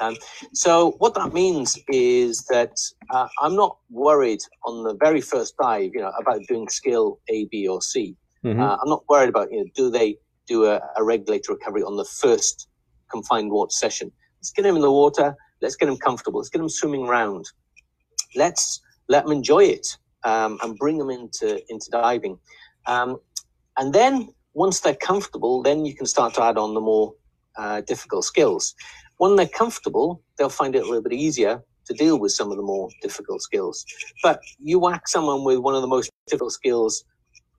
Um, 0.00 0.16
so 0.54 0.92
what 0.98 1.14
that 1.14 1.32
means 1.32 1.78
is 1.88 2.44
that 2.46 2.72
uh, 3.10 3.28
I'm 3.40 3.54
not 3.54 3.76
worried 3.90 4.40
on 4.64 4.82
the 4.84 4.94
very 4.94 5.20
first 5.20 5.54
dive, 5.60 5.90
you 5.94 6.00
know, 6.00 6.12
about 6.18 6.40
doing 6.48 6.68
skill 6.68 7.20
A, 7.28 7.44
B, 7.46 7.68
or 7.68 7.82
C. 7.82 8.16
am 8.44 8.50
mm-hmm. 8.52 8.60
uh, 8.60 8.76
not 8.84 9.04
worried 9.08 9.28
about, 9.28 9.52
you 9.52 9.58
know, 9.58 9.70
do 9.74 9.90
they 9.90 10.16
do 10.46 10.64
a, 10.64 10.80
a 10.96 11.04
regulator 11.04 11.52
recovery 11.52 11.82
on 11.82 11.96
the 11.96 12.04
first 12.04 12.68
confined 13.10 13.50
water 13.50 13.70
session? 13.70 14.10
Let's 14.42 14.50
get 14.50 14.62
them 14.62 14.74
in 14.74 14.82
the 14.82 14.90
water. 14.90 15.36
Let's 15.60 15.76
get 15.76 15.86
them 15.86 15.96
comfortable. 15.98 16.40
Let's 16.40 16.50
get 16.50 16.58
them 16.58 16.68
swimming 16.68 17.06
around. 17.06 17.48
Let's 18.34 18.80
let 19.08 19.22
them 19.22 19.32
enjoy 19.32 19.66
it 19.66 19.86
um, 20.24 20.58
and 20.64 20.76
bring 20.76 20.98
them 20.98 21.10
into 21.10 21.62
into 21.70 21.90
diving. 21.92 22.40
Um, 22.86 23.18
and 23.78 23.92
then 23.92 24.34
once 24.54 24.80
they're 24.80 24.96
comfortable, 24.96 25.62
then 25.62 25.86
you 25.86 25.94
can 25.94 26.06
start 26.06 26.34
to 26.34 26.42
add 26.42 26.58
on 26.58 26.74
the 26.74 26.80
more 26.80 27.14
uh, 27.56 27.82
difficult 27.82 28.24
skills. 28.24 28.74
When 29.18 29.36
they're 29.36 29.46
comfortable, 29.46 30.20
they'll 30.36 30.48
find 30.48 30.74
it 30.74 30.82
a 30.82 30.86
little 30.86 31.02
bit 31.02 31.12
easier 31.12 31.62
to 31.84 31.94
deal 31.94 32.18
with 32.18 32.32
some 32.32 32.50
of 32.50 32.56
the 32.56 32.64
more 32.64 32.88
difficult 33.00 33.42
skills. 33.42 33.84
But 34.24 34.40
you 34.58 34.80
whack 34.80 35.06
someone 35.06 35.44
with 35.44 35.58
one 35.58 35.76
of 35.76 35.82
the 35.82 35.88
most 35.88 36.10
difficult 36.26 36.52
skills 36.52 37.04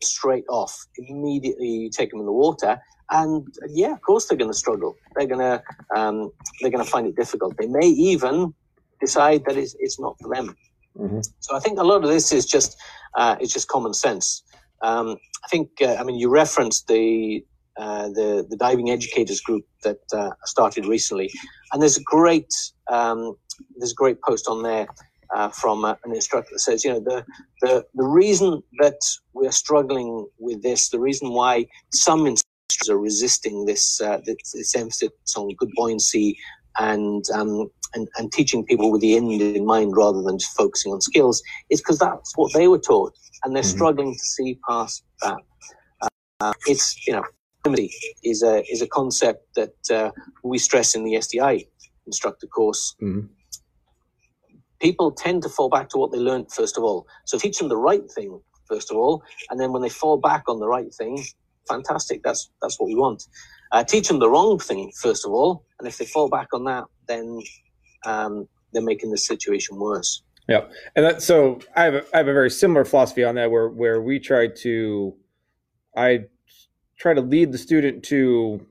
straight 0.02 0.46
off, 0.50 0.78
immediately 0.98 1.68
you 1.68 1.90
take 1.90 2.12
them 2.12 2.20
in 2.20 2.26
the 2.26 2.34
water, 2.34 2.78
and 3.14 3.48
yeah, 3.70 3.94
of 3.94 4.02
course 4.02 4.26
they're 4.26 4.38
going 4.38 4.52
to 4.52 4.58
struggle. 4.58 4.96
They're 5.16 5.28
going 5.28 5.40
to 5.40 5.64
um, 5.96 6.32
they're 6.60 6.72
going 6.72 6.84
to 6.84 6.90
find 6.90 7.08
it 7.08 7.16
difficult. 7.16 7.56
They 7.58 7.68
may 7.68 7.88
even 7.88 8.54
decide 9.00 9.46
that 9.46 9.56
it's, 9.56 9.76
it's 9.80 10.00
not 10.00 10.18
for 10.20 10.34
them. 10.34 10.56
Mm-hmm. 10.98 11.20
So 11.40 11.56
I 11.56 11.60
think 11.60 11.80
a 11.80 11.84
lot 11.84 12.04
of 12.04 12.10
this 12.10 12.32
is 12.32 12.46
just 12.46 12.76
uh, 13.16 13.36
it's 13.40 13.54
just 13.54 13.68
common 13.68 13.94
sense. 13.94 14.44
Um, 14.82 15.18
I 15.46 15.48
think 15.48 15.70
uh, 15.82 15.96
I 16.00 16.04
mean 16.04 16.18
you 16.18 16.30
referenced 16.30 16.88
the 16.88 17.46
uh, 17.78 18.10
the 18.10 18.46
the 18.50 18.58
diving 18.58 18.90
educators 18.90 19.42
group 19.42 19.66
that 19.84 20.00
uh, 20.14 20.32
started 20.46 20.86
recently, 20.88 21.30
and 21.72 21.82
there's 21.82 21.98
a 21.98 22.04
great 22.04 22.52
um, 22.92 23.36
there's 23.78 23.92
a 23.92 23.96
great 23.96 24.22
post 24.22 24.48
on 24.48 24.64
there 24.64 24.88
uh, 25.36 25.50
from 25.50 25.86
uh, 25.86 25.96
an 26.04 26.14
instructor 26.16 26.50
that 26.52 26.60
says, 26.60 26.84
you 26.84 26.92
know, 26.94 27.00
the 27.00 27.26
the 27.62 27.86
the 27.94 28.04
reason 28.04 28.62
that 28.80 29.00
we're 29.34 29.52
struggling 29.52 30.28
with 30.40 30.62
this, 30.64 30.90
the 30.90 31.00
reason 31.00 31.30
why 31.30 31.66
some 31.92 32.22
instructors 32.26 32.53
are 32.90 32.98
resisting 32.98 33.66
this 33.66 34.02
uh, 34.02 34.20
this, 34.26 34.52
this, 34.54 34.76
emphasis 34.76 35.12
on 35.36 35.54
good 35.58 35.72
buoyancy 35.76 36.38
and 36.78 37.24
um, 37.34 37.70
and, 37.94 38.08
and 38.18 38.32
teaching 38.32 38.66
people 38.66 38.92
with 38.92 39.02
the 39.02 39.16
end 39.16 39.32
in 39.42 39.66
mind 39.66 39.96
rather 39.96 40.22
than 40.22 40.40
just 40.40 40.56
focusing 40.58 40.92
on 40.92 41.02
skills 41.02 41.42
is 41.70 41.82
because 41.82 42.00
that's 42.00 42.36
what 42.36 42.52
they 42.54 42.68
were 42.68 42.80
taught, 42.80 43.14
and 43.44 43.56
they're 43.56 43.64
mm-hmm. 43.64 43.78
struggling 43.78 44.14
to 44.14 44.26
see 44.26 44.60
past 44.68 45.04
that. 45.22 45.38
it's 46.68 47.08
you 47.08 47.14
know 47.14 47.24
is 48.24 48.44
a 48.44 48.64
is 48.72 48.82
a 48.82 48.88
concept 48.88 49.48
that 49.56 49.76
uh, 49.92 50.12
we 50.44 50.58
stress 50.58 50.96
in 50.96 51.04
the 51.04 51.14
SDI 51.14 51.66
instructor 52.06 52.48
course. 52.48 52.96
Mm-hmm. 53.02 53.28
People 54.82 55.12
tend 55.12 55.44
to 55.44 55.50
fall 55.50 55.70
back 55.70 55.88
to 55.90 55.98
what 55.98 56.12
they 56.12 56.18
learned 56.18 56.52
first 56.52 56.78
of 56.78 56.84
all. 56.84 57.08
So 57.26 57.38
teach 57.38 57.58
them 57.58 57.70
the 57.70 57.78
right 57.78 58.10
thing 58.12 58.40
first 58.68 58.92
of 58.92 58.98
all, 58.98 59.24
and 59.50 59.60
then 59.60 59.72
when 59.72 59.82
they 59.82 59.90
fall 59.90 60.18
back 60.18 60.44
on 60.48 60.60
the 60.60 60.68
right 60.68 60.94
thing, 60.94 61.24
fantastic. 61.68 62.22
That's 62.24 62.50
that's 62.62 62.80
what 62.80 62.88
we 62.88 62.96
want. 62.96 63.24
Uh, 63.72 63.84
teach 63.84 64.08
them 64.08 64.20
the 64.20 64.30
wrong 64.30 64.60
thing 64.60 64.92
first 65.02 65.26
of 65.26 65.32
all, 65.32 65.66
and 65.80 65.88
if 65.88 65.98
they 65.98 66.06
fall 66.06 66.30
back 66.30 66.48
on 66.54 66.64
that, 66.66 66.86
then 67.08 67.40
um, 68.06 68.48
they're 68.72 68.84
making 68.84 69.12
the 69.12 69.18
situation 69.18 69.78
worse. 69.78 70.24
Yeah, 70.48 70.66
and 70.96 71.06
that, 71.06 71.22
so 71.22 71.60
I 71.76 71.84
have 71.86 71.94
a, 71.96 72.04
I 72.14 72.18
have 72.18 72.28
a 72.28 72.34
very 72.34 72.50
similar 72.50 72.86
philosophy 72.86 73.24
on 73.24 73.36
that, 73.36 73.50
where 73.50 73.70
where 73.70 74.02
we 74.02 74.20
try 74.20 74.48
to, 74.48 75.16
I 75.96 76.26
try 77.00 77.14
to 77.14 77.22
lead 77.22 77.52
the 77.52 77.58
student 77.58 78.04
to 78.06 78.66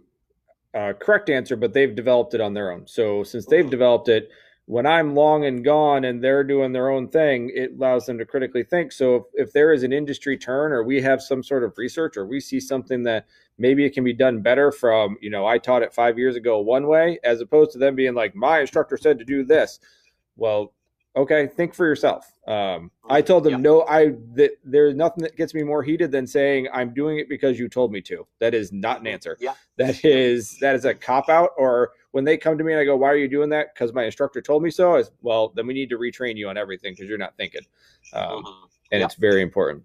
uh, 0.74 0.92
correct 1.00 1.30
answer, 1.30 1.56
but 1.56 1.72
they've 1.72 1.94
developed 1.94 2.34
it 2.34 2.40
on 2.40 2.54
their 2.54 2.70
own. 2.70 2.86
So 2.86 3.24
since 3.24 3.46
they've 3.46 3.68
developed 3.68 4.08
it, 4.08 4.28
when 4.66 4.86
I'm 4.86 5.14
long 5.14 5.44
and 5.44 5.64
gone 5.64 6.04
and 6.04 6.22
they're 6.22 6.44
doing 6.44 6.72
their 6.72 6.90
own 6.90 7.08
thing, 7.08 7.50
it 7.54 7.72
allows 7.76 8.06
them 8.06 8.18
to 8.18 8.24
critically 8.24 8.62
think. 8.62 8.92
So 8.92 9.16
if, 9.16 9.22
if 9.48 9.52
there 9.52 9.72
is 9.72 9.82
an 9.82 9.92
industry 9.92 10.38
turn 10.38 10.72
or 10.72 10.84
we 10.84 11.02
have 11.02 11.20
some 11.20 11.42
sort 11.42 11.64
of 11.64 11.76
research 11.76 12.16
or 12.16 12.26
we 12.26 12.40
see 12.40 12.60
something 12.60 13.02
that 13.02 13.26
maybe 13.58 13.84
it 13.84 13.92
can 13.92 14.04
be 14.04 14.12
done 14.12 14.40
better 14.40 14.70
from, 14.70 15.16
you 15.20 15.30
know, 15.30 15.46
I 15.46 15.58
taught 15.58 15.82
it 15.82 15.92
five 15.92 16.16
years 16.16 16.36
ago 16.36 16.60
one 16.60 16.86
way, 16.86 17.18
as 17.24 17.40
opposed 17.40 17.72
to 17.72 17.78
them 17.78 17.96
being 17.96 18.14
like, 18.14 18.34
my 18.36 18.60
instructor 18.60 18.96
said 18.96 19.18
to 19.18 19.24
do 19.24 19.44
this. 19.44 19.80
Well, 20.36 20.72
okay, 21.16 21.48
think 21.48 21.74
for 21.74 21.84
yourself. 21.84 22.32
Um, 22.46 22.90
I 23.08 23.20
told 23.20 23.44
them 23.44 23.52
Yeah. 23.52 23.58
no, 23.58 23.82
I 23.82 24.14
that 24.34 24.52
there's 24.64 24.94
nothing 24.94 25.22
that 25.24 25.36
gets 25.36 25.54
me 25.54 25.62
more 25.62 25.82
heated 25.82 26.10
than 26.10 26.26
saying 26.26 26.68
I'm 26.72 26.94
doing 26.94 27.18
it 27.18 27.28
because 27.28 27.58
you 27.58 27.68
told 27.68 27.92
me 27.92 28.00
to. 28.02 28.26
That 28.38 28.54
is 28.54 28.72
not 28.72 29.00
an 29.00 29.06
answer. 29.08 29.36
Yeah. 29.40 29.54
That 29.76 30.04
is 30.04 30.58
that 30.60 30.74
is 30.74 30.84
a 30.84 30.94
cop 30.94 31.28
out. 31.28 31.50
Or 31.56 31.92
when 32.12 32.24
they 32.24 32.36
come 32.36 32.56
to 32.56 32.64
me 32.64 32.72
and 32.72 32.80
I 32.80 32.84
go, 32.84 32.96
"Why 32.96 33.08
are 33.10 33.16
you 33.16 33.28
doing 33.28 33.50
that?" 33.50 33.74
Because 33.74 33.92
my 33.92 34.04
instructor 34.04 34.40
told 34.40 34.62
me 34.62 34.70
so. 34.70 34.94
Is 34.96 35.10
well, 35.22 35.52
then 35.56 35.66
we 35.66 35.74
need 35.74 35.90
to 35.90 35.98
retrain 35.98 36.36
you 36.36 36.48
on 36.48 36.56
everything 36.56 36.92
because 36.92 37.08
you're 37.08 37.18
not 37.18 37.36
thinking, 37.36 37.62
um, 38.14 38.44
Mhm. 38.44 38.68
and 38.92 39.00
Yeah. 39.00 39.06
it's 39.06 39.16
very 39.16 39.42
important. 39.42 39.84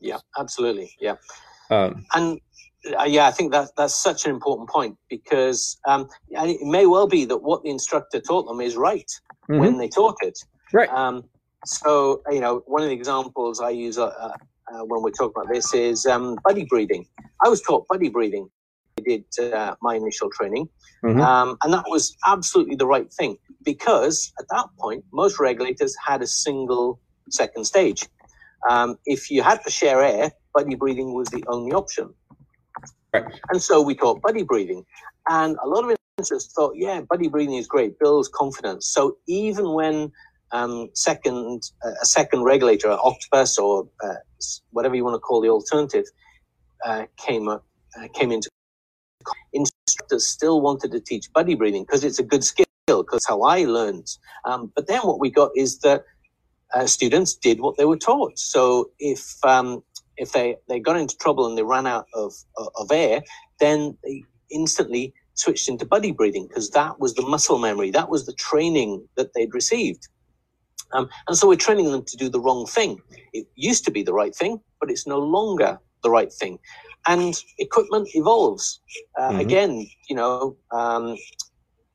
Yeah, 0.00 0.18
absolutely. 0.38 0.94
Yeah. 1.00 1.16
Um, 1.70 2.04
And 2.14 2.40
uh, 2.98 3.04
yeah, 3.04 3.26
I 3.26 3.30
think 3.30 3.52
that 3.52 3.70
that's 3.76 3.94
such 3.96 4.26
an 4.26 4.30
important 4.32 4.68
point 4.68 4.98
because 5.08 5.78
um, 5.86 6.08
and 6.36 6.50
it 6.50 6.60
may 6.62 6.84
well 6.86 7.06
be 7.06 7.24
that 7.24 7.38
what 7.38 7.62
the 7.62 7.70
instructor 7.70 8.20
taught 8.20 8.46
them 8.46 8.60
is 8.60 8.76
right 8.76 9.10
mhm, 9.48 9.58
when 9.60 9.78
they 9.78 9.88
taught 9.88 10.16
it. 10.22 10.38
Right. 10.72 10.90
Um, 10.90 11.24
so 11.64 12.20
you 12.30 12.40
know, 12.40 12.62
one 12.66 12.82
of 12.82 12.88
the 12.88 12.94
examples 12.94 13.60
I 13.60 13.70
use 13.70 13.96
uh, 13.96 14.06
uh, 14.06 14.36
uh, 14.72 14.84
when 14.84 15.02
we 15.02 15.10
talk 15.12 15.30
about 15.34 15.48
this 15.52 15.72
is 15.72 16.04
um, 16.04 16.36
buddy 16.44 16.64
breathing. 16.64 17.06
I 17.44 17.48
was 17.48 17.62
taught 17.62 17.86
buddy 17.88 18.08
breathing. 18.10 18.50
Did 19.06 19.24
uh, 19.52 19.74
my 19.82 19.94
initial 19.96 20.30
training, 20.30 20.68
Mhm. 21.04 21.20
um, 21.20 21.56
and 21.62 21.72
that 21.72 21.84
was 21.88 22.16
absolutely 22.26 22.76
the 22.76 22.86
right 22.86 23.12
thing 23.12 23.36
because 23.62 24.32
at 24.40 24.46
that 24.54 24.66
point, 24.78 25.04
most 25.12 25.38
regulators 25.38 25.94
had 26.06 26.22
a 26.22 26.26
single 26.26 27.00
second 27.30 27.64
stage. 27.64 28.08
Um, 28.70 28.96
if 29.06 29.30
you 29.30 29.42
had 29.42 29.62
to 29.64 29.70
share 29.70 30.02
air, 30.02 30.32
buddy 30.54 30.74
breathing 30.74 31.14
was 31.14 31.28
the 31.28 31.44
only 31.48 31.72
option. 31.72 32.14
Right. 33.12 33.24
And 33.50 33.62
so 33.62 33.82
we 33.82 33.94
taught 33.94 34.22
buddy 34.22 34.42
breathing. 34.42 34.84
And 35.28 35.56
a 35.62 35.68
lot 35.68 35.84
of 35.84 35.96
instructors 36.18 36.52
thought, 36.54 36.74
yeah, 36.76 37.02
buddy 37.02 37.28
breathing 37.28 37.56
is 37.56 37.66
great, 37.66 37.98
builds 37.98 38.28
confidence. 38.28 38.86
So 38.86 39.16
even 39.26 39.72
when 39.72 40.10
um, 40.52 40.88
second 40.94 41.62
uh, 41.84 41.92
a 42.00 42.06
second 42.06 42.44
regulator, 42.44 42.90
Octopus 42.90 43.58
or 43.58 43.88
uh, 44.02 44.14
whatever 44.70 44.94
you 44.94 45.04
want 45.04 45.14
to 45.14 45.20
call 45.20 45.40
the 45.40 45.48
alternative, 45.48 46.04
uh, 46.84 47.04
came 47.16 47.48
up, 47.48 47.64
uh, 47.98 48.08
came 48.14 48.30
into 48.30 48.48
instructors 49.52 50.26
still 50.26 50.60
wanted 50.60 50.92
to 50.92 51.00
teach 51.00 51.32
buddy 51.32 51.54
breathing 51.54 51.84
because 51.84 52.04
it's 52.04 52.18
a 52.18 52.24
good 52.24 52.44
skill 52.44 52.66
because 52.88 53.24
how 53.26 53.42
I 53.42 53.64
learned. 53.64 54.08
Um, 54.44 54.72
but 54.74 54.86
then 54.86 55.00
what 55.00 55.20
we 55.20 55.30
got 55.30 55.50
is 55.56 55.78
that 55.80 56.04
uh, 56.74 56.86
students 56.86 57.34
did 57.34 57.60
what 57.60 57.76
they 57.76 57.84
were 57.84 57.96
taught. 57.96 58.38
So 58.38 58.90
if 58.98 59.22
um, 59.44 59.82
if 60.16 60.32
they, 60.32 60.56
they 60.68 60.78
got 60.78 60.96
into 60.96 61.16
trouble 61.16 61.46
and 61.46 61.56
they 61.58 61.62
ran 61.62 61.86
out 61.86 62.06
of 62.14 62.34
of 62.76 62.90
air, 62.92 63.22
then 63.60 63.96
they 64.04 64.22
instantly 64.50 65.14
switched 65.34 65.68
into 65.68 65.84
buddy 65.84 66.12
breathing 66.12 66.46
because 66.46 66.70
that 66.70 67.00
was 67.00 67.14
the 67.14 67.22
muscle 67.22 67.58
memory, 67.58 67.90
that 67.90 68.08
was 68.08 68.26
the 68.26 68.34
training 68.34 69.06
that 69.16 69.34
they'd 69.34 69.52
received. 69.54 70.08
Um, 70.92 71.08
and 71.26 71.36
so 71.36 71.48
we're 71.48 71.56
training 71.56 71.90
them 71.90 72.04
to 72.04 72.16
do 72.16 72.28
the 72.28 72.40
wrong 72.40 72.66
thing. 72.66 73.00
It 73.32 73.46
used 73.56 73.84
to 73.86 73.90
be 73.90 74.02
the 74.04 74.12
right 74.12 74.34
thing, 74.34 74.60
but 74.80 74.90
it's 74.90 75.06
no 75.06 75.18
longer 75.18 75.78
the 76.04 76.10
right 76.10 76.32
thing. 76.32 76.58
And 77.06 77.34
equipment 77.58 78.08
evolves. 78.14 78.80
Uh, 79.18 79.32
Mhm. 79.32 79.40
Again, 79.40 79.86
you 80.08 80.16
know, 80.16 80.56
um, 80.72 81.16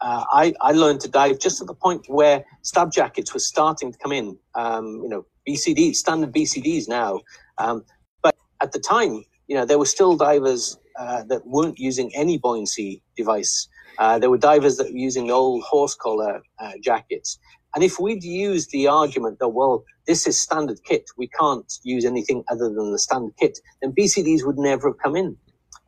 uh, 0.01 0.23
I, 0.31 0.53
I 0.61 0.71
learned 0.71 1.01
to 1.01 1.09
dive 1.09 1.39
just 1.39 1.61
at 1.61 1.67
the 1.67 1.73
point 1.73 2.05
where 2.07 2.45
stab 2.61 2.91
jackets 2.91 3.33
were 3.33 3.39
starting 3.39 3.91
to 3.91 3.97
come 3.97 4.11
in. 4.11 4.37
Um, 4.55 5.01
you 5.03 5.09
know, 5.09 5.25
BCDs, 5.47 5.95
standard 5.95 6.31
BCDs 6.33 6.87
now. 6.87 7.19
Um, 7.57 7.83
but 8.21 8.35
at 8.61 8.71
the 8.71 8.79
time, 8.79 9.23
you 9.47 9.55
know, 9.55 9.65
there 9.65 9.79
were 9.79 9.85
still 9.85 10.15
divers 10.15 10.77
uh, 10.99 11.23
that 11.29 11.45
weren't 11.45 11.77
using 11.79 12.11
any 12.15 12.37
buoyancy 12.37 13.01
device. 13.17 13.67
Uh, 13.97 14.17
there 14.19 14.29
were 14.29 14.37
divers 14.37 14.77
that 14.77 14.91
were 14.91 14.97
using 14.97 15.27
the 15.27 15.33
old 15.33 15.63
horse 15.63 15.95
collar 15.95 16.41
uh, 16.59 16.71
jackets. 16.81 17.37
And 17.75 17.83
if 17.83 17.99
we'd 17.99 18.23
used 18.23 18.71
the 18.71 18.87
argument 18.87 19.39
that, 19.39 19.49
well, 19.49 19.83
this 20.07 20.25
is 20.25 20.39
standard 20.39 20.79
kit, 20.83 21.05
we 21.17 21.27
can't 21.27 21.71
use 21.83 22.05
anything 22.05 22.43
other 22.49 22.69
than 22.69 22.91
the 22.91 22.99
standard 22.99 23.33
kit, 23.39 23.59
then 23.81 23.91
BCDs 23.91 24.45
would 24.45 24.57
never 24.57 24.89
have 24.89 24.97
come 24.97 25.15
in. 25.15 25.37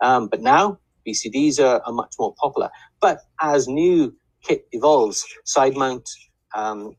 Um, 0.01 0.27
but 0.27 0.41
now 0.41 0.79
BCDs 1.07 1.59
are, 1.59 1.81
are 1.85 1.93
much 1.93 2.13
more 2.19 2.33
popular. 2.39 2.69
But 2.99 3.21
as 3.41 3.67
new 3.67 4.15
kit 4.43 4.67
evolves, 4.71 5.25
side 5.45 5.75
mount, 5.75 6.07
um, 6.55 6.95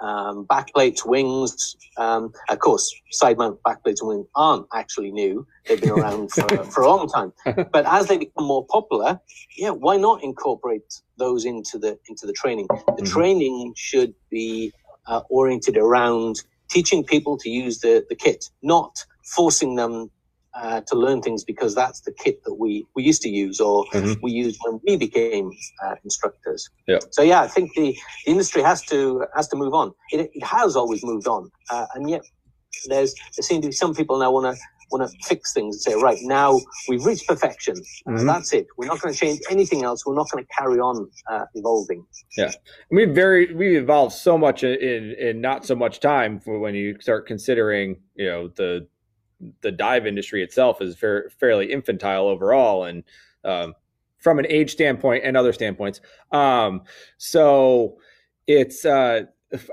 um, 0.00 0.46
backplates, 0.46 1.06
wings, 1.06 1.76
um, 1.98 2.32
of 2.50 2.58
course, 2.60 2.94
side 3.12 3.38
mount 3.38 3.60
backplates 3.66 4.00
and 4.00 4.08
wings 4.08 4.26
aren't 4.36 4.66
actually 4.74 5.12
new. 5.12 5.46
They've 5.68 5.80
been 5.80 5.90
around 6.00 6.32
for, 6.32 6.64
for 6.72 6.82
a 6.82 6.88
long 6.88 7.08
time. 7.08 7.32
But 7.72 7.86
as 7.86 8.08
they 8.08 8.18
become 8.18 8.46
more 8.46 8.66
popular, 8.70 9.20
yeah, 9.56 9.70
why 9.70 9.96
not 9.96 10.22
incorporate 10.24 10.82
those 11.18 11.44
into 11.44 11.78
the 11.78 11.98
into 12.08 12.26
the 12.26 12.34
training? 12.34 12.68
The 12.96 13.02
Mhm. 13.04 13.12
training 13.12 13.74
should 13.76 14.14
be 14.30 14.74
uh, 15.06 15.22
oriented 15.30 15.76
around 15.78 16.36
teaching 16.70 17.04
people 17.04 17.38
to 17.38 17.50
use 17.50 17.80
the, 17.80 18.04
the 18.08 18.16
kit, 18.16 18.46
not 18.62 19.04
forcing 19.36 19.76
them 19.76 20.10
uh, 20.56 20.80
to 20.86 20.94
learn 20.96 21.20
things 21.20 21.42
because 21.44 21.74
that's 21.74 22.00
the 22.02 22.12
kit 22.12 22.42
that 22.44 22.54
we, 22.54 22.86
we 22.94 23.02
used 23.02 23.22
to 23.22 23.28
use 23.28 23.60
or 23.60 23.84
Mhm. 23.92 24.16
we 24.22 24.30
used 24.30 24.58
when 24.64 24.80
we 24.86 24.96
became 24.96 25.50
uh, 25.84 25.94
instructors. 26.04 26.68
Yeah. 26.86 26.98
So 27.10 27.22
yeah, 27.22 27.40
I 27.42 27.48
think 27.48 27.74
the, 27.74 27.96
the 28.24 28.30
industry 28.32 28.62
has 28.62 28.82
to 28.86 29.24
has 29.34 29.48
to 29.48 29.56
move 29.56 29.74
on. 29.74 29.92
It, 30.12 30.30
it 30.32 30.44
has 30.44 30.76
always 30.76 31.02
moved 31.04 31.26
on, 31.26 31.50
uh, 31.70 31.86
and 31.94 32.08
yet 32.08 32.22
there's 32.86 33.14
there 33.36 33.42
seem 33.42 33.62
to 33.62 33.68
be 33.68 33.72
some 33.72 33.94
people 33.94 34.18
now 34.18 34.30
want 34.30 34.54
to 34.54 34.60
want 34.90 35.10
to 35.10 35.16
fix 35.26 35.52
things 35.52 35.74
and 35.76 35.82
say, 35.82 35.94
right 36.00 36.18
now 36.22 36.60
we've 36.88 37.04
reached 37.04 37.26
perfection. 37.26 37.74
Mhm. 38.06 38.26
that's 38.26 38.52
it. 38.52 38.66
We're 38.76 38.86
not 38.86 39.00
going 39.00 39.12
to 39.14 39.18
change 39.18 39.40
anything 39.50 39.82
else. 39.82 40.04
We're 40.06 40.14
not 40.14 40.30
going 40.30 40.44
to 40.44 40.50
carry 40.56 40.78
on 40.78 41.10
uh, 41.30 41.46
evolving. 41.54 42.06
Yeah. 42.36 42.52
we 42.90 43.06
very 43.06 43.52
we 43.54 43.76
evolved 43.76 44.14
so 44.14 44.36
much 44.38 44.62
in, 44.62 44.74
in 44.74 45.02
in 45.18 45.40
not 45.40 45.64
so 45.66 45.74
much 45.74 45.98
time 46.00 46.38
for 46.38 46.58
when 46.60 46.74
you 46.74 47.00
start 47.00 47.26
considering 47.26 47.96
you 48.14 48.26
know 48.30 48.48
the 48.48 48.86
the 49.60 49.72
dive 49.72 50.06
industry 50.06 50.42
itself 50.42 50.80
is 50.80 50.96
fair, 50.96 51.30
fairly 51.38 51.72
infantile 51.72 52.26
overall 52.26 52.84
and 52.84 53.04
um, 53.44 53.74
from 54.18 54.38
an 54.38 54.46
age 54.48 54.72
standpoint 54.72 55.24
and 55.24 55.36
other 55.36 55.52
standpoints 55.52 56.00
um, 56.32 56.82
so 57.18 57.98
it's 58.46 58.84
uh 58.84 59.22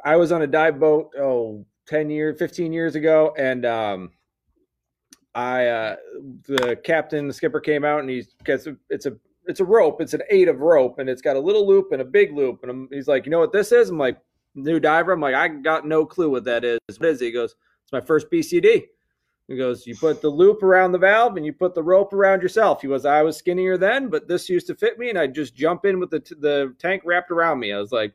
i 0.06 0.16
was 0.16 0.32
on 0.32 0.44
a 0.44 0.48
dive 0.48 0.80
boat 0.80 1.12
oh 1.20 1.66
10 1.88 2.10
years 2.10 2.38
15 2.40 2.72
years 2.72 2.96
ago 2.96 3.34
and 3.38 3.66
um 3.66 4.12
i 5.36 5.66
uh 5.66 5.96
the 6.48 6.80
captain 6.84 7.28
the 7.28 7.34
skipper 7.34 7.60
came 7.60 7.84
out 7.84 8.00
and 8.00 8.10
he's 8.10 8.34
because 8.36 8.68
it's 8.90 9.06
a 9.06 9.14
it's 9.48 9.60
a 9.60 9.66
rope. 9.66 10.02
It's 10.02 10.14
an 10.14 10.22
eight 10.30 10.48
of 10.48 10.60
rope, 10.60 11.00
and 11.00 11.10
it's 11.10 11.22
got 11.22 11.36
a 11.36 11.40
little 11.40 11.68
loop 11.68 11.92
and 11.92 12.02
a 12.02 12.06
big 12.06 12.34
loop. 12.34 12.60
And 12.62 12.72
I'm, 12.72 12.90
he's 12.92 13.08
like, 13.08 13.26
you 13.26 13.32
know 13.32 13.40
what 13.40 13.52
this 13.52 13.72
is? 13.72 13.90
I'm 13.90 13.98
like, 13.98 14.18
new 14.56 14.80
diver. 14.80 15.12
I'm 15.12 15.22
like, 15.22 15.36
I 15.36 15.48
got 15.48 15.88
no 15.88 16.06
clue 16.06 16.30
what 16.30 16.44
that 16.46 16.64
is. 16.64 16.80
What 16.98 17.10
is? 17.10 17.20
He 17.20 17.32
goes, 17.32 17.56
it's 17.84 17.92
my 17.92 18.02
first 18.02 18.30
BCD. 18.32 18.84
He 19.52 19.58
goes, 19.58 19.86
you 19.86 19.96
put 19.96 20.22
the 20.22 20.30
loop 20.30 20.64
around 20.64 20.94
the 20.94 20.98
valve 20.98 21.36
and 21.36 21.46
you 21.46 21.52
put 21.52 21.76
the 21.76 21.84
rope 21.84 22.14
around 22.14 22.42
yourself. 22.42 22.82
He 22.82 22.88
was, 22.88 23.06
I 23.06 23.22
was 23.22 23.36
skinnier 23.38 23.78
then, 23.78 24.08
but 24.08 24.28
this 24.28 24.48
used 24.50 24.68
to 24.68 24.76
fit 24.76 24.98
me, 24.98 25.10
and 25.10 25.20
I'd 25.20 25.36
just 25.36 25.56
jump 25.56 25.86
in 25.86 26.00
with 26.00 26.10
the 26.10 26.22
t- 26.22 26.36
the 26.40 26.74
tank 26.80 27.04
wrapped 27.06 27.32
around 27.32 27.60
me. 27.60 27.74
I 27.74 27.80
was 27.80 27.92
like, 27.92 28.14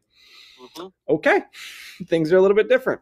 Mhm. 0.61 0.93
okay, 1.09 1.43
things 2.07 2.32
are 2.32 2.39
a 2.39 2.41
little 2.41 2.57
bit 2.57 2.68
different. 2.68 3.01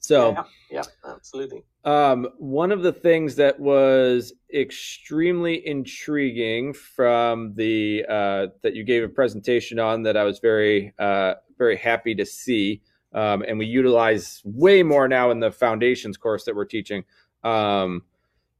So. 0.00 0.32
yeah, 0.32 0.44
yeah, 0.70 0.82
absolutely. 1.06 1.64
Um, 1.84 2.28
one 2.38 2.72
of 2.72 2.82
the 2.82 2.92
things 2.92 3.36
that 3.36 3.60
was 3.60 4.32
extremely 4.52 5.66
intriguing 5.66 6.72
from 6.72 7.54
the 7.54 8.04
uh, 8.08 8.46
that 8.62 8.74
you 8.74 8.84
gave 8.84 9.02
a 9.02 9.08
presentation 9.08 9.78
on 9.78 10.02
that 10.04 10.16
I 10.16 10.24
was 10.24 10.38
very 10.38 10.94
uh, 10.98 11.34
very 11.58 11.76
happy 11.76 12.14
to 12.16 12.24
see, 12.26 12.80
um, 13.12 13.42
and 13.46 13.58
we 13.58 13.66
utilize 13.66 14.40
way 14.44 14.82
more 14.82 15.08
now 15.08 15.30
in 15.30 15.40
the 15.40 15.50
foundations 15.52 16.16
course 16.16 16.44
that 16.44 16.54
we're 16.56 16.64
teaching. 16.64 17.04
Um, 17.44 18.02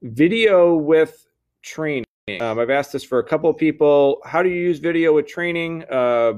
video 0.02 0.74
with 0.74 1.26
training. 1.62 2.04
Um, 2.40 2.58
I've 2.58 2.70
asked 2.70 2.92
this 2.92 3.04
for 3.04 3.18
a 3.18 3.24
couple 3.24 3.50
of 3.50 3.56
people. 3.56 4.20
How 4.24 4.42
do 4.42 4.48
you 4.48 4.56
use 4.56 4.78
video 4.78 5.12
with 5.14 5.26
training? 5.26 5.84
Uh, 5.90 6.34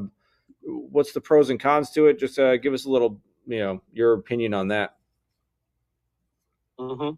what's 0.62 1.12
the 1.12 1.20
pros 1.20 1.51
and 1.51 1.61
cons 1.61 1.90
to 1.90 2.07
it? 2.07 2.18
Just 2.18 2.38
uh, 2.38 2.57
give 2.57 2.72
us 2.72 2.86
a 2.86 2.90
little, 2.90 3.20
you 3.47 3.59
know, 3.59 3.82
your 3.92 4.14
opinion 4.14 4.55
on 4.55 4.68
that. 4.68 4.97
hmm 6.78 7.11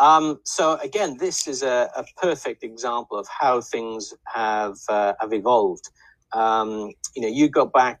Um, 0.00 0.40
so 0.44 0.78
again, 0.78 1.16
this 1.18 1.46
is 1.46 1.62
a, 1.62 1.90
a 1.96 2.04
perfect 2.20 2.62
example 2.62 3.18
of 3.18 3.26
how 3.28 3.60
things 3.60 4.14
have 4.26 4.76
uh, 4.88 5.14
have 5.20 5.32
evolved. 5.32 5.88
Um, 6.32 6.92
you 7.16 7.22
know, 7.22 7.28
you 7.28 7.48
go 7.48 7.66
back 7.66 8.00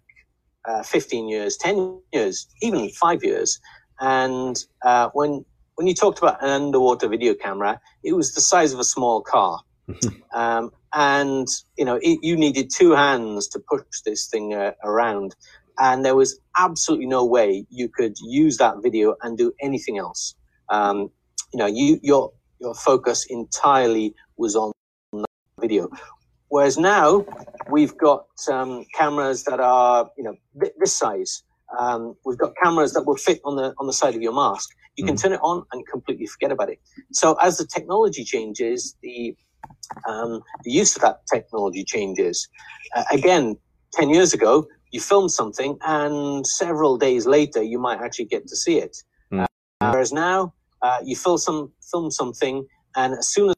uh, 0.68 0.82
15 0.82 1.28
years, 1.28 1.56
10 1.56 2.00
years, 2.12 2.46
even 2.62 2.90
five 2.90 3.24
years, 3.24 3.58
and 4.00 4.64
uh, 4.84 5.08
when 5.14 5.44
when 5.80 5.86
you 5.86 5.94
talked 5.94 6.18
about 6.18 6.44
an 6.44 6.50
underwater 6.50 7.08
video 7.08 7.32
camera, 7.34 7.80
it 8.04 8.12
was 8.12 8.34
the 8.34 8.42
size 8.42 8.74
of 8.74 8.80
a 8.80 8.84
small 8.84 9.22
car, 9.22 9.60
um, 10.34 10.70
and 10.92 11.48
you 11.78 11.86
know 11.86 11.98
it, 12.02 12.18
you 12.22 12.36
needed 12.36 12.70
two 12.70 12.90
hands 12.92 13.48
to 13.48 13.60
push 13.66 13.82
this 14.04 14.28
thing 14.28 14.52
uh, 14.52 14.72
around, 14.84 15.34
and 15.78 16.04
there 16.04 16.14
was 16.14 16.38
absolutely 16.58 17.06
no 17.06 17.24
way 17.24 17.64
you 17.70 17.88
could 17.88 18.14
use 18.22 18.58
that 18.58 18.74
video 18.82 19.16
and 19.22 19.38
do 19.38 19.54
anything 19.62 19.96
else. 19.96 20.34
Um, 20.68 21.10
you 21.54 21.58
know, 21.58 21.66
you 21.66 21.98
your 22.02 22.30
your 22.60 22.74
focus 22.74 23.26
entirely 23.30 24.14
was 24.36 24.56
on 24.56 24.72
the 25.14 25.24
video. 25.62 25.88
Whereas 26.50 26.78
now 26.78 27.24
we've 27.70 27.96
got 27.96 28.26
um, 28.52 28.84
cameras 28.94 29.44
that 29.44 29.60
are 29.60 30.10
you 30.18 30.24
know 30.24 30.34
this 30.78 30.92
size, 30.98 31.42
Um, 31.80 32.16
we've 32.26 32.38
got 32.38 32.52
cameras 32.62 32.92
that 32.94 33.06
will 33.06 33.16
fit 33.16 33.40
on 33.46 33.56
the 33.56 33.74
on 33.78 33.86
the 33.86 33.94
side 33.94 34.14
of 34.14 34.22
your 34.22 34.34
mask. 34.34 34.70
You 35.00 35.06
can 35.06 35.14
Mhm. 35.14 35.22
turn 35.22 35.32
it 35.32 35.40
on 35.42 35.64
and 35.72 35.86
completely 35.86 36.26
forget 36.26 36.52
about 36.52 36.68
it. 36.68 36.78
So 37.12 37.26
as 37.40 37.56
the 37.56 37.66
technology 37.66 38.22
changes, 38.22 38.96
the 39.02 39.34
um, 40.06 40.42
the 40.64 40.70
use 40.70 40.94
of 40.96 41.02
that 41.02 41.16
technology 41.34 41.84
changes. 41.84 42.36
Uh, 42.94 43.04
again, 43.10 43.56
ten 43.98 44.08
years 44.10 44.34
ago, 44.34 44.66
you 44.92 45.00
filmed 45.00 45.32
something, 45.40 45.78
and 45.98 46.46
several 46.46 46.98
days 46.98 47.26
later, 47.26 47.62
you 47.62 47.78
might 47.78 48.00
actually 48.04 48.26
get 48.34 48.46
to 48.46 48.56
see 48.64 48.76
it. 48.86 48.94
Mhm. 49.32 49.46
Uh, 49.80 49.90
whereas 49.92 50.12
now, 50.12 50.38
uh, 50.82 50.98
you 51.08 51.16
film 51.16 51.38
some 51.38 51.72
film 51.90 52.10
something, 52.10 52.56
and 53.00 53.14
as 53.14 53.28
soon 53.34 53.48
as 53.50 53.56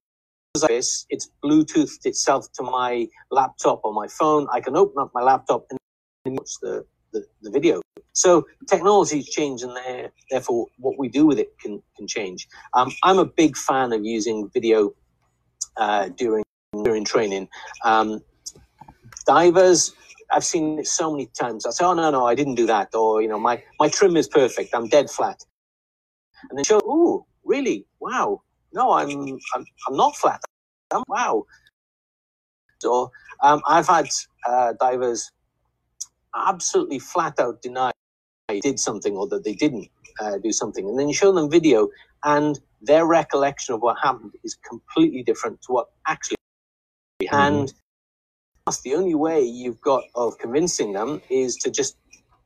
this, 0.69 1.07
it's 1.11 1.27
Bluetoothed 1.43 2.05
itself 2.07 2.43
to 2.57 2.63
my 2.63 3.09
laptop 3.31 3.81
or 3.85 3.93
my 3.93 4.09
phone. 4.19 4.47
I 4.57 4.61
can 4.61 4.77
open 4.77 4.97
up 5.03 5.11
my 5.13 5.23
laptop 5.23 5.61
and 5.71 5.79
watch 6.39 6.53
the, 6.63 6.85
the, 7.13 7.25
the 7.43 7.51
video. 7.51 7.81
So 8.13 8.47
technology 8.69 9.19
is 9.21 9.29
changing 9.29 9.75
there- 9.75 10.13
therefore 10.31 10.67
what 10.79 10.99
we 10.99 11.09
do 11.09 11.27
with 11.27 11.39
it 11.39 11.59
can 11.59 11.83
can 11.97 12.07
change. 12.07 12.49
Um, 12.75 12.93
I'm 13.03 13.19
a 13.19 13.25
big 13.25 13.57
fan 13.57 13.93
of 13.93 14.05
using 14.05 14.51
video 14.53 14.95
uh, 15.77 16.09
during 16.11 16.45
during 16.85 17.05
training. 17.05 17.49
Um, 17.85 18.23
divers, 19.27 19.95
I've 20.31 20.45
seen 20.45 20.79
it 20.79 20.87
so 20.87 21.11
many 21.13 21.27
times. 21.27 21.67
I 21.67 21.71
say, 21.71 21.85
"Oh 21.85 21.95
no, 21.95 22.11
no, 22.11 22.27
I 22.27 22.35
didn't 22.35 22.57
do 22.57 22.67
that," 22.67 22.95
or 22.95 23.23
you 23.23 23.29
know, 23.29 23.39
my 23.39 23.63
my 23.81 23.89
trim 23.89 24.17
is 24.17 24.29
perfect. 24.29 24.75
I'm 24.75 24.89
dead 24.89 25.11
flat, 25.11 25.45
and 26.49 26.59
then 26.59 26.65
show, 26.65 26.81
oh, 26.85 27.27
really? 27.45 27.87
Wow! 28.01 28.43
No, 28.73 28.93
I'm 28.93 29.11
I'm, 29.55 29.65
I'm 29.89 29.97
not 29.97 30.17
flat. 30.17 30.41
I'm 30.91 31.05
wow." 31.09 31.45
So 32.81 33.11
um, 33.43 33.63
I've 33.69 33.87
had 33.87 34.09
uh, 34.47 34.73
divers 34.81 35.31
absolutely 36.35 36.99
flat 36.99 37.39
out 37.41 37.63
deny 37.63 37.91
they 38.49 38.61
did 38.61 38.79
something 38.79 39.17
or 39.17 39.27
that 39.29 39.45
they 39.45 39.55
didn't 39.55 39.89
uh, 40.21 40.39
do 40.39 40.53
something, 40.53 40.89
and 40.89 40.99
then 40.99 41.09
you 41.09 41.15
show 41.15 41.33
them 41.33 41.51
video, 41.51 41.89
and 42.25 42.61
their 42.81 43.07
recollection 43.07 43.75
of 43.75 43.81
what 43.81 43.97
happened 44.03 44.33
is 44.45 44.57
completely 44.69 45.23
different 45.23 45.61
to 45.63 45.73
what 45.73 45.89
actually 46.07 46.37
happened. 47.29 47.57
And 47.57 47.75
that's 48.67 48.81
the 48.83 48.95
only 48.95 49.15
way 49.15 49.43
you've 49.43 49.81
got 49.81 50.05
of 50.15 50.39
convincing 50.39 50.93
them 50.93 51.21
is 51.31 51.57
to 51.59 51.71
just 51.71 51.97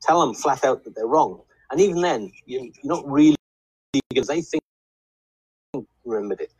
tell 0.02 0.20
them 0.24 0.34
flat 0.34 0.64
out 0.64 0.84
that 0.84 0.94
they're 0.94 1.06
wrong. 1.06 1.40
And 1.70 1.80
even 1.80 2.00
then, 2.00 2.32
you, 2.44 2.72
you're 2.82 2.96
not 2.96 3.10
really 3.10 3.36
because 4.08 4.28
they 4.28 4.40
think 4.42 4.62
they 5.72 5.80
remembered 6.04 6.40
it. 6.40 6.52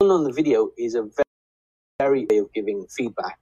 On 0.00 0.24
the 0.24 0.32
video 0.32 0.70
is 0.76 0.94
a 0.94 1.02
very, 1.02 1.24
very 2.00 2.26
way 2.26 2.38
of 2.38 2.52
giving 2.52 2.86
feedback 2.88 3.38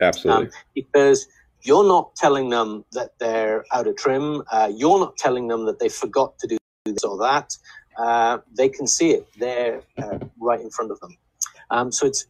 Absolutely. 0.00 0.50
because 0.74 1.26
you're 1.62 1.86
not 1.86 2.14
telling 2.16 2.50
them 2.50 2.84
that 2.92 3.10
they're 3.18 3.64
out 3.72 3.86
of 3.86 3.96
trim. 3.96 4.42
Uh, 4.50 4.70
you're 4.74 4.98
not 4.98 5.16
telling 5.16 5.48
them 5.48 5.64
that 5.66 5.78
they 5.78 5.88
forgot 5.88 6.38
to 6.38 6.46
do 6.46 6.58
this 6.84 7.04
or 7.04 7.16
that. 7.18 7.56
Uh, 7.98 8.38
they 8.56 8.68
can 8.68 8.86
see 8.86 9.10
it 9.10 9.26
there 9.38 9.82
uh, 9.98 10.18
right 10.40 10.60
in 10.60 10.70
front 10.70 10.90
of 10.90 11.00
them. 11.00 11.16
Um, 11.70 11.92
so 11.92 12.06
it's 12.06 12.26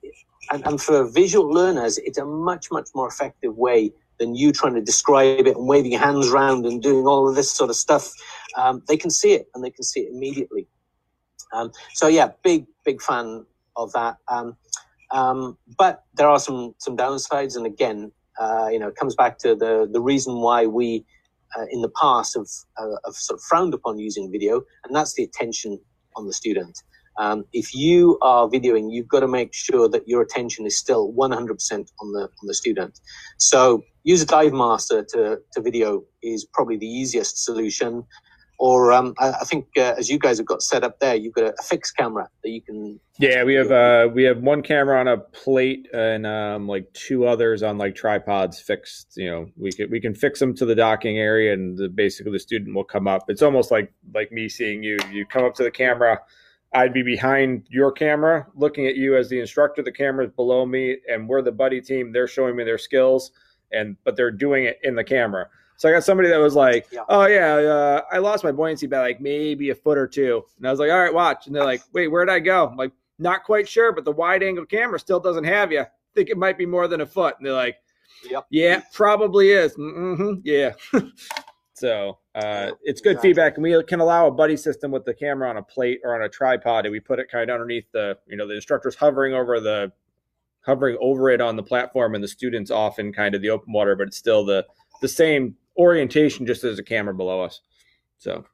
and, 0.50 0.66
and 0.66 0.80
for 0.80 1.04
visual 1.04 1.48
learners, 1.48 1.98
it's 1.98 2.18
a 2.18 2.24
much 2.24 2.70
much 2.70 2.88
more 2.94 3.08
effective 3.08 3.56
way 3.56 3.92
than 4.18 4.34
you 4.34 4.52
trying 4.52 4.74
to 4.74 4.80
describe 4.80 5.46
it 5.46 5.56
and 5.56 5.66
waving 5.66 5.92
your 5.92 6.00
hands 6.00 6.28
around 6.28 6.66
and 6.66 6.82
doing 6.82 7.06
all 7.06 7.28
of 7.28 7.34
this 7.34 7.50
sort 7.50 7.70
of 7.70 7.76
stuff. 7.76 8.12
Um, 8.56 8.82
they 8.86 8.96
can 8.96 9.10
see 9.10 9.32
it 9.32 9.48
and 9.54 9.64
they 9.64 9.70
can 9.70 9.84
see 9.84 10.00
it 10.00 10.12
immediately. 10.12 10.66
Um, 11.52 11.70
so 11.94 12.08
yeah, 12.08 12.30
big 12.42 12.66
big 12.84 13.00
fan 13.00 13.46
of 13.76 13.92
that. 13.92 14.18
Um, 14.28 14.56
um, 15.10 15.58
but 15.78 16.04
there 16.14 16.28
are 16.28 16.38
some 16.38 16.74
some 16.78 16.96
downsides, 16.96 17.56
and 17.56 17.66
again, 17.66 18.12
uh, 18.40 18.68
you 18.70 18.78
know, 18.78 18.90
comes 18.90 19.14
back 19.14 19.38
to 19.38 19.54
the 19.54 19.88
the 19.90 20.00
reason 20.00 20.36
why 20.36 20.66
we 20.66 21.04
uh, 21.56 21.66
in 21.70 21.82
the 21.82 21.90
past 21.90 22.34
have, 22.34 22.46
uh, 22.78 22.96
have 23.04 23.14
sort 23.14 23.38
of 23.38 23.44
frowned 23.44 23.74
upon 23.74 23.98
using 23.98 24.30
video, 24.30 24.62
and 24.84 24.94
that's 24.94 25.14
the 25.14 25.22
attention 25.22 25.78
on 26.16 26.26
the 26.26 26.32
student. 26.32 26.82
Um, 27.18 27.44
if 27.52 27.74
you 27.74 28.18
are 28.22 28.48
videoing, 28.48 28.90
you've 28.90 29.08
got 29.08 29.20
to 29.20 29.28
make 29.28 29.52
sure 29.52 29.88
that 29.88 30.08
your 30.08 30.22
attention 30.22 30.64
is 30.66 30.78
still 30.78 31.12
100% 31.12 31.92
on 32.00 32.12
the 32.12 32.22
on 32.22 32.46
the 32.46 32.54
student. 32.54 33.00
So 33.36 33.84
use 34.04 34.22
a 34.22 34.26
dive 34.26 34.52
master 34.52 35.04
to, 35.04 35.38
to 35.52 35.60
video 35.60 36.04
is 36.22 36.46
probably 36.46 36.78
the 36.78 36.86
easiest 36.86 37.44
solution. 37.44 38.04
Or 38.62 38.92
um, 38.92 39.12
I, 39.18 39.32
I 39.32 39.44
think 39.44 39.66
uh, 39.76 39.94
as 39.98 40.08
you 40.08 40.20
guys 40.20 40.38
have 40.38 40.46
got 40.46 40.62
set 40.62 40.84
up 40.84 41.00
there, 41.00 41.16
you've 41.16 41.34
got 41.34 41.46
a, 41.46 41.54
a 41.58 41.62
fixed 41.64 41.96
camera 41.96 42.28
that 42.44 42.50
you 42.50 42.62
can. 42.62 43.00
Yeah, 43.18 43.42
we 43.42 43.54
have 43.54 43.72
uh 43.72 44.08
we 44.14 44.22
have 44.22 44.38
one 44.38 44.62
camera 44.62 45.00
on 45.00 45.08
a 45.08 45.18
plate 45.18 45.88
and 45.92 46.24
um 46.24 46.68
like 46.68 46.86
two 46.92 47.26
others 47.26 47.64
on 47.64 47.76
like 47.76 47.96
tripods 47.96 48.60
fixed. 48.60 49.16
You 49.16 49.28
know, 49.28 49.46
we 49.56 49.72
can 49.72 49.90
we 49.90 50.00
can 50.00 50.14
fix 50.14 50.38
them 50.38 50.54
to 50.54 50.64
the 50.64 50.76
docking 50.76 51.18
area, 51.18 51.52
and 51.54 51.76
the, 51.76 51.88
basically 51.88 52.30
the 52.30 52.38
student 52.38 52.76
will 52.76 52.84
come 52.84 53.08
up. 53.08 53.24
It's 53.26 53.42
almost 53.42 53.72
like 53.72 53.92
like 54.14 54.30
me 54.30 54.48
seeing 54.48 54.84
you. 54.84 54.96
You 55.10 55.26
come 55.26 55.44
up 55.44 55.54
to 55.54 55.64
the 55.64 55.70
camera. 55.72 56.20
I'd 56.72 56.92
be 56.92 57.02
behind 57.02 57.66
your 57.68 57.90
camera, 57.90 58.46
looking 58.54 58.86
at 58.86 58.94
you 58.94 59.16
as 59.16 59.28
the 59.28 59.40
instructor. 59.40 59.82
The 59.82 59.90
camera's 59.90 60.30
below 60.36 60.66
me, 60.66 60.98
and 61.10 61.28
we're 61.28 61.42
the 61.42 61.50
buddy 61.50 61.80
team. 61.80 62.12
They're 62.12 62.28
showing 62.28 62.54
me 62.54 62.62
their 62.62 62.78
skills, 62.78 63.32
and 63.72 63.96
but 64.04 64.14
they're 64.16 64.30
doing 64.30 64.66
it 64.66 64.78
in 64.84 64.94
the 64.94 65.02
camera. 65.02 65.48
So 65.76 65.88
I 65.88 65.92
got 65.92 66.04
somebody 66.04 66.28
that 66.28 66.38
was 66.38 66.54
like, 66.54 66.86
Yeah. 66.92 67.00
"Oh 67.08 67.26
yeah, 67.26 67.54
uh, 67.56 68.02
I 68.12 68.18
lost 68.18 68.44
my 68.44 68.52
buoyancy 68.52 68.86
by 68.86 68.98
like 69.00 69.20
maybe 69.20 69.70
a 69.70 69.74
foot 69.74 69.98
or 69.98 70.06
two. 70.06 70.44
and 70.58 70.66
I 70.66 70.70
was 70.70 70.78
like, 70.78 70.90
"All 70.90 71.00
right, 71.00 71.12
watch." 71.12 71.46
And 71.46 71.56
they're 71.56 71.64
like, 71.64 71.82
"Wait, 71.92 72.08
where'd 72.08 72.30
I 72.30 72.38
go?" 72.38 72.68
I'm 72.68 72.76
like, 72.76 72.92
"Not 73.18 73.42
quite 73.44 73.68
sure, 73.68 73.92
but 73.92 74.04
the 74.04 74.12
wide 74.12 74.42
angle 74.42 74.64
camera 74.66 74.98
still 75.00 75.18
doesn't 75.20 75.44
have 75.44 75.72
you. 75.72 75.80
I 75.80 75.86
think 76.14 76.28
it 76.30 76.36
might 76.36 76.56
be 76.58 76.66
more 76.66 76.86
than 76.88 77.00
a 77.00 77.06
foot." 77.06 77.34
And 77.38 77.46
they're 77.46 77.52
like, 77.54 77.76
Yep. 78.30 78.46
"Yeah, 78.50 78.82
probably 78.92 79.50
is." 79.50 79.74
Mm-hmm, 79.76 80.34
yeah. 80.44 80.74
so 81.74 82.18
uh, 82.34 82.70
it's 82.82 83.00
good 83.00 83.12
Exactly. 83.12 83.30
feedback, 83.30 83.54
and 83.56 83.64
we 83.64 83.82
can 83.84 84.00
allow 84.00 84.26
a 84.26 84.30
buddy 84.30 84.56
system 84.56 84.90
with 84.92 85.04
the 85.04 85.14
camera 85.14 85.48
on 85.48 85.56
a 85.56 85.62
plate 85.62 86.00
or 86.04 86.14
on 86.14 86.22
a 86.22 86.28
tripod, 86.28 86.86
and 86.86 86.92
we 86.92 87.00
put 87.00 87.18
it 87.18 87.28
kind 87.30 87.50
of 87.50 87.54
underneath 87.54 87.86
the, 87.92 88.16
you 88.28 88.36
know, 88.36 88.46
the 88.46 88.54
instructor's 88.54 88.94
hovering 88.94 89.34
over 89.34 89.58
the, 89.58 89.90
hovering 90.60 90.96
over 91.00 91.28
it 91.30 91.40
on 91.40 91.56
the 91.56 91.62
platform, 91.62 92.14
and 92.14 92.22
the 92.22 92.28
students 92.28 92.70
off 92.70 92.98
in 93.00 93.12
kind 93.12 93.34
of 93.34 93.42
the 93.42 93.50
open 93.50 93.72
water, 93.72 93.96
but 93.96 94.06
it's 94.06 94.16
still 94.16 94.44
the 94.44 94.64
the 95.00 95.08
same 95.08 95.56
orientation, 95.76 96.46
just 96.46 96.64
as 96.64 96.78
a 96.78 96.82
camera 96.82 97.14
below 97.14 97.40
us. 97.42 97.60
So, 98.18 98.44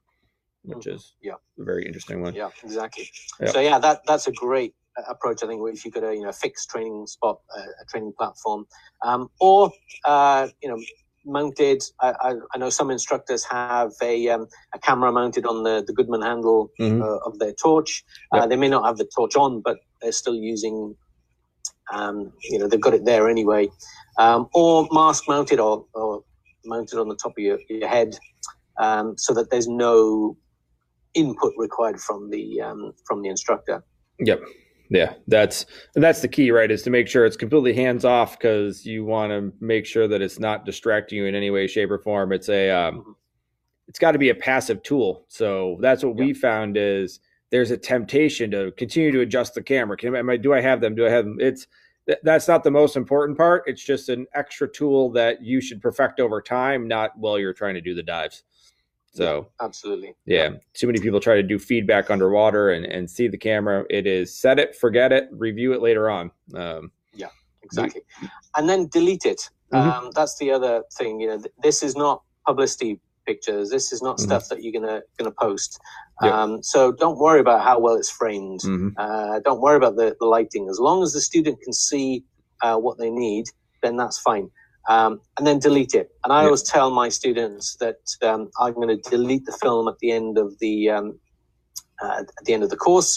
which 0.63 0.85
Mhm. 0.85 0.95
is 0.95 1.15
Yeah. 1.21 1.35
a 1.59 1.63
very 1.63 1.85
interesting 1.85 2.21
one. 2.21 2.33
Yeah, 2.35 2.49
exactly. 2.63 3.09
Yeah. 3.39 3.47
So 3.51 3.59
yeah, 3.59 3.79
that 3.79 4.05
that's 4.05 4.27
a 4.27 4.31
great 4.31 4.75
uh, 4.97 5.03
approach. 5.07 5.43
I 5.43 5.47
think 5.47 5.61
if 5.73 5.85
you 5.85 5.91
got 5.91 6.03
a 6.03 6.13
you 6.13 6.23
know 6.23 6.31
fixed 6.31 6.69
training 6.69 7.07
spot, 7.07 7.39
uh, 7.55 7.61
a 7.81 7.85
training 7.89 8.13
platform, 8.17 8.65
um, 9.03 9.29
or 9.39 9.71
uh, 10.05 10.47
you 10.61 10.69
know 10.69 10.79
mounted. 11.25 11.83
I, 12.01 12.13
I, 12.21 12.33
I 12.53 12.57
know 12.57 12.69
some 12.69 12.89
instructors 12.89 13.43
have 13.45 13.91
a 14.01 14.29
um, 14.29 14.47
a 14.73 14.79
camera 14.79 15.11
mounted 15.11 15.45
on 15.45 15.63
the 15.63 15.83
the 15.85 15.93
Goodman 15.93 16.21
handle 16.21 16.71
Mhm. 16.79 17.01
uh, 17.01 17.17
of 17.27 17.37
their 17.39 17.53
torch. 17.53 18.03
Uh, 18.31 18.47
they 18.47 18.55
may 18.55 18.69
not 18.69 18.85
have 18.85 18.97
the 18.97 19.05
torch 19.15 19.35
on, 19.35 19.61
but 19.61 19.77
they're 20.01 20.11
still 20.13 20.35
using. 20.35 20.95
Um, 21.91 22.31
you 22.43 22.59
know 22.59 22.67
they've 22.67 22.79
got 22.79 22.93
it 22.93 23.05
there 23.05 23.27
anyway, 23.29 23.67
um, 24.19 24.47
or 24.53 24.87
mask 24.91 25.23
mounted 25.27 25.59
or, 25.59 25.85
or 25.93 26.23
mounted 26.65 26.99
on 26.99 27.07
the 27.07 27.15
top 27.15 27.33
of 27.37 27.43
your, 27.43 27.59
your 27.69 27.87
head, 27.87 28.17
um, 28.79 29.17
so 29.17 29.33
that 29.33 29.49
there's 29.49 29.67
no 29.67 30.37
input 31.13 31.53
required 31.57 31.99
from 31.99 32.29
the 32.29 32.61
um, 32.61 32.93
from 33.05 33.21
the 33.21 33.29
instructor. 33.29 33.83
Yep. 34.19 34.41
Yeah, 34.91 35.13
that's 35.27 35.67
and 35.93 36.03
that's 36.03 36.21
the 36.21 36.27
key, 36.27 36.49
right? 36.49 36.69
Is 36.71 36.81
to 36.81 36.89
make 36.89 37.07
sure 37.07 37.23
it's 37.25 37.37
completely 37.37 37.73
hands 37.73 38.05
off 38.05 38.39
because 38.39 38.85
you 38.87 39.05
want 39.05 39.31
to 39.31 39.53
make 39.63 39.85
sure 39.85 40.07
that 40.07 40.19
it's 40.19 40.39
not 40.39 40.65
distracting 40.65 41.19
you 41.19 41.25
in 41.25 41.35
any 41.35 41.51
way, 41.51 41.67
shape, 41.67 41.91
or 41.91 41.99
form. 41.99 42.33
It's 42.33 42.49
a, 42.49 42.71
um, 42.71 42.95
Mhm. 42.95 43.15
it's 43.87 43.99
got 43.99 44.13
to 44.13 44.17
be 44.17 44.29
a 44.29 44.35
passive 44.35 44.81
tool. 44.81 45.25
So 45.27 45.77
that's 45.79 46.03
what 46.03 46.15
we 46.15 46.33
found 46.33 46.75
is 46.75 47.19
there's 47.51 47.69
a 47.69 47.77
temptation 47.77 48.49
to 48.49 48.71
continue 48.77 49.11
to 49.11 49.21
adjust 49.21 49.53
the 49.53 49.61
camera. 49.61 49.95
Can 49.95 50.15
am 50.15 50.27
I, 50.27 50.37
do 50.37 50.53
I 50.55 50.61
have 50.61 50.81
them? 50.81 50.95
Do 50.95 51.05
I 51.05 51.11
have 51.11 51.25
them? 51.25 51.37
It's 51.39 51.67
th- 52.09 52.19
that's 52.23 52.47
not 52.47 52.63
the 52.63 52.71
most 52.71 52.95
important 52.97 53.37
part. 53.37 53.63
It's 53.67 53.83
just 53.83 54.09
an 54.09 54.25
extra 54.33 54.67
tool 54.67 55.11
that 55.11 55.43
you 55.43 55.61
should 55.61 55.79
perfect 55.79 56.19
over 56.19 56.41
time, 56.41 56.87
not 56.87 57.11
while 57.17 57.37
you're 57.37 57.53
trying 57.53 57.75
to 57.75 57.81
do 57.81 57.93
the 57.93 58.01
dives. 58.03 58.43
So 59.11 59.49
Absolutely. 59.61 60.15
yeah, 60.25 60.51
too 60.73 60.87
many 60.87 60.99
people 60.99 61.19
try 61.19 61.35
to 61.35 61.43
do 61.43 61.57
feedback 61.59 62.09
underwater 62.09 62.71
and, 62.71 62.85
and 62.85 63.09
see 63.09 63.27
the 63.27 63.37
camera. 63.37 63.85
It 63.89 64.05
is 64.07 64.35
set 64.35 64.59
it, 64.59 64.75
forget 64.75 65.11
it, 65.11 65.29
review 65.31 65.73
it 65.73 65.81
later 65.81 66.09
on. 66.09 66.31
Um, 66.55 66.91
yeah, 67.13 67.29
Exactly. 67.63 68.01
And 68.55 68.67
then 68.69 68.87
delete 68.87 69.25
it. 69.25 69.49
Mhm. 69.71 69.77
Um, 69.77 70.11
that's 70.15 70.37
the 70.37 70.51
other 70.51 70.83
thing. 70.93 71.19
You 71.19 71.27
know, 71.27 71.37
th- 71.37 71.53
this 71.61 71.83
is 71.83 71.95
not 71.95 72.23
publicity 72.45 72.99
pictures. 73.29 73.65
This 73.75 73.87
is 73.95 74.01
not 74.07 74.17
Mhm. 74.17 74.25
stuff 74.27 74.43
that 74.49 74.59
you're 74.61 74.77
gonna 74.79 74.99
gonna 75.17 75.35
post. 75.47 75.71
Yeah. 76.23 76.35
Um, 76.41 76.51
so 76.73 76.79
don't 77.03 77.19
worry 77.25 77.41
about 77.45 77.61
how 77.69 77.77
well 77.83 77.95
it's 78.01 78.13
framed. 78.21 78.61
mhm. 78.61 78.89
Uh, 79.03 79.35
don't 79.47 79.61
worry 79.65 79.77
about 79.81 79.95
the, 79.99 80.07
the 80.21 80.29
lighting. 80.35 80.63
As 80.73 80.79
long 80.87 80.97
as 81.05 81.11
the 81.13 81.23
student 81.31 81.57
can 81.65 81.73
see 81.89 82.09
uh, 82.65 82.77
what 82.85 82.95
they 83.01 83.11
need, 83.25 83.45
then 83.83 83.95
that's 84.01 84.19
fine. 84.29 84.47
Um, 84.95 85.11
and 85.37 85.43
then 85.47 85.59
delete 85.67 85.93
it. 86.01 86.07
And 86.23 86.29
I 86.33 86.39
Yeah. 86.39 86.47
always 86.47 86.63
tell 86.75 86.89
my 87.03 87.09
students 87.19 87.65
that 87.83 88.01
um, 88.29 88.41
I'm 88.63 88.73
going 88.79 88.93
to 88.95 89.01
delete 89.15 89.45
the 89.49 89.57
film 89.63 89.83
at 89.91 89.97
the 90.01 90.11
end 90.19 90.33
of 90.43 90.49
the 90.63 90.75
um, 90.95 91.07
uh, 92.03 92.17
at 92.39 92.43
the 92.45 92.53
end 92.55 92.63
of 92.67 92.71
the 92.73 92.81
course. 92.87 93.11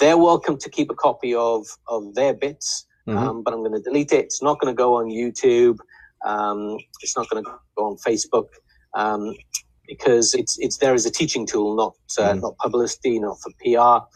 They're 0.00 0.18
welcome 0.30 0.56
to 0.64 0.68
keep 0.76 0.88
a 0.90 0.98
copy 1.06 1.32
of 1.50 1.60
of 1.94 2.02
their 2.18 2.34
bits, 2.44 2.68
Mhm. 3.08 3.16
um, 3.18 3.36
but 3.44 3.50
I'm 3.54 3.62
going 3.66 3.78
to 3.80 3.86
delete 3.88 4.12
it. 4.18 4.24
It's 4.28 4.42
not 4.48 4.56
going 4.60 4.72
to 4.74 4.78
go 4.84 4.90
on 5.00 5.06
YouTube. 5.20 5.78
Um, 6.32 6.60
it's 7.04 7.16
not 7.18 7.26
going 7.30 7.44
to 7.44 7.50
go 7.76 7.82
on 7.90 7.96
Facebook. 8.08 8.48
Um, 8.94 9.34
because 9.86 10.34
it's 10.34 10.58
it's 10.58 10.78
there 10.78 10.94
as 10.94 11.04
a 11.06 11.10
teaching 11.10 11.46
tool, 11.46 11.76
not 11.76 11.94
uh, 12.18 12.32
mm. 12.32 12.42
not 12.42 12.56
publicity, 12.58 13.18
not 13.18 13.38
for 13.40 13.50
PR. 13.60 14.06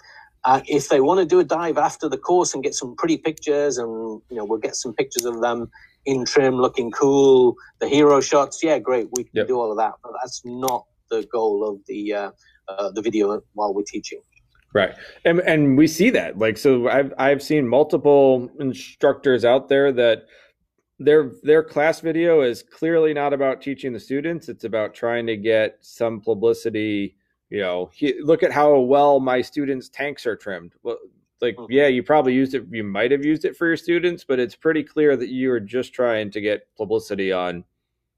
Uh, 0.44 0.60
if 0.66 0.88
they 0.88 1.00
want 1.00 1.20
to 1.20 1.26
do 1.26 1.40
a 1.40 1.44
dive 1.44 1.76
after 1.76 2.08
the 2.08 2.16
course 2.16 2.54
and 2.54 2.62
get 2.62 2.74
some 2.74 2.94
pretty 2.96 3.18
pictures, 3.18 3.76
and 3.78 3.88
you 4.30 4.36
know 4.36 4.44
we'll 4.44 4.58
get 4.58 4.76
some 4.76 4.94
pictures 4.94 5.24
of 5.24 5.40
them 5.40 5.70
in 6.06 6.24
trim, 6.24 6.56
looking 6.56 6.90
cool, 6.90 7.54
the 7.80 7.88
hero 7.88 8.20
shots, 8.20 8.62
yeah, 8.62 8.78
great, 8.78 9.08
we 9.12 9.24
can 9.24 9.32
yep. 9.34 9.48
do 9.48 9.58
all 9.58 9.70
of 9.70 9.76
that. 9.76 9.92
But 10.02 10.12
that's 10.22 10.40
not 10.44 10.86
the 11.10 11.26
goal 11.30 11.68
of 11.68 11.80
the 11.86 12.14
uh, 12.14 12.30
uh, 12.68 12.90
the 12.92 13.02
video 13.02 13.42
while 13.54 13.74
we're 13.74 13.82
teaching. 13.82 14.20
Right, 14.74 14.94
and 15.24 15.40
and 15.40 15.76
we 15.76 15.86
see 15.86 16.10
that 16.10 16.38
like 16.38 16.56
so. 16.56 16.88
I've 16.88 17.12
I've 17.18 17.42
seen 17.42 17.66
multiple 17.66 18.50
instructors 18.60 19.44
out 19.44 19.68
there 19.68 19.92
that 19.92 20.26
their 20.98 21.32
their 21.42 21.62
class 21.62 22.00
video 22.00 22.40
is 22.42 22.62
clearly 22.62 23.14
not 23.14 23.32
about 23.32 23.62
teaching 23.62 23.92
the 23.92 24.00
students. 24.00 24.48
It's 24.48 24.64
about 24.64 24.94
trying 24.94 25.26
to 25.26 25.36
get 25.36 25.78
some 25.80 26.20
publicity 26.20 27.16
you 27.50 27.60
know 27.60 27.90
he, 27.94 28.20
look 28.20 28.42
at 28.42 28.52
how 28.52 28.78
well 28.78 29.20
my 29.20 29.40
students 29.40 29.88
tanks 29.88 30.26
are 30.26 30.36
trimmed. 30.36 30.74
Well 30.82 30.98
like 31.40 31.56
mm-hmm. 31.56 31.72
yeah 31.72 31.86
you 31.86 32.02
probably 32.02 32.34
used 32.34 32.54
it 32.54 32.64
you 32.70 32.84
might 32.84 33.12
have 33.12 33.24
used 33.24 33.44
it 33.44 33.56
for 33.56 33.66
your 33.66 33.76
students 33.76 34.24
but 34.24 34.40
it's 34.40 34.56
pretty 34.56 34.82
clear 34.82 35.16
that 35.16 35.28
you 35.28 35.52
are 35.52 35.60
just 35.60 35.92
trying 35.92 36.30
to 36.32 36.40
get 36.40 36.66
publicity 36.76 37.32
on 37.32 37.64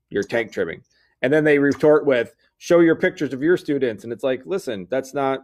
your 0.08 0.22
tank 0.22 0.52
trimming. 0.52 0.82
And 1.22 1.32
then 1.32 1.44
they 1.44 1.58
retort 1.58 2.06
with 2.06 2.34
show 2.56 2.80
your 2.80 2.96
pictures 2.96 3.34
of 3.34 3.42
your 3.42 3.56
students. 3.56 4.04
And 4.04 4.12
it's 4.12 4.24
like 4.24 4.42
listen 4.46 4.86
that's 4.90 5.14
not 5.14 5.40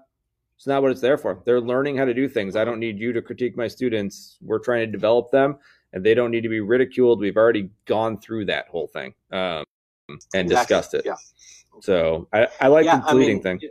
it's 0.56 0.66
not 0.66 0.80
what 0.80 0.90
it's 0.90 1.02
there 1.02 1.18
for. 1.18 1.42
They're 1.44 1.60
learning 1.60 1.98
how 1.98 2.06
to 2.06 2.14
do 2.14 2.30
things. 2.30 2.56
I 2.56 2.64
don't 2.64 2.80
need 2.80 2.98
you 2.98 3.12
to 3.12 3.20
critique 3.20 3.58
my 3.58 3.68
students. 3.68 4.38
We're 4.40 4.58
trying 4.58 4.86
to 4.86 4.90
develop 4.90 5.30
them 5.30 5.58
and 5.92 6.04
they 6.04 6.14
don't 6.14 6.30
need 6.30 6.42
to 6.42 6.48
be 6.48 6.60
ridiculed. 6.60 7.20
We've 7.20 7.36
already 7.36 7.70
gone 7.86 8.18
through 8.18 8.46
that 8.46 8.68
whole 8.68 8.88
thing 8.88 9.14
um, 9.32 9.64
and 10.08 10.18
exactly. 10.46 10.54
discussed 10.54 10.94
it. 10.94 11.02
Yeah. 11.04 11.16
So 11.80 12.28
I, 12.32 12.48
I 12.60 12.68
like 12.68 12.84
yeah, 12.84 13.00
the 13.00 13.12
bleeding 13.12 13.40
I 13.46 13.48
mean, 13.48 13.60
thing. 13.60 13.70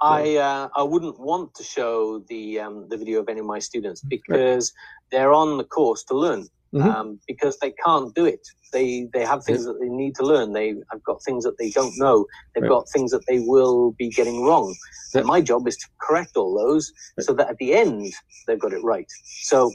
I 0.00 0.36
uh, 0.36 0.68
I 0.76 0.82
wouldn't 0.82 1.18
want 1.18 1.54
to 1.54 1.62
show 1.62 2.18
the 2.28 2.60
um, 2.60 2.88
the 2.88 2.96
video 2.96 3.20
of 3.20 3.28
any 3.28 3.40
of 3.40 3.46
my 3.46 3.58
students 3.58 4.02
because 4.02 4.72
right. 4.74 5.18
they're 5.18 5.32
on 5.32 5.56
the 5.58 5.64
course 5.64 6.04
to 6.04 6.14
learn. 6.14 6.46
Mm-hmm. 6.74 6.88
Um, 6.88 7.20
because 7.28 7.56
they 7.60 7.70
can't 7.84 8.12
do 8.16 8.24
it. 8.24 8.44
They 8.72 9.08
they 9.14 9.24
have 9.24 9.44
things 9.44 9.64
that 9.64 9.78
they 9.80 9.88
need 9.88 10.16
to 10.16 10.24
learn. 10.24 10.52
They 10.52 10.74
have 10.90 11.04
got 11.04 11.22
things 11.22 11.44
that 11.44 11.56
they 11.56 11.70
don't 11.70 11.96
know. 11.98 12.26
They've 12.52 12.62
right. 12.62 12.68
got 12.68 12.88
things 12.88 13.12
that 13.12 13.24
they 13.28 13.38
will 13.38 13.92
be 13.92 14.08
getting 14.08 14.42
wrong. 14.42 14.74
And 15.14 15.24
my 15.24 15.40
job 15.40 15.68
is 15.68 15.76
to 15.76 15.86
correct 16.00 16.36
all 16.36 16.52
those 16.52 16.92
right. 17.16 17.24
so 17.24 17.32
that 17.34 17.48
at 17.48 17.58
the 17.58 17.74
end 17.74 18.12
they've 18.48 18.58
got 18.58 18.72
it 18.72 18.82
right. 18.82 19.06
So 19.42 19.70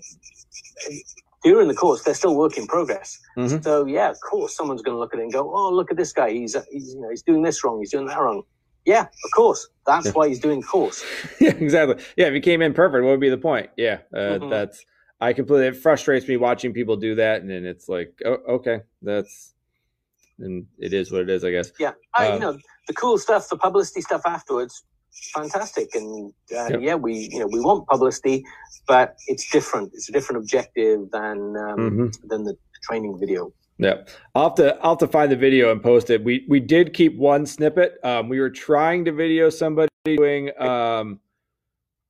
during 1.43 1.67
the 1.67 1.73
course, 1.73 2.03
they're 2.03 2.13
still 2.13 2.35
work 2.35 2.57
in 2.57 2.67
progress. 2.67 3.19
Mm-hmm. 3.37 3.61
So 3.61 3.85
yeah, 3.85 4.09
of 4.09 4.17
course, 4.21 4.55
someone's 4.55 4.81
going 4.81 4.95
to 4.95 4.99
look 4.99 5.13
at 5.13 5.19
it 5.19 5.23
and 5.23 5.33
go, 5.33 5.51
"Oh, 5.53 5.71
look 5.71 5.91
at 5.91 5.97
this 5.97 6.11
guy. 6.11 6.31
He's, 6.31 6.55
he's 6.71 6.93
you 6.93 7.01
know 7.01 7.09
he's 7.09 7.23
doing 7.23 7.43
this 7.43 7.63
wrong. 7.63 7.79
He's 7.79 7.91
doing 7.91 8.07
that 8.07 8.19
wrong." 8.19 8.43
Yeah, 8.85 9.01
of 9.01 9.31
course. 9.35 9.67
That's 9.85 10.07
yeah. 10.07 10.11
why 10.13 10.27
he's 10.29 10.39
doing 10.39 10.61
course. 10.61 11.03
yeah, 11.41 11.51
exactly. 11.51 12.03
Yeah, 12.17 12.27
if 12.27 12.33
he 12.33 12.39
came 12.39 12.61
in 12.61 12.73
perfect, 12.73 13.03
what 13.03 13.11
would 13.11 13.19
be 13.19 13.29
the 13.29 13.37
point? 13.37 13.69
Yeah, 13.77 13.99
uh, 14.13 14.17
mm-hmm. 14.17 14.49
that's. 14.49 14.83
I 15.21 15.33
completely. 15.33 15.67
It 15.67 15.77
frustrates 15.77 16.27
me 16.27 16.37
watching 16.37 16.73
people 16.73 16.95
do 16.95 17.15
that, 17.15 17.41
and 17.41 17.49
then 17.49 17.65
it's 17.65 17.89
like, 17.89 18.13
oh, 18.25 18.37
okay, 18.49 18.81
that's, 19.01 19.53
and 20.39 20.65
it 20.77 20.93
is 20.93 21.11
what 21.11 21.21
it 21.21 21.29
is, 21.29 21.43
I 21.43 21.51
guess. 21.51 21.71
Yeah, 21.77 21.91
I, 22.15 22.27
you 22.27 22.33
um, 22.35 22.39
know, 22.39 22.57
the 22.87 22.93
cool 22.93 23.17
stuff, 23.17 23.49
the 23.49 23.57
publicity 23.57 23.99
stuff 23.99 24.21
afterwards 24.25 24.85
fantastic. 25.33 25.89
And 25.95 26.33
uh, 26.55 26.67
yep. 26.69 26.79
yeah 26.81 26.95
we 26.95 27.29
you 27.31 27.39
know 27.39 27.47
we 27.47 27.59
want 27.59 27.87
publicity 27.87 28.43
but 28.87 29.15
it's 29.27 29.49
different. 29.51 29.91
It's 29.93 30.09
a 30.09 30.11
different 30.11 30.41
objective 30.41 31.11
than 31.11 31.55
um, 31.57 31.77
mm-hmm. 31.77 32.27
than 32.27 32.43
the 32.43 32.55
training 32.83 33.17
video. 33.19 33.53
Yeah 33.77 34.03
i'll 34.35 34.49
have 34.49 34.55
to 34.55 34.75
i'll 34.81 34.91
have 34.91 34.97
to 34.99 35.07
find 35.07 35.31
the 35.31 35.37
video 35.37 35.71
and 35.71 35.81
post 35.81 36.09
it. 36.09 36.23
We 36.23 36.45
we 36.49 36.59
did 36.59 36.93
keep 36.93 37.15
one 37.17 37.45
snippet. 37.45 37.97
Um, 38.03 38.29
we 38.29 38.39
were 38.39 38.49
trying 38.49 39.05
to 39.05 39.11
video 39.11 39.49
somebody 39.49 39.89
doing 40.03 40.51
um, 40.59 41.19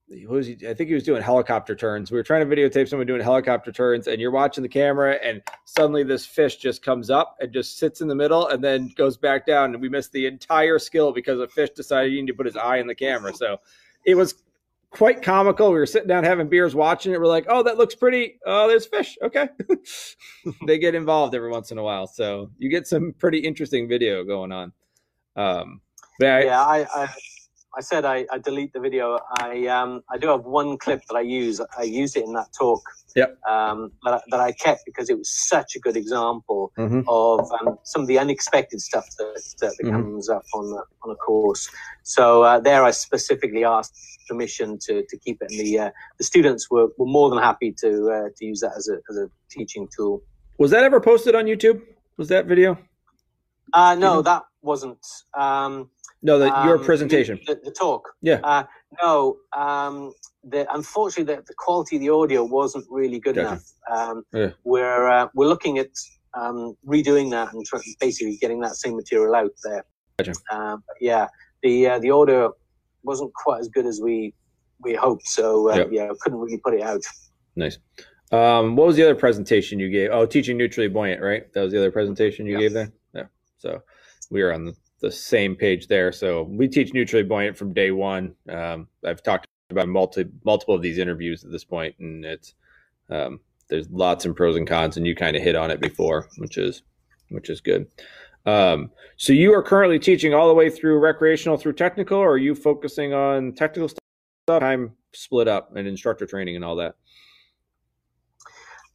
he, 0.10 0.58
I 0.68 0.74
think 0.74 0.88
he 0.88 0.94
was 0.94 1.04
doing 1.04 1.22
helicopter 1.22 1.76
turns. 1.76 2.12
We 2.12 2.18
were 2.18 2.24
trying 2.24 2.48
to 2.48 2.56
videotape 2.56 2.88
someone 2.88 3.06
doing 3.06 3.22
helicopter 3.22 3.72
turns, 3.72 4.08
and 4.08 4.20
you're 4.20 4.32
watching 4.32 4.64
the 4.64 4.70
camera, 4.70 5.20
and 5.24 5.42
suddenly 5.66 6.04
this 6.04 6.26
fish 6.26 6.58
just 6.58 6.82
comes 6.82 7.10
up 7.10 7.38
and 7.40 7.54
just 7.54 7.78
sits 7.78 8.02
in 8.02 8.08
the 8.08 8.16
middle 8.16 8.48
and 8.48 8.64
then 8.64 8.92
goes 8.96 9.18
back 9.18 9.46
down. 9.46 9.74
And 9.74 9.82
we 9.82 9.90
missed 9.90 10.12
the 10.12 10.26
entire 10.26 10.80
skill 10.80 11.12
because 11.12 11.40
a 11.40 11.48
fish 11.48 11.70
decided 11.72 12.12
he 12.12 12.22
needed 12.22 12.34
to 12.34 12.38
put 12.38 12.46
his 12.48 12.58
eye 12.58 12.78
in 12.78 12.88
the 12.88 12.96
camera. 12.96 13.34
So 13.34 13.58
it 14.06 14.16
was 14.16 14.36
quite 14.90 15.22
comical. 15.22 15.72
We 15.72 15.80
were 15.80 15.86
sitting 15.86 16.08
down 16.08 16.24
having 16.24 16.50
beers 16.50 16.74
watching 16.74 17.14
it. 17.14 17.20
We're 17.20 17.28
like, 17.28 17.46
oh, 17.48 17.62
that 17.64 17.78
looks 17.78 17.94
pretty. 17.94 18.40
Oh, 18.46 18.68
there's 18.68 18.88
fish. 18.88 19.18
Okay. 19.22 19.50
they 20.66 20.80
get 20.80 20.96
involved 20.96 21.36
every 21.36 21.50
once 21.50 21.72
in 21.72 21.78
a 21.78 21.84
while. 21.84 22.08
So 22.08 22.50
you 22.58 22.70
get 22.70 22.88
some 22.88 23.14
pretty 23.18 23.40
interesting 23.40 23.88
video 23.88 24.24
going 24.24 24.52
on. 24.52 24.74
Um, 25.36 25.82
yeah, 26.20 26.62
I, 26.62 26.88
I 26.94 27.14
I 27.78 27.82
said 27.82 28.04
I, 28.06 28.26
I 28.32 28.40
delete 28.40 28.74
the 28.74 28.80
video. 28.80 29.20
I 29.40 29.68
um 29.68 30.02
I 30.10 30.18
do 30.18 30.28
have 30.28 30.46
one 30.46 30.78
clip 30.78 31.02
that 31.10 31.16
I 31.16 31.22
use. 31.22 31.62
I 31.78 31.84
used 31.84 32.18
it 32.18 32.26
in 32.26 32.34
that 32.34 32.48
talk. 32.58 32.82
Yep. 33.16 33.40
Um, 33.50 33.92
that, 34.04 34.22
that 34.30 34.40
I 34.40 34.52
kept 34.52 34.86
because 34.86 35.10
it 35.10 35.18
was 35.18 35.30
such 35.30 35.76
a 35.76 35.80
good 35.80 35.98
example 35.98 36.72
mm-hmm. 36.78 37.02
of 37.08 37.52
um, 37.60 37.80
some 37.84 38.04
of 38.04 38.08
the 38.08 38.20
unexpected 38.20 38.82
stuff 38.82 39.06
that, 39.18 39.42
that 39.62 39.74
mm-hmm. 39.84 39.92
comes 39.92 40.30
up 40.30 40.44
on 40.54 40.70
the, 40.70 40.84
on 41.04 41.12
a 41.12 41.16
course. 41.16 41.70
So 42.04 42.44
uh, 42.44 42.60
there, 42.60 42.84
I 42.84 42.92
specifically 42.92 43.66
asked 43.66 43.98
permission 44.28 44.78
to, 44.84 45.04
to 45.10 45.18
keep 45.18 45.42
it, 45.42 45.50
and 45.50 45.60
the 45.60 45.80
uh, 45.80 45.92
the 46.18 46.24
students 46.24 46.70
were, 46.70 46.88
were 46.98 47.08
more 47.08 47.30
than 47.30 47.40
happy 47.40 47.74
to 47.80 48.10
uh, 48.10 48.30
to 48.36 48.46
use 48.46 48.60
that 48.62 48.74
as 48.78 48.88
a 48.88 48.98
as 49.10 49.18
a 49.18 49.30
teaching 49.50 49.88
tool. 49.96 50.22
Was 50.58 50.72
that 50.72 50.84
ever 50.84 51.00
posted 51.00 51.36
on 51.36 51.46
YouTube? 51.46 51.82
Was 52.18 52.28
that 52.30 52.46
video? 52.46 52.78
Uh, 53.74 53.96
no, 53.96 54.22
that 54.22 54.44
wasn't. 54.62 55.06
Um, 55.38 55.90
no, 56.22 56.40
the, 56.40 56.54
um, 56.54 56.68
your 56.68 56.80
presentation. 56.80 57.40
The, 57.46 57.60
the 57.64 57.72
talk. 57.72 58.08
Yeah. 58.22 58.40
Uh, 58.44 58.64
no, 59.02 59.38
um, 59.56 60.14
the, 60.44 60.68
unfortunately, 60.74 61.36
the, 61.36 61.42
the, 61.44 61.54
quality 61.58 61.96
of 61.98 62.02
the 62.02 62.10
audio 62.10 62.44
wasn't 62.44 62.86
really 62.90 63.20
good 63.20 63.36
gotcha. 63.36 63.48
enough. 63.48 63.64
Um, 63.92 64.24
yeah. 64.34 64.50
We're 64.64 65.08
uh, 65.08 65.28
we're 65.34 65.48
looking 65.48 65.78
at 65.78 65.90
um, 66.34 66.76
redoing 66.86 67.32
that 67.32 67.54
and 67.54 67.66
try, 67.66 67.80
basically 68.00 68.38
getting 68.38 68.60
that 68.62 68.76
same 68.76 68.96
material 68.96 69.36
out 69.36 69.52
there. 69.64 69.86
Gotcha. 70.18 70.34
Uh, 70.52 70.78
yeah, 71.00 71.28
the 71.64 71.88
uh, 71.88 72.00
the 72.00 72.12
audio 72.12 72.54
wasn't 73.04 73.34
quite 73.34 73.60
as 73.60 73.70
good 73.70 73.86
as 73.86 74.02
we 74.02 74.34
we 74.82 74.96
hoped, 74.96 75.28
so 75.28 75.72
uh, 75.72 75.76
yep. 75.76 75.90
yeah, 75.92 76.10
couldn't 76.22 76.40
really 76.40 76.58
put 76.58 76.74
it 76.74 76.82
out. 76.82 77.02
Nice. 77.56 77.78
Um, 78.32 78.76
what 78.76 78.88
was 78.88 78.96
the 78.96 79.04
other 79.04 79.16
presentation 79.16 79.80
you 79.80 79.90
gave? 79.90 80.12
Oh, 80.12 80.26
teaching 80.26 80.58
neutrally 80.58 80.88
buoyant, 80.88 81.22
right? 81.22 81.52
That 81.54 81.62
was 81.62 81.72
the 81.72 81.80
other 81.80 81.92
presentation 81.92 82.46
you 82.46 82.60
gave 82.60 82.74
there. 82.74 82.92
Yeah. 83.14 83.24
So 83.58 83.82
we 84.30 84.42
are 84.42 84.54
on 84.54 84.66
the 84.66 84.76
the 85.00 85.12
same 85.12 85.56
page 85.56 85.88
there. 85.88 86.12
So 86.12 86.44
we 86.44 86.68
teach 86.68 86.94
neutrally 86.94 87.24
buoyant 87.24 87.58
from 87.58 87.74
day 87.74 87.92
one. 87.92 88.36
Um, 88.50 88.88
I've 89.06 89.24
talked 89.24 89.48
about 89.70 89.88
multi, 89.88 90.26
multiple 90.44 90.76
of 90.76 90.82
these 90.82 90.98
interviews 90.98 91.44
at 91.44 91.52
this 91.52 91.64
point, 91.64 91.96
and 92.00 92.26
it's 92.26 92.54
um, 93.10 93.40
there's 93.70 93.90
lots 93.90 94.26
and 94.26 94.36
pros 94.36 94.56
and 94.56 94.68
cons, 94.68 94.98
and 94.98 95.06
you 95.08 95.16
kind 95.16 95.36
of 95.36 95.44
hit 95.44 95.56
on 95.56 95.72
it 95.72 95.80
before, 95.80 96.28
which 96.38 96.58
is 96.58 96.84
which 97.30 97.50
is 97.50 97.62
good. 97.62 97.88
Um, 98.46 98.92
so 99.18 99.34
you 99.34 99.54
are 99.54 99.62
currently 99.62 100.00
teaching 100.00 100.34
all 100.34 100.48
the 100.48 100.54
way 100.54 100.70
through 100.70 101.00
recreational 101.00 101.58
through 101.58 101.74
technical, 101.74 102.18
or 102.18 102.32
are 102.32 102.38
you 102.38 102.56
focusing 102.56 103.14
on 103.14 103.54
technical 103.54 103.90
stuff? 103.90 104.00
I'm 104.50 104.94
split 105.14 105.48
up 105.48 105.76
and 105.76 105.88
instructor 105.88 106.26
training 106.26 106.56
and 106.56 106.66
all 106.66 106.76
that. 106.78 106.96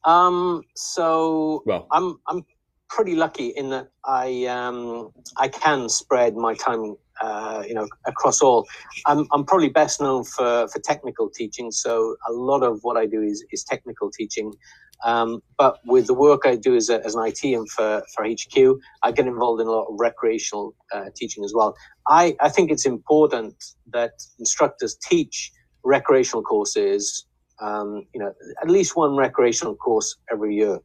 Um, 0.05 0.63
so 0.75 1.63
well, 1.67 1.87
I'm 1.91 2.19
I'm 2.29 2.45
pretty 2.89 3.15
lucky 3.15 3.49
in 3.49 3.71
that 3.71 3.89
I 4.05 4.47
um, 4.47 5.11
I 5.37 5.49
can 5.49 5.89
spread 5.89 6.37
my 6.37 6.55
time, 6.55 6.97
uh, 7.21 7.63
you 7.67 7.75
know, 7.75 7.89
across 8.07 8.41
all. 8.41 8.67
I'm, 9.07 9.27
I'm 9.33 9.45
probably 9.45 9.69
best 9.69 10.01
known 10.01 10.25
for, 10.25 10.69
for 10.69 10.79
technical 10.81 11.31
teaching, 11.31 11.71
so 11.71 12.17
a 12.29 12.33
lot 12.33 12.63
of 12.63 12.81
what 12.83 12.97
I 12.97 13.07
do 13.07 13.23
is, 13.23 13.45
is 13.51 13.65
technical 13.65 14.11
teaching. 14.11 14.53
Um, 15.05 15.43
but 15.59 15.81
with 15.85 16.07
the 16.07 16.15
work 16.15 16.43
I 16.47 16.57
do 16.57 16.77
as, 16.77 16.89
a, 16.89 17.05
as 17.05 17.15
an 17.15 17.27
IT 17.27 17.43
and 17.45 17.69
for, 17.71 18.03
for 18.15 18.25
HQ, 18.25 18.79
I 19.03 19.13
get 19.13 19.27
involved 19.27 19.61
in 19.61 19.67
a 19.67 19.71
lot 19.71 19.87
of 19.87 19.97
recreational 19.99 20.75
uh, 20.95 21.07
teaching 21.15 21.45
as 21.45 21.53
well. 21.55 21.75
I, 22.09 22.37
I 22.41 22.49
think 22.49 22.71
it's 22.71 22.87
important 22.87 23.63
that 23.93 24.13
instructors 24.39 24.97
teach 24.97 25.53
recreational 25.85 26.43
courses, 26.43 27.27
um, 27.61 28.07
you 28.15 28.21
know, 28.21 28.33
at 28.63 28.71
least 28.71 28.97
one 28.97 29.17
recreational 29.17 29.75
course 29.75 30.17
every 30.33 30.55
year. 30.55 30.79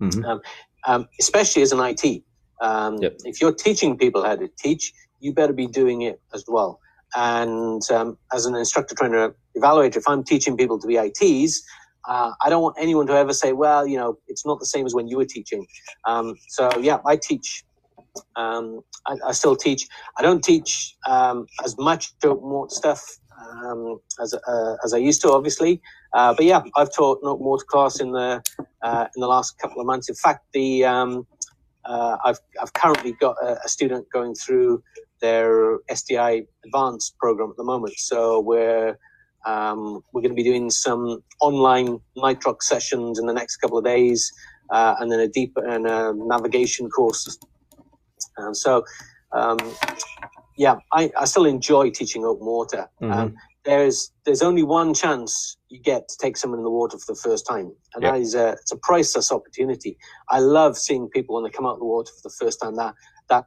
Mm-hmm. 0.00 0.24
Um, 0.24 0.40
um, 0.86 1.08
especially 1.20 1.62
as 1.62 1.72
an 1.72 1.80
IT. 1.80 2.22
Um, 2.60 2.98
yep. 2.98 3.16
If 3.24 3.40
you're 3.40 3.54
teaching 3.54 3.96
people 3.96 4.24
how 4.24 4.36
to 4.36 4.48
teach, 4.58 4.92
you 5.20 5.32
better 5.32 5.52
be 5.52 5.66
doing 5.66 6.02
it 6.02 6.20
as 6.34 6.44
well. 6.46 6.80
And 7.16 7.82
um, 7.90 8.18
as 8.32 8.46
an 8.46 8.54
instructor 8.54 8.94
trainer 8.94 9.34
evaluator, 9.56 9.96
if 9.96 10.08
I'm 10.08 10.22
teaching 10.22 10.56
people 10.56 10.78
to 10.78 10.86
be 10.86 10.96
ITs, 10.96 11.62
uh, 12.08 12.32
I 12.42 12.48
don't 12.48 12.62
want 12.62 12.76
anyone 12.78 13.06
to 13.08 13.14
ever 13.14 13.32
say, 13.32 13.52
well, 13.52 13.86
you 13.86 13.96
know, 13.96 14.18
it's 14.28 14.46
not 14.46 14.58
the 14.58 14.66
same 14.66 14.86
as 14.86 14.94
when 14.94 15.08
you 15.08 15.16
were 15.16 15.24
teaching. 15.24 15.66
Um, 16.06 16.34
so, 16.48 16.70
yeah, 16.78 16.98
I 17.06 17.16
teach. 17.16 17.64
Um, 18.34 18.80
I, 19.06 19.16
I, 19.28 19.32
still 19.32 19.54
teach. 19.54 19.86
I 20.18 20.22
don't 20.22 20.42
teach 20.42 20.96
um, 21.06 21.46
as 21.64 21.76
much 21.78 22.12
more 22.24 22.68
stuff 22.68 23.18
um, 23.40 24.00
as 24.20 24.34
uh, 24.34 24.76
as 24.84 24.92
I 24.92 24.98
used 24.98 25.22
to, 25.22 25.30
obviously. 25.30 25.80
Uh, 26.12 26.34
but 26.34 26.44
yeah, 26.44 26.62
I've 26.76 26.92
taught 26.92 27.20
no 27.22 27.38
mortar 27.38 27.64
class 27.68 28.00
in 28.00 28.12
the 28.12 28.42
uh, 28.82 29.06
in 29.14 29.20
the 29.20 29.26
last 29.28 29.58
couple 29.58 29.80
of 29.80 29.86
months. 29.86 30.08
In 30.08 30.14
fact, 30.14 30.46
the 30.52 30.84
um, 30.84 31.26
uh, 31.84 32.16
I've 32.24 32.38
I've 32.60 32.72
currently 32.72 33.12
got 33.12 33.36
a, 33.42 33.58
a, 33.64 33.68
student 33.68 34.06
going 34.12 34.34
through 34.34 34.82
their 35.20 35.78
SDI 35.90 36.46
advanced 36.64 37.16
program 37.18 37.50
at 37.50 37.56
the 37.56 37.64
moment. 37.64 37.94
So 37.96 38.40
we're 38.40 38.98
um, 39.46 40.02
we're 40.12 40.20
going 40.20 40.36
to 40.36 40.42
be 40.42 40.44
doing 40.44 40.70
some 40.70 41.22
online 41.40 42.00
nitrox 42.16 42.62
sessions 42.62 43.18
in 43.18 43.26
the 43.26 43.32
next 43.32 43.56
couple 43.56 43.78
of 43.78 43.84
days, 43.84 44.30
uh, 44.70 44.94
and 45.00 45.10
then 45.10 45.20
a 45.20 45.28
deep 45.28 45.52
and 45.56 45.86
a 45.86 46.12
navigation 46.14 46.90
course. 46.90 47.38
And 48.36 48.56
so, 48.56 48.84
um, 49.32 49.58
yeah, 50.56 50.76
I, 50.92 51.10
I 51.18 51.24
still 51.24 51.46
enjoy 51.46 51.90
teaching 51.90 52.24
open 52.24 52.46
water. 52.46 52.88
Mm-hmm. 53.00 53.12
Um, 53.12 53.36
there's 53.64 54.12
there's 54.24 54.42
only 54.42 54.62
one 54.62 54.94
chance 54.94 55.56
you 55.68 55.80
get 55.80 56.08
to 56.08 56.16
take 56.18 56.36
someone 56.36 56.60
in 56.60 56.64
the 56.64 56.70
water 56.70 56.98
for 56.98 57.12
the 57.12 57.20
first 57.20 57.46
time, 57.46 57.72
and 57.94 58.04
that 58.04 58.16
is 58.16 58.34
a 58.34 58.52
it's 58.52 58.72
a 58.72 58.76
priceless 58.76 59.30
opportunity. 59.30 59.98
I 60.30 60.40
love 60.40 60.78
seeing 60.78 61.08
people 61.08 61.34
when 61.34 61.44
they 61.44 61.50
come 61.50 61.66
out 61.66 61.74
of 61.74 61.78
the 61.78 61.84
water 61.84 62.10
for 62.10 62.28
the 62.28 62.34
first 62.38 62.60
time. 62.60 62.76
That 62.76 62.94
that 63.28 63.46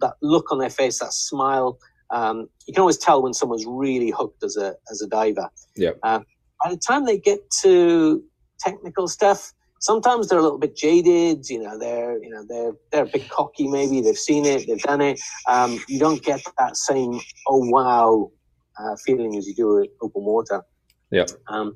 that 0.00 0.14
look 0.22 0.50
on 0.50 0.58
their 0.58 0.70
face, 0.70 0.98
that 1.00 1.12
smile. 1.12 1.78
Um, 2.10 2.48
you 2.66 2.74
can 2.74 2.80
always 2.80 2.98
tell 2.98 3.22
when 3.22 3.34
someone's 3.34 3.64
really 3.66 4.10
hooked 4.10 4.42
as 4.42 4.56
a 4.56 4.74
as 4.90 5.02
a 5.02 5.06
diver. 5.06 5.48
Yeah. 5.76 5.92
Uh, 6.02 6.20
by 6.62 6.70
the 6.70 6.76
time 6.78 7.04
they 7.04 7.18
get 7.18 7.40
to 7.62 8.22
technical 8.60 9.08
stuff, 9.08 9.52
sometimes 9.80 10.28
they're 10.28 10.38
a 10.38 10.42
little 10.42 10.58
bit 10.58 10.76
jaded. 10.76 11.48
You 11.50 11.62
know, 11.62 11.78
they're 11.78 12.22
you 12.22 12.30
know 12.30 12.44
they're 12.48 12.72
they're 12.90 13.04
a 13.04 13.10
bit 13.18 13.28
cocky. 13.28 13.68
Maybe 13.68 14.00
they've 14.00 14.16
seen 14.16 14.46
it, 14.46 14.66
they've 14.66 14.82
done 14.82 15.02
it. 15.02 15.20
Um, 15.46 15.78
you 15.88 15.98
don't 15.98 16.22
get 16.22 16.40
that 16.58 16.76
same 16.76 17.20
oh 17.48 17.68
wow 17.70 18.30
uh, 18.78 18.96
feeling 19.04 19.36
as 19.36 19.46
you 19.46 19.54
do 19.54 19.78
in 19.78 19.88
open 20.00 20.22
water. 20.24 20.62
Yeah. 21.10 21.26
Um, 21.48 21.74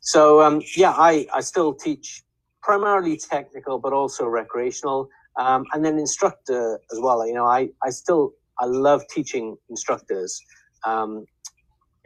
so 0.00 0.40
um, 0.40 0.62
yeah, 0.76 0.92
I 0.92 1.26
I 1.34 1.40
still 1.40 1.74
teach 1.74 2.22
primarily 2.62 3.16
technical, 3.16 3.78
but 3.78 3.92
also 3.92 4.26
recreational, 4.26 5.08
um, 5.38 5.64
and 5.72 5.84
then 5.84 5.98
instructor 5.98 6.80
as 6.92 6.98
well. 7.00 7.26
You 7.26 7.34
know, 7.34 7.46
I 7.46 7.68
I 7.82 7.90
still 7.90 8.32
I 8.58 8.66
love 8.66 9.02
teaching 9.10 9.56
instructors. 9.68 10.40
Um, 10.84 11.26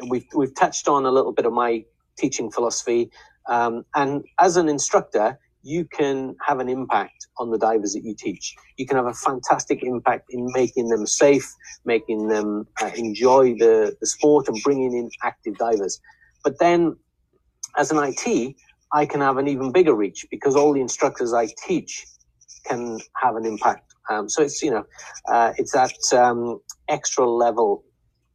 we've 0.09 0.26
we've 0.35 0.55
touched 0.55 0.89
on 0.89 1.07
a 1.07 1.11
little 1.11 1.32
bit 1.32 1.47
of 1.47 1.53
my 1.53 1.85
teaching 2.18 2.51
philosophy, 2.51 3.11
um, 3.49 3.85
and 3.95 4.24
as 4.41 4.57
an 4.57 4.68
instructor, 4.68 5.39
you 5.64 5.86
can 5.86 6.36
have 6.46 6.60
an 6.60 6.68
impact 6.68 7.26
on 7.38 7.50
the 7.50 7.58
divers 7.58 7.94
that 7.94 8.04
you 8.04 8.14
teach. 8.14 8.54
You 8.76 8.86
can 8.86 8.96
have 8.96 9.06
a 9.06 9.14
fantastic 9.14 9.82
impact 9.82 10.26
in 10.28 10.46
making 10.52 10.88
them 10.88 11.06
safe, 11.06 11.50
making 11.86 12.28
them 12.28 12.68
uh, 12.82 12.90
enjoy 12.94 13.54
the, 13.54 13.96
the 13.98 14.06
sport 14.06 14.46
and 14.48 14.62
bringing 14.62 14.92
in 14.92 15.08
active 15.22 15.56
divers. 15.56 15.98
But 16.44 16.58
then 16.58 16.96
as 17.78 17.90
an 17.90 17.98
IT, 17.98 18.54
I 18.92 19.06
can 19.06 19.22
have 19.22 19.38
an 19.38 19.48
even 19.48 19.72
bigger 19.72 19.94
reach 19.94 20.26
because 20.30 20.54
all 20.54 20.74
the 20.74 20.82
instructors 20.82 21.32
I 21.32 21.48
teach 21.66 22.06
can 22.66 23.00
have 23.16 23.36
an 23.36 23.46
impact. 23.46 23.94
Um, 24.10 24.28
so 24.28 24.42
it's, 24.42 24.62
you 24.62 24.70
know, 24.70 24.84
uh, 25.32 25.54
it's 25.56 25.72
that 25.72 25.94
um, 26.12 26.60
extra 26.88 27.26
level 27.26 27.84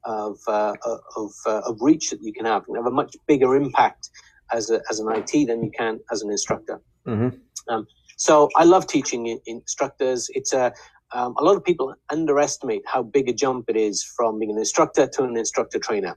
of, 0.03 0.37
uh, 0.47 0.73
of, 1.15 1.31
uh, 1.45 1.61
of 1.65 1.77
reach 1.79 2.09
that 2.09 2.23
you 2.23 2.33
can 2.33 2.45
have. 2.45 2.63
You 2.67 2.73
can 2.73 2.83
have 2.83 2.91
a 2.91 2.95
much 2.95 3.15
bigger 3.27 3.55
impact 3.55 4.09
as, 4.51 4.71
a, 4.71 4.81
as 4.89 4.99
an 4.99 5.07
IT 5.15 5.45
than 5.47 5.63
you 5.63 5.71
can 5.77 5.99
as 6.11 6.23
an 6.23 6.31
instructor. 6.31 6.81
Mm-hmm. 7.07 7.73
Um, 7.73 7.87
so 8.17 8.49
I 8.57 8.63
love 8.63 8.87
teaching 8.87 9.39
instructors. 9.45 10.29
It's 10.33 10.53
a 10.53 10.73
um, 11.11 11.33
a 11.39 11.43
lot 11.43 11.55
of 11.55 11.63
people 11.63 11.95
underestimate 12.11 12.83
how 12.85 13.01
big 13.01 13.29
a 13.29 13.33
jump 13.33 13.65
it 13.67 13.75
is 13.75 14.03
from 14.03 14.37
being 14.37 14.51
an 14.51 14.59
instructor 14.59 15.07
to 15.07 15.23
an 15.23 15.35
instructor 15.37 15.79
trainer. 15.79 16.15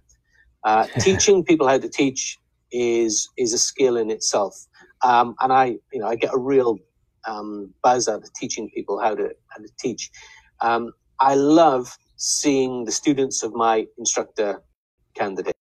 Uh, 0.64 0.86
teaching 1.00 1.42
people 1.44 1.66
how 1.66 1.78
to 1.78 1.88
teach 1.88 2.38
is 2.72 3.28
is 3.38 3.52
a 3.52 3.58
skill 3.58 3.96
in 3.96 4.10
itself, 4.10 4.54
um, 5.04 5.34
and 5.40 5.52
I 5.52 5.76
you 5.92 6.00
know 6.00 6.08
I 6.08 6.16
get 6.16 6.34
a 6.34 6.38
real 6.38 6.78
um, 7.26 7.72
buzz 7.82 8.08
out 8.08 8.22
of 8.22 8.34
teaching 8.34 8.70
people 8.74 9.00
how 9.00 9.14
to 9.14 9.30
how 9.48 9.62
to 9.62 9.68
teach. 9.78 10.10
Um, 10.60 10.92
I 11.20 11.34
love 11.34 11.96
seeing 12.16 12.84
the 12.84 12.92
students 12.92 13.42
of 13.42 13.52
my 13.54 13.86
instructor 13.98 14.62
candidate. 15.14 15.54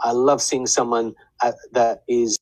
I 0.00 0.12
love 0.12 0.42
seeing 0.42 0.66
someone 0.66 1.14
uh, 1.42 1.52
that 1.72 2.02
is 2.08 2.38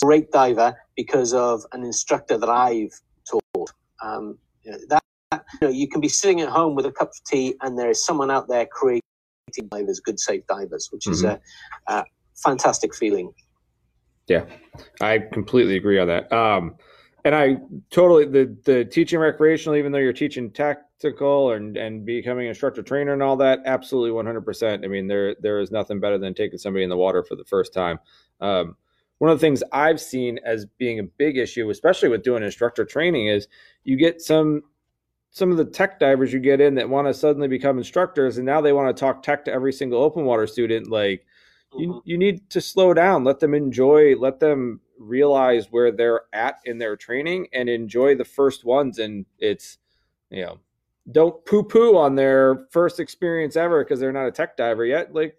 great 0.00 0.30
diver 0.30 0.76
because 0.96 1.32
of 1.34 1.64
an 1.72 1.84
instructor 1.84 2.38
that 2.38 2.48
I've 2.48 2.92
taught. 3.24 3.72
Um, 4.02 4.38
that 4.88 5.02
you 5.32 5.40
know, 5.62 5.70
you 5.70 5.88
can 5.88 6.00
be 6.00 6.08
sitting 6.08 6.40
at 6.40 6.48
home 6.48 6.74
with 6.74 6.86
a 6.86 6.92
cup 6.92 7.08
of 7.08 7.24
tea, 7.24 7.54
and 7.62 7.78
there 7.78 7.90
is 7.90 8.04
someone 8.04 8.30
out 8.30 8.48
there 8.48 8.66
creating 8.66 9.02
divers, 9.70 10.00
good 10.00 10.18
safe 10.18 10.46
divers, 10.46 10.88
which 10.90 11.04
mm-hmm. 11.04 11.12
is 11.12 11.24
a, 11.24 11.40
a, 11.88 12.04
fantastic 12.36 12.94
feeling. 12.94 13.32
Yeah, 14.26 14.44
I 15.00 15.18
completely 15.18 15.76
agree 15.76 15.98
on 15.98 16.08
that. 16.08 16.32
Um, 16.32 16.76
and 17.24 17.34
I 17.34 17.56
totally 17.90 18.24
the 18.24 18.56
the 18.64 18.84
teaching 18.84 19.18
recreational, 19.20 19.76
even 19.76 19.92
though 19.92 19.98
you're 19.98 20.12
teaching 20.12 20.50
tactical 20.50 21.52
and 21.52 21.76
and 21.76 22.04
becoming 22.04 22.48
instructor 22.48 22.82
trainer 22.82 23.12
and 23.12 23.22
all 23.22 23.36
that, 23.36 23.60
absolutely 23.64 24.10
100. 24.10 24.40
percent 24.42 24.84
I 24.84 24.88
mean, 24.88 25.06
there 25.06 25.36
there 25.40 25.60
is 25.60 25.70
nothing 25.70 26.00
better 26.00 26.18
than 26.18 26.34
taking 26.34 26.58
somebody 26.58 26.82
in 26.82 26.90
the 26.90 26.96
water 26.96 27.22
for 27.22 27.36
the 27.36 27.44
first 27.44 27.72
time. 27.72 27.98
Um, 28.40 28.76
one 29.22 29.30
of 29.30 29.38
the 29.38 29.46
things 29.46 29.62
I've 29.70 30.00
seen 30.00 30.40
as 30.44 30.66
being 30.78 30.98
a 30.98 31.04
big 31.04 31.38
issue, 31.38 31.70
especially 31.70 32.08
with 32.08 32.24
doing 32.24 32.42
instructor 32.42 32.84
training, 32.84 33.28
is 33.28 33.46
you 33.84 33.96
get 33.96 34.20
some 34.20 34.64
some 35.30 35.52
of 35.52 35.58
the 35.58 35.64
tech 35.64 36.00
divers 36.00 36.32
you 36.32 36.40
get 36.40 36.60
in 36.60 36.74
that 36.74 36.88
want 36.88 37.06
to 37.06 37.14
suddenly 37.14 37.46
become 37.46 37.78
instructors 37.78 38.36
and 38.36 38.44
now 38.44 38.60
they 38.60 38.72
want 38.72 38.94
to 38.94 39.00
talk 39.00 39.22
tech 39.22 39.44
to 39.44 39.52
every 39.52 39.72
single 39.72 40.02
open 40.02 40.24
water 40.24 40.44
student 40.44 40.90
like 40.90 41.24
mm-hmm. 41.72 41.82
you, 41.82 42.02
you 42.04 42.18
need 42.18 42.50
to 42.50 42.60
slow 42.60 42.92
down 42.92 43.22
let 43.22 43.38
them 43.38 43.54
enjoy 43.54 44.16
let 44.16 44.40
them 44.40 44.80
realize 44.98 45.68
where 45.70 45.92
they're 45.92 46.22
at 46.32 46.56
in 46.64 46.78
their 46.78 46.96
training 46.96 47.46
and 47.52 47.68
enjoy 47.68 48.16
the 48.16 48.24
first 48.24 48.64
ones 48.64 48.98
and 48.98 49.24
it's 49.38 49.78
you 50.30 50.42
know 50.42 50.58
don't 51.12 51.46
poo 51.46 51.62
poo 51.62 51.96
on 51.96 52.16
their 52.16 52.66
first 52.72 52.98
experience 52.98 53.54
ever 53.54 53.84
because 53.84 54.00
they're 54.00 54.12
not 54.12 54.26
a 54.26 54.32
tech 54.32 54.56
diver 54.56 54.84
yet 54.84 55.14
like 55.14 55.36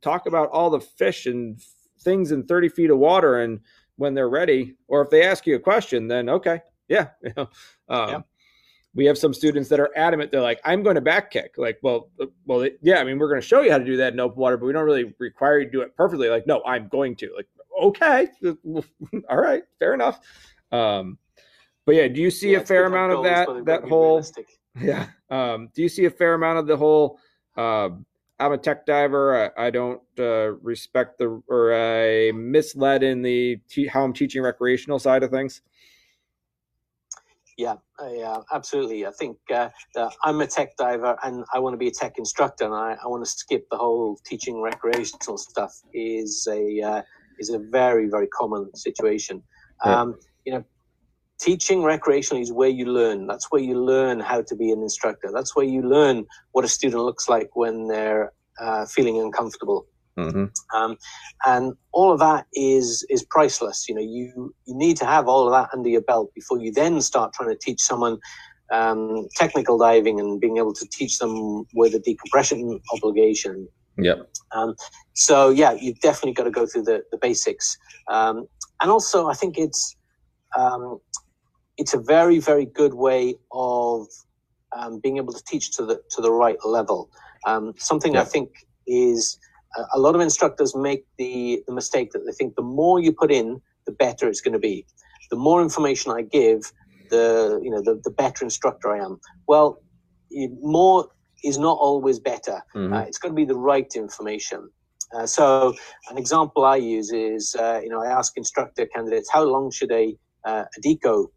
talk 0.00 0.26
about 0.26 0.48
all 0.50 0.70
the 0.70 0.80
fish 0.80 1.26
and 1.26 1.60
things 2.00 2.32
in 2.32 2.44
30 2.44 2.68
feet 2.68 2.90
of 2.90 2.98
water 2.98 3.40
and 3.40 3.60
when 3.96 4.14
they're 4.14 4.28
ready 4.28 4.74
or 4.86 5.02
if 5.02 5.10
they 5.10 5.24
ask 5.24 5.46
you 5.46 5.56
a 5.56 5.60
question 5.60 6.08
then 6.08 6.28
okay 6.28 6.60
yeah 6.88 7.08
um, 7.36 7.46
yeah. 7.88 8.20
we 8.94 9.04
have 9.04 9.18
some 9.18 9.34
students 9.34 9.68
that 9.68 9.80
are 9.80 9.90
adamant 9.96 10.30
they're 10.30 10.40
like 10.40 10.60
i'm 10.64 10.82
going 10.82 10.94
to 10.94 11.00
back 11.00 11.30
kick 11.30 11.54
like 11.56 11.78
well 11.82 12.10
uh, 12.20 12.26
well 12.46 12.66
yeah 12.82 12.98
i 12.98 13.04
mean 13.04 13.18
we're 13.18 13.28
going 13.28 13.40
to 13.40 13.46
show 13.46 13.60
you 13.60 13.70
how 13.70 13.78
to 13.78 13.84
do 13.84 13.96
that 13.96 14.12
in 14.12 14.20
open 14.20 14.38
water 14.38 14.56
but 14.56 14.66
we 14.66 14.72
don't 14.72 14.84
really 14.84 15.12
require 15.18 15.58
you 15.58 15.64
to 15.64 15.70
do 15.70 15.80
it 15.80 15.94
perfectly 15.96 16.28
like 16.28 16.46
no 16.46 16.62
i'm 16.64 16.88
going 16.88 17.14
to 17.14 17.30
like 17.36 17.46
okay 17.80 18.28
all 19.28 19.40
right 19.40 19.64
fair 19.78 19.94
enough 19.94 20.20
um, 20.70 21.16
but 21.86 21.94
yeah 21.94 22.08
do 22.08 22.20
you 22.20 22.30
see 22.30 22.52
yeah, 22.52 22.58
a 22.58 22.64
fair 22.64 22.86
amount 22.86 23.12
of 23.12 23.24
that 23.24 23.48
that 23.64 23.84
whole 23.84 24.16
realistic. 24.16 24.46
yeah 24.80 25.06
um, 25.30 25.68
do 25.74 25.82
you 25.82 25.88
see 25.88 26.04
a 26.04 26.10
fair 26.10 26.34
amount 26.34 26.58
of 26.58 26.66
the 26.66 26.76
whole 26.76 27.18
uh, 27.56 27.88
I'm 28.40 28.52
a 28.52 28.58
tech 28.58 28.86
diver. 28.86 29.52
I, 29.56 29.66
I 29.66 29.70
don't 29.70 30.00
uh, 30.18 30.52
respect 30.62 31.18
the 31.18 31.42
or 31.48 31.74
I 31.74 32.32
misled 32.32 33.02
in 33.02 33.22
the 33.22 33.60
how 33.90 34.04
I'm 34.04 34.12
teaching 34.12 34.42
recreational 34.42 34.98
side 34.98 35.22
of 35.22 35.30
things. 35.30 35.62
Yeah, 37.56 37.74
yeah, 38.08 38.36
absolutely. 38.52 39.04
I 39.04 39.10
think 39.10 39.38
uh, 39.52 39.70
I'm 40.22 40.40
a 40.40 40.46
tech 40.46 40.76
diver 40.76 41.16
and 41.24 41.44
I 41.52 41.58
want 41.58 41.74
to 41.74 41.78
be 41.78 41.88
a 41.88 41.90
tech 41.90 42.16
instructor, 42.16 42.64
and 42.64 42.74
I, 42.74 42.96
I 43.02 43.08
want 43.08 43.24
to 43.24 43.30
skip 43.30 43.66
the 43.70 43.76
whole 43.76 44.16
teaching 44.24 44.62
recreational 44.62 45.38
stuff. 45.38 45.72
is 45.92 46.46
a 46.48 46.80
uh, 46.80 47.02
is 47.40 47.50
a 47.50 47.58
very 47.58 48.08
very 48.08 48.28
common 48.28 48.74
situation. 48.76 49.42
Yeah. 49.84 50.00
Um, 50.00 50.18
you 50.44 50.52
know, 50.52 50.64
teaching 51.38 51.80
recreationally 51.80 52.42
is 52.42 52.52
where 52.52 52.68
you 52.68 52.86
learn. 52.86 53.26
That's 53.26 53.50
where 53.50 53.62
you 53.62 53.82
learn 53.82 54.20
how 54.20 54.42
to 54.42 54.56
be 54.56 54.70
an 54.70 54.82
instructor. 54.82 55.30
That's 55.32 55.54
where 55.54 55.64
you 55.66 55.82
learn 55.82 56.26
what 56.52 56.64
a 56.64 56.68
student 56.68 57.02
looks 57.02 57.28
like 57.28 57.54
when 57.54 57.88
they're 57.88 58.32
uh, 58.60 58.86
feeling 58.86 59.20
uncomfortable. 59.20 59.86
Mm-hmm. 60.18 60.46
Um, 60.76 60.96
and 61.46 61.74
all 61.92 62.12
of 62.12 62.18
that 62.18 62.46
is 62.52 63.06
is 63.08 63.22
priceless. 63.22 63.88
You 63.88 63.94
know, 63.94 64.00
you 64.00 64.52
you 64.66 64.74
need 64.74 64.96
to 64.96 65.04
have 65.04 65.28
all 65.28 65.46
of 65.46 65.52
that 65.52 65.70
under 65.72 65.88
your 65.88 66.00
belt 66.02 66.32
before 66.34 66.58
you 66.58 66.72
then 66.72 67.00
start 67.00 67.32
trying 67.32 67.50
to 67.50 67.56
teach 67.56 67.80
someone 67.80 68.18
um, 68.72 69.28
technical 69.36 69.78
diving 69.78 70.18
and 70.18 70.40
being 70.40 70.56
able 70.56 70.74
to 70.74 70.86
teach 70.88 71.18
them 71.18 71.64
with 71.74 71.94
a 71.94 72.00
decompression 72.00 72.80
obligation. 72.92 73.68
Yep. 73.96 74.28
Um, 74.52 74.74
so 75.14 75.50
yeah, 75.50 75.72
you've 75.72 76.00
definitely 76.00 76.32
got 76.32 76.44
to 76.44 76.50
go 76.50 76.66
through 76.66 76.82
the 76.82 77.04
the 77.12 77.18
basics. 77.18 77.76
Um, 78.08 78.48
and 78.80 78.90
also, 78.90 79.28
I 79.28 79.34
think 79.34 79.56
it's 79.56 79.96
um, 80.56 80.98
it's 81.78 81.94
a 81.94 81.98
very 81.98 82.38
very 82.38 82.66
good 82.66 82.94
way 82.94 83.34
of 83.52 84.06
um, 84.76 85.00
being 85.00 85.16
able 85.16 85.32
to 85.32 85.42
teach 85.44 85.72
to 85.76 85.86
the 85.86 86.00
to 86.10 86.20
the 86.20 86.30
right 86.30 86.56
level. 86.64 87.10
Um, 87.46 87.72
something 87.78 88.14
yeah. 88.14 88.22
I 88.22 88.24
think 88.24 88.50
is 88.86 89.38
uh, 89.78 89.84
a 89.94 89.98
lot 89.98 90.14
of 90.14 90.20
instructors 90.20 90.74
make 90.74 91.06
the, 91.18 91.62
the 91.66 91.72
mistake 91.72 92.12
that 92.12 92.24
they 92.26 92.32
think 92.32 92.56
the 92.56 92.62
more 92.62 93.00
you 93.00 93.12
put 93.12 93.30
in, 93.30 93.60
the 93.86 93.92
better 93.92 94.28
it's 94.28 94.40
going 94.40 94.52
to 94.52 94.58
be. 94.58 94.84
The 95.30 95.36
more 95.36 95.62
information 95.62 96.12
I 96.12 96.22
give, 96.22 96.72
the 97.10 97.60
you 97.62 97.70
know 97.70 97.80
the, 97.80 98.00
the 98.04 98.10
better 98.10 98.44
instructor 98.44 98.92
I 98.94 99.04
am. 99.04 99.18
Well, 99.46 99.80
more 100.60 101.08
is 101.44 101.58
not 101.58 101.78
always 101.78 102.18
better. 102.18 102.62
Mm-hmm. 102.74 102.92
Uh, 102.92 103.00
it's 103.02 103.18
got 103.18 103.28
to 103.28 103.34
be 103.34 103.44
the 103.44 103.56
right 103.56 103.90
information. 103.94 104.68
Uh, 105.14 105.26
so 105.26 105.74
an 106.10 106.18
example 106.18 106.64
I 106.64 106.76
use 106.76 107.12
is, 107.12 107.56
uh, 107.58 107.80
you 107.82 107.88
know, 107.88 108.02
I 108.02 108.08
ask 108.08 108.36
instructor 108.36 108.86
candidates, 108.86 109.30
how 109.32 109.42
long 109.44 109.70
should 109.70 109.90
a, 109.90 110.14
uh, 110.44 110.64
a 110.64 110.80
deco 110.80 111.28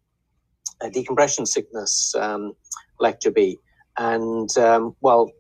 decompression 0.89 1.45
sickness 1.45 2.13
um, 2.15 2.53
lecture 2.99 3.31
be? 3.31 3.59
And 3.97 4.49
um, 4.57 4.95
well, 5.01 5.31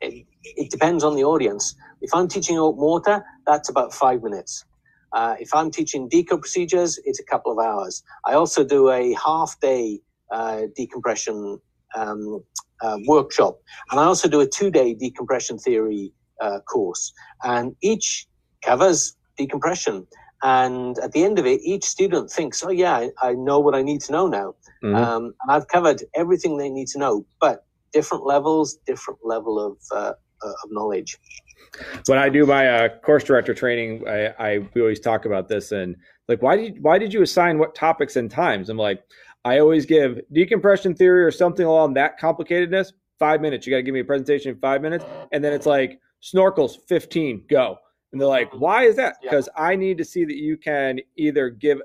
it, 0.00 0.26
it, 0.42 0.70
depends 0.70 1.04
on 1.04 1.14
the 1.14 1.24
audience. 1.24 1.74
If 2.00 2.14
I'm 2.14 2.28
teaching 2.28 2.58
open 2.58 2.80
water, 2.80 3.24
that's 3.46 3.68
about 3.68 3.94
five 3.94 4.22
minutes. 4.22 4.64
Uh, 5.12 5.36
if 5.38 5.54
I'm 5.54 5.70
teaching 5.70 6.08
deco 6.08 6.40
procedures, 6.40 6.98
it's 7.04 7.20
a 7.20 7.24
couple 7.24 7.52
of 7.52 7.58
hours. 7.58 8.02
I 8.26 8.34
also 8.34 8.64
do 8.64 8.90
a 8.90 9.14
half 9.14 9.58
day 9.60 10.00
uh, 10.30 10.62
decompression 10.76 11.58
um, 11.96 12.44
uh, 12.82 12.98
workshop, 13.06 13.58
and 13.90 13.98
I 14.00 14.04
also 14.04 14.28
do 14.28 14.40
a 14.40 14.46
two 14.46 14.70
day 14.70 14.94
decompression 14.94 15.58
theory 15.58 16.12
uh, 16.40 16.60
course. 16.60 17.12
And 17.42 17.74
each 17.82 18.26
covers 18.62 19.16
decompression. 19.36 20.06
And 20.42 20.98
at 20.98 21.12
the 21.12 21.24
end 21.24 21.38
of 21.38 21.46
it, 21.46 21.60
each 21.62 21.84
student 21.84 22.30
thinks, 22.30 22.62
oh, 22.62 22.70
yeah, 22.70 22.96
I, 22.96 23.10
I 23.22 23.32
know 23.32 23.58
what 23.58 23.74
I 23.74 23.82
need 23.82 24.00
to 24.02 24.12
know 24.12 24.28
now. 24.28 24.54
Mm-hmm. 24.82 24.94
Um, 24.94 25.24
and 25.24 25.50
I've 25.50 25.68
covered 25.68 26.02
everything 26.14 26.56
they 26.56 26.68
need 26.68 26.88
to 26.88 26.98
know, 26.98 27.26
but 27.40 27.64
different 27.92 28.24
levels, 28.24 28.78
different 28.86 29.20
level 29.24 29.58
of, 29.58 29.76
uh, 29.92 30.12
uh 30.42 30.48
of 30.48 30.70
knowledge. 30.70 31.18
When 32.06 32.18
I 32.18 32.28
do 32.28 32.46
my 32.46 32.68
uh, 32.68 32.88
course 33.00 33.24
director 33.24 33.54
training, 33.54 34.06
I, 34.08 34.26
I 34.38 34.58
we 34.74 34.80
always 34.80 35.00
talk 35.00 35.24
about 35.24 35.48
this 35.48 35.72
and 35.72 35.96
like, 36.28 36.42
why 36.42 36.56
did 36.56 36.82
why 36.82 36.98
did 36.98 37.12
you 37.12 37.22
assign 37.22 37.58
what 37.58 37.74
topics 37.74 38.16
and 38.16 38.30
times? 38.30 38.68
I'm 38.70 38.78
like, 38.78 39.02
I 39.44 39.58
always 39.58 39.84
give 39.84 40.20
decompression 40.32 40.94
theory 40.94 41.24
or 41.24 41.30
something 41.30 41.66
along 41.66 41.94
that 41.94 42.20
complicatedness 42.20 42.92
five 43.18 43.40
minutes. 43.40 43.66
You 43.66 43.72
got 43.72 43.78
to 43.78 43.82
give 43.82 43.94
me 43.94 44.00
a 44.00 44.04
presentation 44.04 44.52
in 44.52 44.58
five 44.60 44.80
minutes, 44.80 45.04
and 45.32 45.42
then 45.42 45.52
it's 45.52 45.66
like 45.66 46.00
snorkels 46.22 46.76
15 46.88 47.44
go 47.48 47.78
and 48.12 48.20
they're 48.20 48.28
like, 48.28 48.50
why 48.52 48.84
is 48.84 48.96
that? 48.96 49.16
Because 49.22 49.48
yeah. 49.54 49.62
I 49.62 49.76
need 49.76 49.98
to 49.98 50.04
see 50.04 50.24
that 50.24 50.36
you 50.36 50.56
can 50.56 51.00
either 51.16 51.50
give 51.50 51.80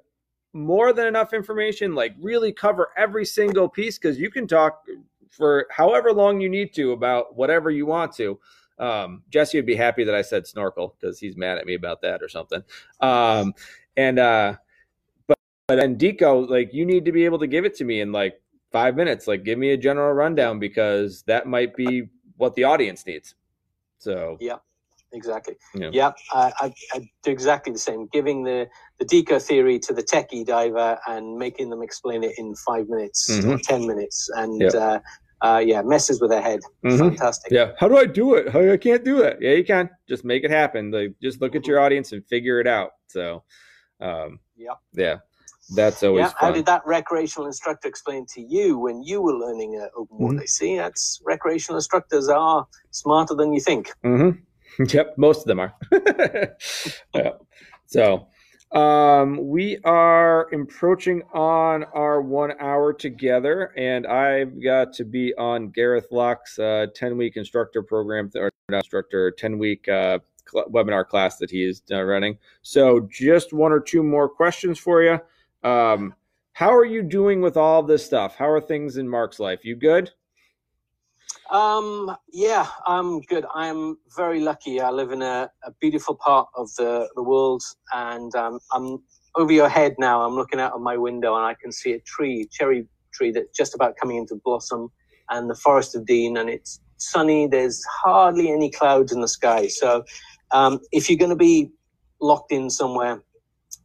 more 0.54 0.94
than 0.94 1.08
enough 1.08 1.34
information, 1.34 1.96
like 1.96 2.16
really 2.22 2.52
cover 2.52 2.90
every 2.96 3.26
single 3.26 3.68
piece, 3.68 3.98
because 3.98 4.20
you 4.20 4.30
can 4.30 4.48
talk 4.48 4.86
for 5.30 5.68
however 5.72 6.14
long 6.14 6.40
you 6.40 6.50
need 6.50 6.74
to 6.76 6.92
about 6.92 7.36
whatever 7.36 7.72
you 7.72 7.86
want 7.86 8.14
to. 8.14 8.40
Um, 8.80 9.24
Jesse 9.30 9.58
would 9.58 9.66
be 9.66 9.76
happy 9.76 10.04
that 10.04 10.16
I 10.16 10.22
said 10.22 10.48
snorkel 10.48 10.96
because 11.00 11.20
he's 11.20 11.36
mad 11.36 11.58
at 11.58 11.66
me 11.66 11.74
about 11.74 12.02
that 12.02 12.22
or 12.22 12.30
something. 12.30 12.64
Um, 13.02 13.54
and 13.98 14.20
uh, 14.20 14.56
but 15.28 15.38
but 15.68 15.76
then 15.78 15.98
Deco, 15.98 16.48
like 16.48 16.74
you 16.74 16.86
need 16.86 17.06
to 17.06 17.12
be 17.12 17.26
able 17.26 17.40
to 17.40 17.48
give 17.48 17.66
it 17.66 17.76
to 17.76 17.84
me 17.84 18.02
in 18.02 18.12
like 18.12 18.40
five 18.72 18.96
minutes. 18.96 19.28
Like 19.28 19.44
give 19.44 19.58
me 19.58 19.72
a 19.72 19.78
general 19.78 20.14
rundown 20.14 20.60
because 20.60 21.24
that 21.24 21.48
might 21.48 21.76
be 21.76 22.10
what 22.38 22.56
the 22.56 22.64
audience 22.64 23.06
needs. 23.06 23.36
So 23.98 24.38
yeah 24.40 24.58
exactly. 25.14 25.56
Yeah, 25.74 25.90
yeah 25.92 26.12
I, 26.34 26.54
I, 26.60 26.74
I, 26.94 27.10
do 27.24 27.32
exactly 27.32 27.74
the 27.74 27.80
same. 27.80 28.08
Giving 28.12 28.44
the 28.44 28.68
the 29.00 29.06
deco 29.06 29.42
theory 29.42 29.80
to 29.80 29.94
the 29.94 30.04
techie 30.04 30.46
diver 30.46 30.98
and 31.08 31.38
making 31.38 31.70
them 31.70 31.82
explain 31.82 32.24
it 32.24 32.34
in 32.38 32.56
five 32.56 32.88
minutes 32.90 33.32
mm-hmm. 33.32 33.52
or 33.52 33.58
ten 33.58 33.88
minutes, 33.88 34.30
and 34.36 34.62
yep. 34.62 34.74
uh, 34.74 35.00
uh, 35.44 35.60
yeah, 35.60 35.82
messes 35.82 36.22
with 36.22 36.32
their 36.32 36.42
head. 36.42 36.62
Mm-hmm. 36.86 37.10
Fantastic. 37.10 37.52
Yeah. 37.52 37.72
How 37.78 37.88
do 37.88 37.98
I 37.98 38.06
do 38.06 38.36
it? 38.36 38.56
I 38.56 38.78
can't 38.78 39.04
do 39.04 39.18
that. 39.20 39.42
Yeah, 39.42 39.52
you 39.52 39.66
can. 39.66 39.90
Just 40.08 40.24
make 40.24 40.44
it 40.44 40.52
happen. 40.52 40.92
Like, 40.92 41.14
just 41.22 41.42
look 41.42 41.56
at 41.56 41.68
your 41.68 41.78
mm-hmm. 41.78 41.86
audience 41.86 42.12
and 42.14 42.26
figure 42.28 42.60
it 42.60 42.68
out. 42.68 42.92
So, 43.08 43.44
um, 44.00 44.40
yeah, 44.56 44.76
yeah. 44.94 45.18
That's 45.76 46.04
always 46.04 46.24
yeah. 46.24 46.30
Fun. 46.30 46.38
How 46.40 46.52
did 46.52 46.66
that 46.66 46.82
recreational 46.86 47.48
instructor 47.48 47.88
explain 47.88 48.26
to 48.34 48.42
you 48.42 48.78
when 48.78 49.02
you 49.02 49.22
were 49.22 49.34
learning 49.34 49.80
uh, 49.82 49.88
open 49.98 50.18
water? 50.18 50.38
Mm-hmm. 50.38 50.46
See, 50.46 50.78
that's 50.78 51.22
recreational 51.26 51.78
instructors 51.78 52.30
are 52.30 52.68
smarter 52.92 53.34
than 53.34 53.54
you 53.54 53.62
think. 53.62 53.92
Mm-hmm. 54.06 54.40
Yep, 54.88 55.16
most 55.18 55.42
of 55.42 55.46
them 55.46 55.60
are. 55.60 55.74
yeah. 57.14 57.32
So 57.86 58.28
um, 58.74 59.50
we 59.50 59.78
are 59.84 60.52
approaching 60.54 61.22
on 61.34 61.84
our 61.94 62.22
one 62.22 62.54
hour 62.60 62.92
together, 62.92 63.72
and 63.78 64.08
I've 64.08 64.62
got 64.64 64.94
to 64.94 65.06
be 65.06 65.34
on 65.36 65.70
Gareth 65.70 66.08
Lock's 66.12 66.58
uh, 66.58 66.88
10 66.96 67.18
week 67.18 67.38
instructor 67.38 67.84
program, 67.84 68.32
or 68.36 68.52
instructor, 68.70 69.30
10 69.32 69.60
week 69.60 69.88
uh, 69.88 70.20
cl- 70.52 70.70
webinar 70.70 71.08
class 71.08 71.38
that 71.38 71.52
he 71.52 71.64
is 71.64 71.84
uh, 71.92 72.02
running. 72.04 72.38
So 72.64 73.08
just 73.12 73.54
one 73.54 73.72
or 73.72 73.80
two 73.80 74.02
more 74.02 74.28
questions 74.28 74.80
for 74.80 75.04
you. 75.04 75.20
Um, 75.70 76.16
how 76.54 76.74
are 76.76 76.86
you 76.86 77.04
doing 77.04 77.42
with 77.42 77.58
all 77.58 77.84
this 77.84 78.06
stuff? 78.06 78.36
How 78.36 78.50
are 78.50 78.62
things 78.62 78.98
in 78.98 79.08
Mark's 79.08 79.40
life? 79.40 79.64
You 79.64 79.76
good? 79.76 80.12
Um, 81.50 82.16
yeah, 82.32 82.68
I'm 82.88 83.22
good. 83.22 83.46
I'm 83.54 83.98
very 84.16 84.40
lucky. 84.40 84.80
I 84.80 84.90
live 84.90 85.12
in 85.12 85.22
a, 85.22 85.50
a 85.66 85.72
beautiful 85.82 86.16
part 86.16 86.48
of 86.56 86.74
the, 86.76 87.10
the 87.16 87.24
world, 87.24 87.62
and 87.94 88.34
um, 88.36 88.60
I'm 88.72 89.00
over 89.36 89.52
your 89.52 89.70
head 89.70 89.96
now. 90.00 90.22
I'm 90.22 90.36
looking 90.36 90.60
out 90.60 90.74
of 90.74 90.82
my 90.82 90.98
window, 90.98 91.36
and 91.36 91.46
I 91.46 91.56
can 91.62 91.72
see 91.72 91.94
a 91.94 92.00
tree, 92.00 92.48
cherry 92.52 92.88
tree, 93.14 93.32
that's 93.32 93.56
just 93.56 93.76
about 93.76 93.96
coming 94.02 94.18
into 94.18 94.36
blossom, 94.44 94.90
and 95.30 95.50
the 95.50 95.56
Forest 95.56 95.96
of 95.96 96.06
Dean, 96.06 96.38
and 96.38 96.50
it's 96.50 96.80
sunny. 96.98 97.48
There's 97.48 97.84
hardly 97.86 98.52
any 98.52 98.72
clouds 98.72 99.12
in 99.12 99.22
the 99.22 99.28
sky. 99.28 99.68
So, 99.68 100.06
um, 100.52 100.80
if 100.92 101.10
you're 101.10 101.20
going 101.20 101.30
to 101.30 101.36
be 101.36 101.72
locked 102.22 102.52
in 102.52 102.70
somewhere, 102.70 103.22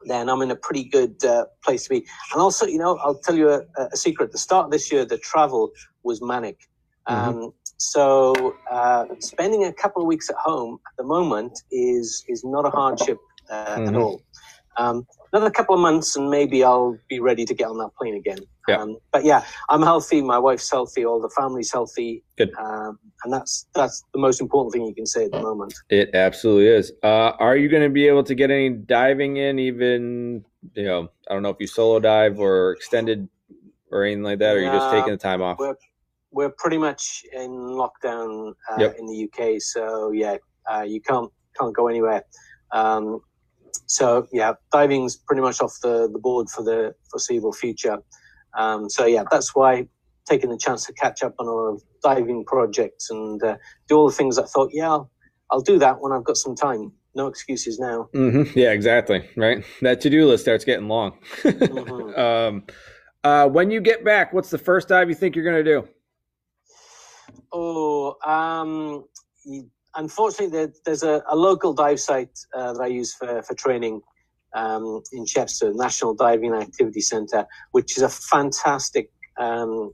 then 0.04 0.28
I'm 0.28 0.42
in 0.42 0.50
a 0.50 0.56
pretty 0.56 0.84
good 0.84 1.22
uh, 1.24 1.46
place 1.64 1.84
to 1.84 1.90
be. 1.90 2.06
And 2.32 2.40
also, 2.40 2.66
you 2.66 2.78
know, 2.78 2.96
I'll 2.98 3.18
tell 3.18 3.36
you 3.36 3.50
a, 3.50 3.62
a 3.92 3.96
secret. 3.96 4.32
The 4.32 4.38
start 4.38 4.66
of 4.66 4.70
this 4.70 4.92
year, 4.92 5.04
the 5.04 5.18
travel 5.18 5.70
was 6.04 6.22
manic. 6.22 6.68
Mm-hmm. 7.08 7.38
Um, 7.38 7.54
so 7.78 8.56
uh, 8.70 9.06
spending 9.20 9.64
a 9.64 9.72
couple 9.72 10.02
of 10.02 10.08
weeks 10.08 10.28
at 10.28 10.36
home 10.36 10.78
at 10.86 10.96
the 10.96 11.04
moment 11.04 11.60
is 11.70 12.24
is 12.28 12.44
not 12.44 12.66
a 12.66 12.70
hardship 12.70 13.18
uh, 13.50 13.76
mm-hmm. 13.76 13.88
at 13.88 13.96
all. 13.96 14.22
Um, 14.76 15.06
another 15.32 15.50
couple 15.50 15.74
of 15.74 15.80
months 15.80 16.16
and 16.16 16.30
maybe 16.30 16.62
I'll 16.62 16.96
be 17.08 17.18
ready 17.18 17.44
to 17.44 17.54
get 17.54 17.68
on 17.68 17.78
that 17.78 17.90
plane 17.98 18.14
again. 18.14 18.38
Yeah. 18.68 18.76
Um, 18.76 18.98
but 19.12 19.24
yeah, 19.24 19.44
I'm 19.68 19.82
healthy. 19.82 20.22
My 20.22 20.38
wife's 20.38 20.70
healthy. 20.70 21.04
All 21.04 21.20
the 21.20 21.30
family's 21.30 21.72
healthy. 21.72 22.22
Good. 22.36 22.52
Um, 22.54 22.98
and 23.24 23.32
that's 23.32 23.66
that's 23.74 24.04
the 24.12 24.20
most 24.20 24.40
important 24.40 24.72
thing 24.72 24.86
you 24.86 24.94
can 24.94 25.06
say 25.06 25.24
at 25.24 25.32
the 25.32 25.40
moment. 25.40 25.74
It 25.90 26.14
absolutely 26.14 26.68
is. 26.68 26.92
Uh, 27.02 27.32
are 27.40 27.56
you 27.56 27.68
going 27.68 27.82
to 27.82 27.88
be 27.88 28.06
able 28.06 28.22
to 28.24 28.34
get 28.34 28.50
any 28.50 28.70
diving 28.70 29.38
in? 29.38 29.58
Even 29.58 30.44
you 30.74 30.84
know, 30.84 31.08
I 31.28 31.34
don't 31.34 31.42
know 31.42 31.50
if 31.50 31.56
you 31.58 31.66
solo 31.66 31.98
dive 31.98 32.38
or 32.38 32.72
extended 32.72 33.28
or 33.90 34.04
anything 34.04 34.22
like 34.22 34.38
that. 34.38 34.56
Or 34.56 34.60
are 34.60 34.62
you 34.62 34.70
just 34.70 34.90
taking 34.90 35.10
the 35.10 35.16
time 35.18 35.42
off? 35.42 35.58
We're 35.58 35.74
we're 36.30 36.50
pretty 36.50 36.78
much 36.78 37.24
in 37.32 37.50
lockdown 37.50 38.52
uh, 38.70 38.76
yep. 38.78 38.96
in 38.98 39.06
the 39.06 39.24
UK. 39.24 39.60
So 39.60 40.12
yeah, 40.12 40.36
uh, 40.70 40.82
you 40.82 41.00
can't 41.00 41.30
can't 41.58 41.74
go 41.74 41.88
anywhere. 41.88 42.24
Um, 42.72 43.20
so 43.86 44.26
yeah, 44.32 44.52
diving's 44.72 45.16
pretty 45.16 45.42
much 45.42 45.60
off 45.60 45.74
the, 45.82 46.08
the 46.12 46.18
board 46.18 46.48
for 46.50 46.62
the 46.62 46.94
foreseeable 47.10 47.52
future. 47.52 47.98
Um, 48.56 48.88
so 48.90 49.06
yeah, 49.06 49.24
that's 49.30 49.54
why 49.54 49.88
taking 50.26 50.50
the 50.50 50.58
chance 50.58 50.84
to 50.86 50.92
catch 50.92 51.22
up 51.22 51.34
on 51.38 51.48
all 51.48 51.74
of 51.74 51.82
diving 52.02 52.44
projects 52.44 53.10
and 53.10 53.42
uh, 53.42 53.56
do 53.88 53.96
all 53.96 54.06
the 54.08 54.14
things 54.14 54.38
I 54.38 54.44
thought, 54.44 54.70
yeah, 54.72 54.90
I'll, 54.90 55.10
I'll, 55.50 55.60
do 55.60 55.78
that 55.78 56.00
when 56.00 56.12
I've 56.12 56.24
got 56.24 56.36
some 56.36 56.54
time. 56.54 56.92
No 57.14 57.26
excuses 57.26 57.78
now. 57.78 58.08
Mm-hmm. 58.14 58.56
Yeah, 58.58 58.72
exactly. 58.72 59.28
Right. 59.36 59.64
That 59.80 60.00
to 60.02 60.10
do 60.10 60.26
list 60.26 60.44
starts 60.44 60.64
getting 60.64 60.88
long. 60.88 61.18
mm-hmm. 61.42 62.20
um, 62.20 62.64
uh, 63.24 63.48
when 63.48 63.70
you 63.70 63.80
get 63.80 64.04
back, 64.04 64.32
what's 64.32 64.50
the 64.50 64.58
first 64.58 64.88
dive 64.88 65.08
you 65.08 65.14
think 65.14 65.34
you're 65.34 65.44
going 65.44 65.64
to 65.64 65.64
do? 65.64 65.88
Oh, 67.52 68.16
um, 68.24 69.04
unfortunately, 69.94 70.56
there, 70.56 70.72
there's 70.84 71.02
a, 71.02 71.22
a, 71.30 71.36
local 71.36 71.72
dive 71.72 72.00
site 72.00 72.38
uh, 72.54 72.74
that 72.74 72.82
I 72.82 72.86
use 72.86 73.14
for, 73.14 73.42
for 73.42 73.54
training 73.54 74.02
um, 74.54 75.02
in 75.12 75.24
Chepstow, 75.24 75.74
National 75.74 76.14
Diving 76.14 76.54
Activity 76.54 77.00
Centre, 77.00 77.46
which 77.72 77.96
is 77.96 78.02
a 78.02 78.08
fantastic 78.08 79.10
um, 79.38 79.92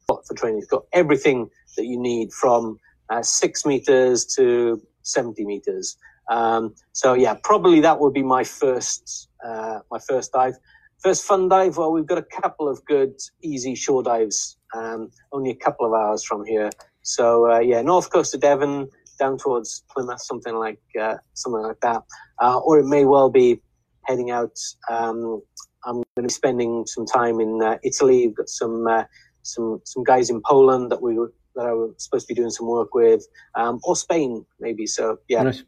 spot 0.00 0.26
for 0.26 0.34
training. 0.34 0.58
It's 0.58 0.70
got 0.70 0.84
everything 0.92 1.50
that 1.76 1.86
you 1.86 1.98
need 1.98 2.32
from 2.32 2.78
uh, 3.10 3.22
six 3.22 3.66
meters 3.66 4.24
to 4.36 4.80
70 5.02 5.44
meters. 5.44 5.96
Um, 6.30 6.74
so 6.92 7.14
yeah, 7.14 7.34
probably 7.42 7.80
that 7.80 8.00
would 8.00 8.14
be 8.14 8.22
my 8.22 8.44
first 8.44 9.28
uh, 9.44 9.80
my 9.90 9.98
first 9.98 10.32
dive. 10.32 10.54
First 11.02 11.24
fun 11.24 11.48
dive. 11.48 11.76
Well, 11.76 11.92
we've 11.92 12.06
got 12.06 12.16
a 12.16 12.40
couple 12.40 12.66
of 12.66 12.82
good 12.86 13.12
easy 13.42 13.74
shore 13.74 14.02
dives 14.02 14.56
um, 14.74 15.10
only 15.32 15.50
a 15.50 15.56
couple 15.56 15.86
of 15.86 15.92
hours 15.92 16.24
from 16.24 16.44
here. 16.44 16.70
So 17.02 17.50
uh, 17.50 17.60
yeah, 17.60 17.82
north 17.82 18.10
coast 18.10 18.34
of 18.34 18.40
Devon, 18.40 18.88
down 19.18 19.38
towards 19.38 19.84
Plymouth, 19.90 20.20
something 20.20 20.54
like 20.54 20.80
uh, 21.00 21.16
something 21.34 21.62
like 21.62 21.80
that, 21.80 22.02
uh, 22.40 22.58
or 22.58 22.78
it 22.78 22.86
may 22.86 23.04
well 23.04 23.30
be 23.30 23.60
heading 24.04 24.30
out. 24.30 24.58
Um, 24.90 25.42
I'm 25.84 25.96
going 25.96 26.04
to 26.16 26.22
be 26.22 26.28
spending 26.28 26.86
some 26.86 27.06
time 27.06 27.40
in 27.40 27.62
uh, 27.62 27.78
Italy. 27.82 28.26
We've 28.26 28.36
got 28.36 28.48
some 28.48 28.86
uh, 28.86 29.04
some 29.42 29.80
some 29.84 30.04
guys 30.04 30.30
in 30.30 30.40
Poland 30.42 30.90
that 30.90 31.02
we 31.02 31.14
that 31.54 31.66
I 31.66 31.72
was 31.72 31.94
supposed 31.98 32.26
to 32.26 32.34
be 32.34 32.40
doing 32.40 32.50
some 32.50 32.66
work 32.66 32.94
with, 32.94 33.26
um, 33.54 33.80
or 33.84 33.96
Spain 33.96 34.44
maybe. 34.60 34.86
So 34.86 35.18
yeah. 35.28 35.44
Nice. 35.44 35.62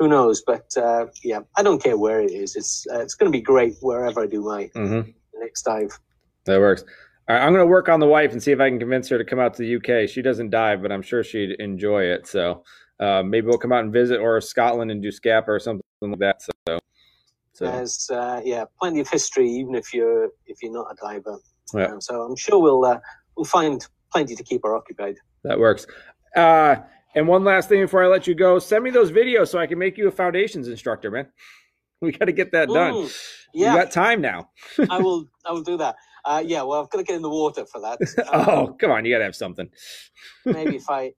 Who 0.00 0.08
knows? 0.08 0.42
But 0.44 0.76
uh, 0.76 1.06
yeah, 1.22 1.42
I 1.56 1.62
don't 1.62 1.80
care 1.80 1.96
where 1.96 2.20
it 2.20 2.32
is. 2.32 2.56
It's 2.56 2.84
it's 2.90 3.14
going 3.14 3.30
to 3.30 3.38
be 3.38 3.40
great 3.40 3.76
wherever 3.80 4.22
I 4.22 4.26
do 4.26 4.42
my 4.42 4.68
mm-hmm. 4.74 5.08
next 5.38 5.62
dive. 5.62 5.96
That 6.46 6.58
works. 6.58 6.84
All 7.26 7.34
right, 7.34 7.42
I'm 7.42 7.52
going 7.52 7.62
to 7.62 7.66
work 7.66 7.88
on 7.88 8.00
the 8.00 8.06
wife 8.06 8.32
and 8.32 8.42
see 8.42 8.52
if 8.52 8.60
I 8.60 8.68
can 8.68 8.78
convince 8.78 9.08
her 9.08 9.16
to 9.16 9.24
come 9.24 9.40
out 9.40 9.54
to 9.54 9.62
the 9.62 9.76
UK. 9.76 10.08
She 10.08 10.20
doesn't 10.20 10.50
dive, 10.50 10.82
but 10.82 10.92
I'm 10.92 11.00
sure 11.00 11.24
she'd 11.24 11.52
enjoy 11.58 12.02
it. 12.02 12.26
So 12.26 12.64
uh, 13.00 13.22
maybe 13.22 13.46
we'll 13.46 13.56
come 13.56 13.72
out 13.72 13.82
and 13.82 13.92
visit, 13.92 14.20
or 14.20 14.38
Scotland 14.42 14.90
and 14.90 15.02
do 15.02 15.10
Scapa 15.10 15.50
or 15.50 15.58
something 15.58 15.82
like 16.02 16.18
that. 16.18 16.42
So, 16.42 16.78
so. 17.54 17.64
there's 17.64 18.10
uh, 18.10 18.42
yeah, 18.44 18.64
plenty 18.78 19.00
of 19.00 19.08
history, 19.08 19.48
even 19.48 19.74
if 19.74 19.94
you're 19.94 20.28
if 20.46 20.62
you're 20.62 20.72
not 20.72 20.86
a 20.90 20.96
diver. 21.00 21.38
Yeah. 21.72 21.86
Um, 21.86 22.00
so 22.00 22.22
I'm 22.22 22.36
sure 22.36 22.60
we'll 22.60 22.84
uh, 22.84 22.98
we'll 23.36 23.46
find 23.46 23.86
plenty 24.12 24.36
to 24.36 24.42
keep 24.42 24.60
her 24.64 24.76
occupied. 24.76 25.16
That 25.44 25.58
works. 25.58 25.86
Uh, 26.36 26.76
and 27.14 27.26
one 27.26 27.42
last 27.42 27.70
thing 27.70 27.80
before 27.80 28.04
I 28.04 28.08
let 28.08 28.26
you 28.26 28.34
go, 28.34 28.58
send 28.58 28.84
me 28.84 28.90
those 28.90 29.10
videos 29.10 29.48
so 29.48 29.58
I 29.58 29.66
can 29.66 29.78
make 29.78 29.96
you 29.96 30.08
a 30.08 30.10
foundations 30.10 30.68
instructor, 30.68 31.10
man. 31.10 31.28
We 32.00 32.12
got 32.12 32.26
to 32.26 32.32
get 32.32 32.52
that 32.52 32.68
done. 32.68 32.92
Mm, 32.92 33.16
You 33.54 33.64
yeah, 33.64 33.76
got 33.76 33.90
time 33.90 34.20
now. 34.20 34.50
I 34.90 34.98
will. 35.02 35.26
I 35.46 35.52
will 35.52 35.62
do 35.62 35.78
that. 35.78 35.94
Uh, 36.24 36.42
yeah, 36.44 36.62
well, 36.62 36.80
I've 36.82 36.90
got 36.90 36.98
to 36.98 37.04
get 37.04 37.16
in 37.16 37.22
the 37.22 37.30
water 37.30 37.66
for 37.66 37.80
that. 37.80 37.98
oh, 38.32 38.66
Um, 38.68 38.76
come 38.78 38.90
on, 38.90 39.04
you 39.04 39.12
got 39.14 39.18
to 39.18 39.24
have 39.24 39.36
something. 39.36 39.68
maybe 40.46 40.76
if 40.76 40.88
I 40.88 41.12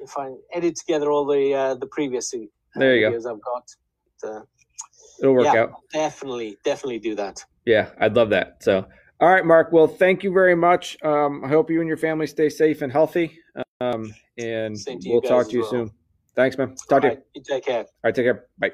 if 0.00 0.16
I 0.16 0.30
edit 0.54 0.76
together 0.76 1.10
all 1.10 1.26
the 1.26 1.54
uh, 1.54 1.74
the 1.74 1.86
previous 1.86 2.32
uh, 2.34 2.38
There 2.76 2.96
you 2.96 3.08
go. 3.08 3.16
videos 3.16 3.30
I've 3.30 3.40
got, 3.42 4.30
uh, 4.30 4.40
It'll 5.22 5.34
work 5.34 5.44
Yeah. 5.46 5.62
out. 5.62 5.72
definitely 5.92 6.56
definitely 6.64 6.98
do 6.98 7.14
that. 7.16 7.44
Yeah, 7.66 7.90
I'd 7.98 8.16
love 8.16 8.30
that. 8.30 8.62
So, 8.62 8.86
all 9.20 9.28
right, 9.28 9.44
Mark. 9.44 9.70
Well, 9.70 9.86
thank 9.86 10.24
you 10.24 10.32
very 10.32 10.54
much. 10.56 10.96
Um, 11.02 11.44
I 11.44 11.48
hope 11.48 11.70
you 11.70 11.80
and 11.80 11.88
your 11.88 11.98
family 11.98 12.26
stay 12.26 12.48
safe 12.48 12.82
and 12.82 12.90
healthy. 12.90 13.38
Um, 13.80 14.14
and 14.38 14.76
Same 14.76 14.98
to 14.98 15.06
you 15.08 15.12
we'll 15.12 15.22
talk 15.22 15.48
to 15.48 15.52
you 15.56 15.60
well. 15.60 15.70
soon. 15.70 15.90
Thanks, 16.34 16.56
man. 16.56 16.74
Talk 16.88 17.02
to 17.02 17.08
All 17.08 17.14
you. 17.14 17.22
you 17.34 17.42
take 17.42 17.64
care. 17.66 17.80
All 17.80 17.86
right, 18.04 18.14
take 18.14 18.24
care. 18.24 18.46
Bye. 18.58 18.72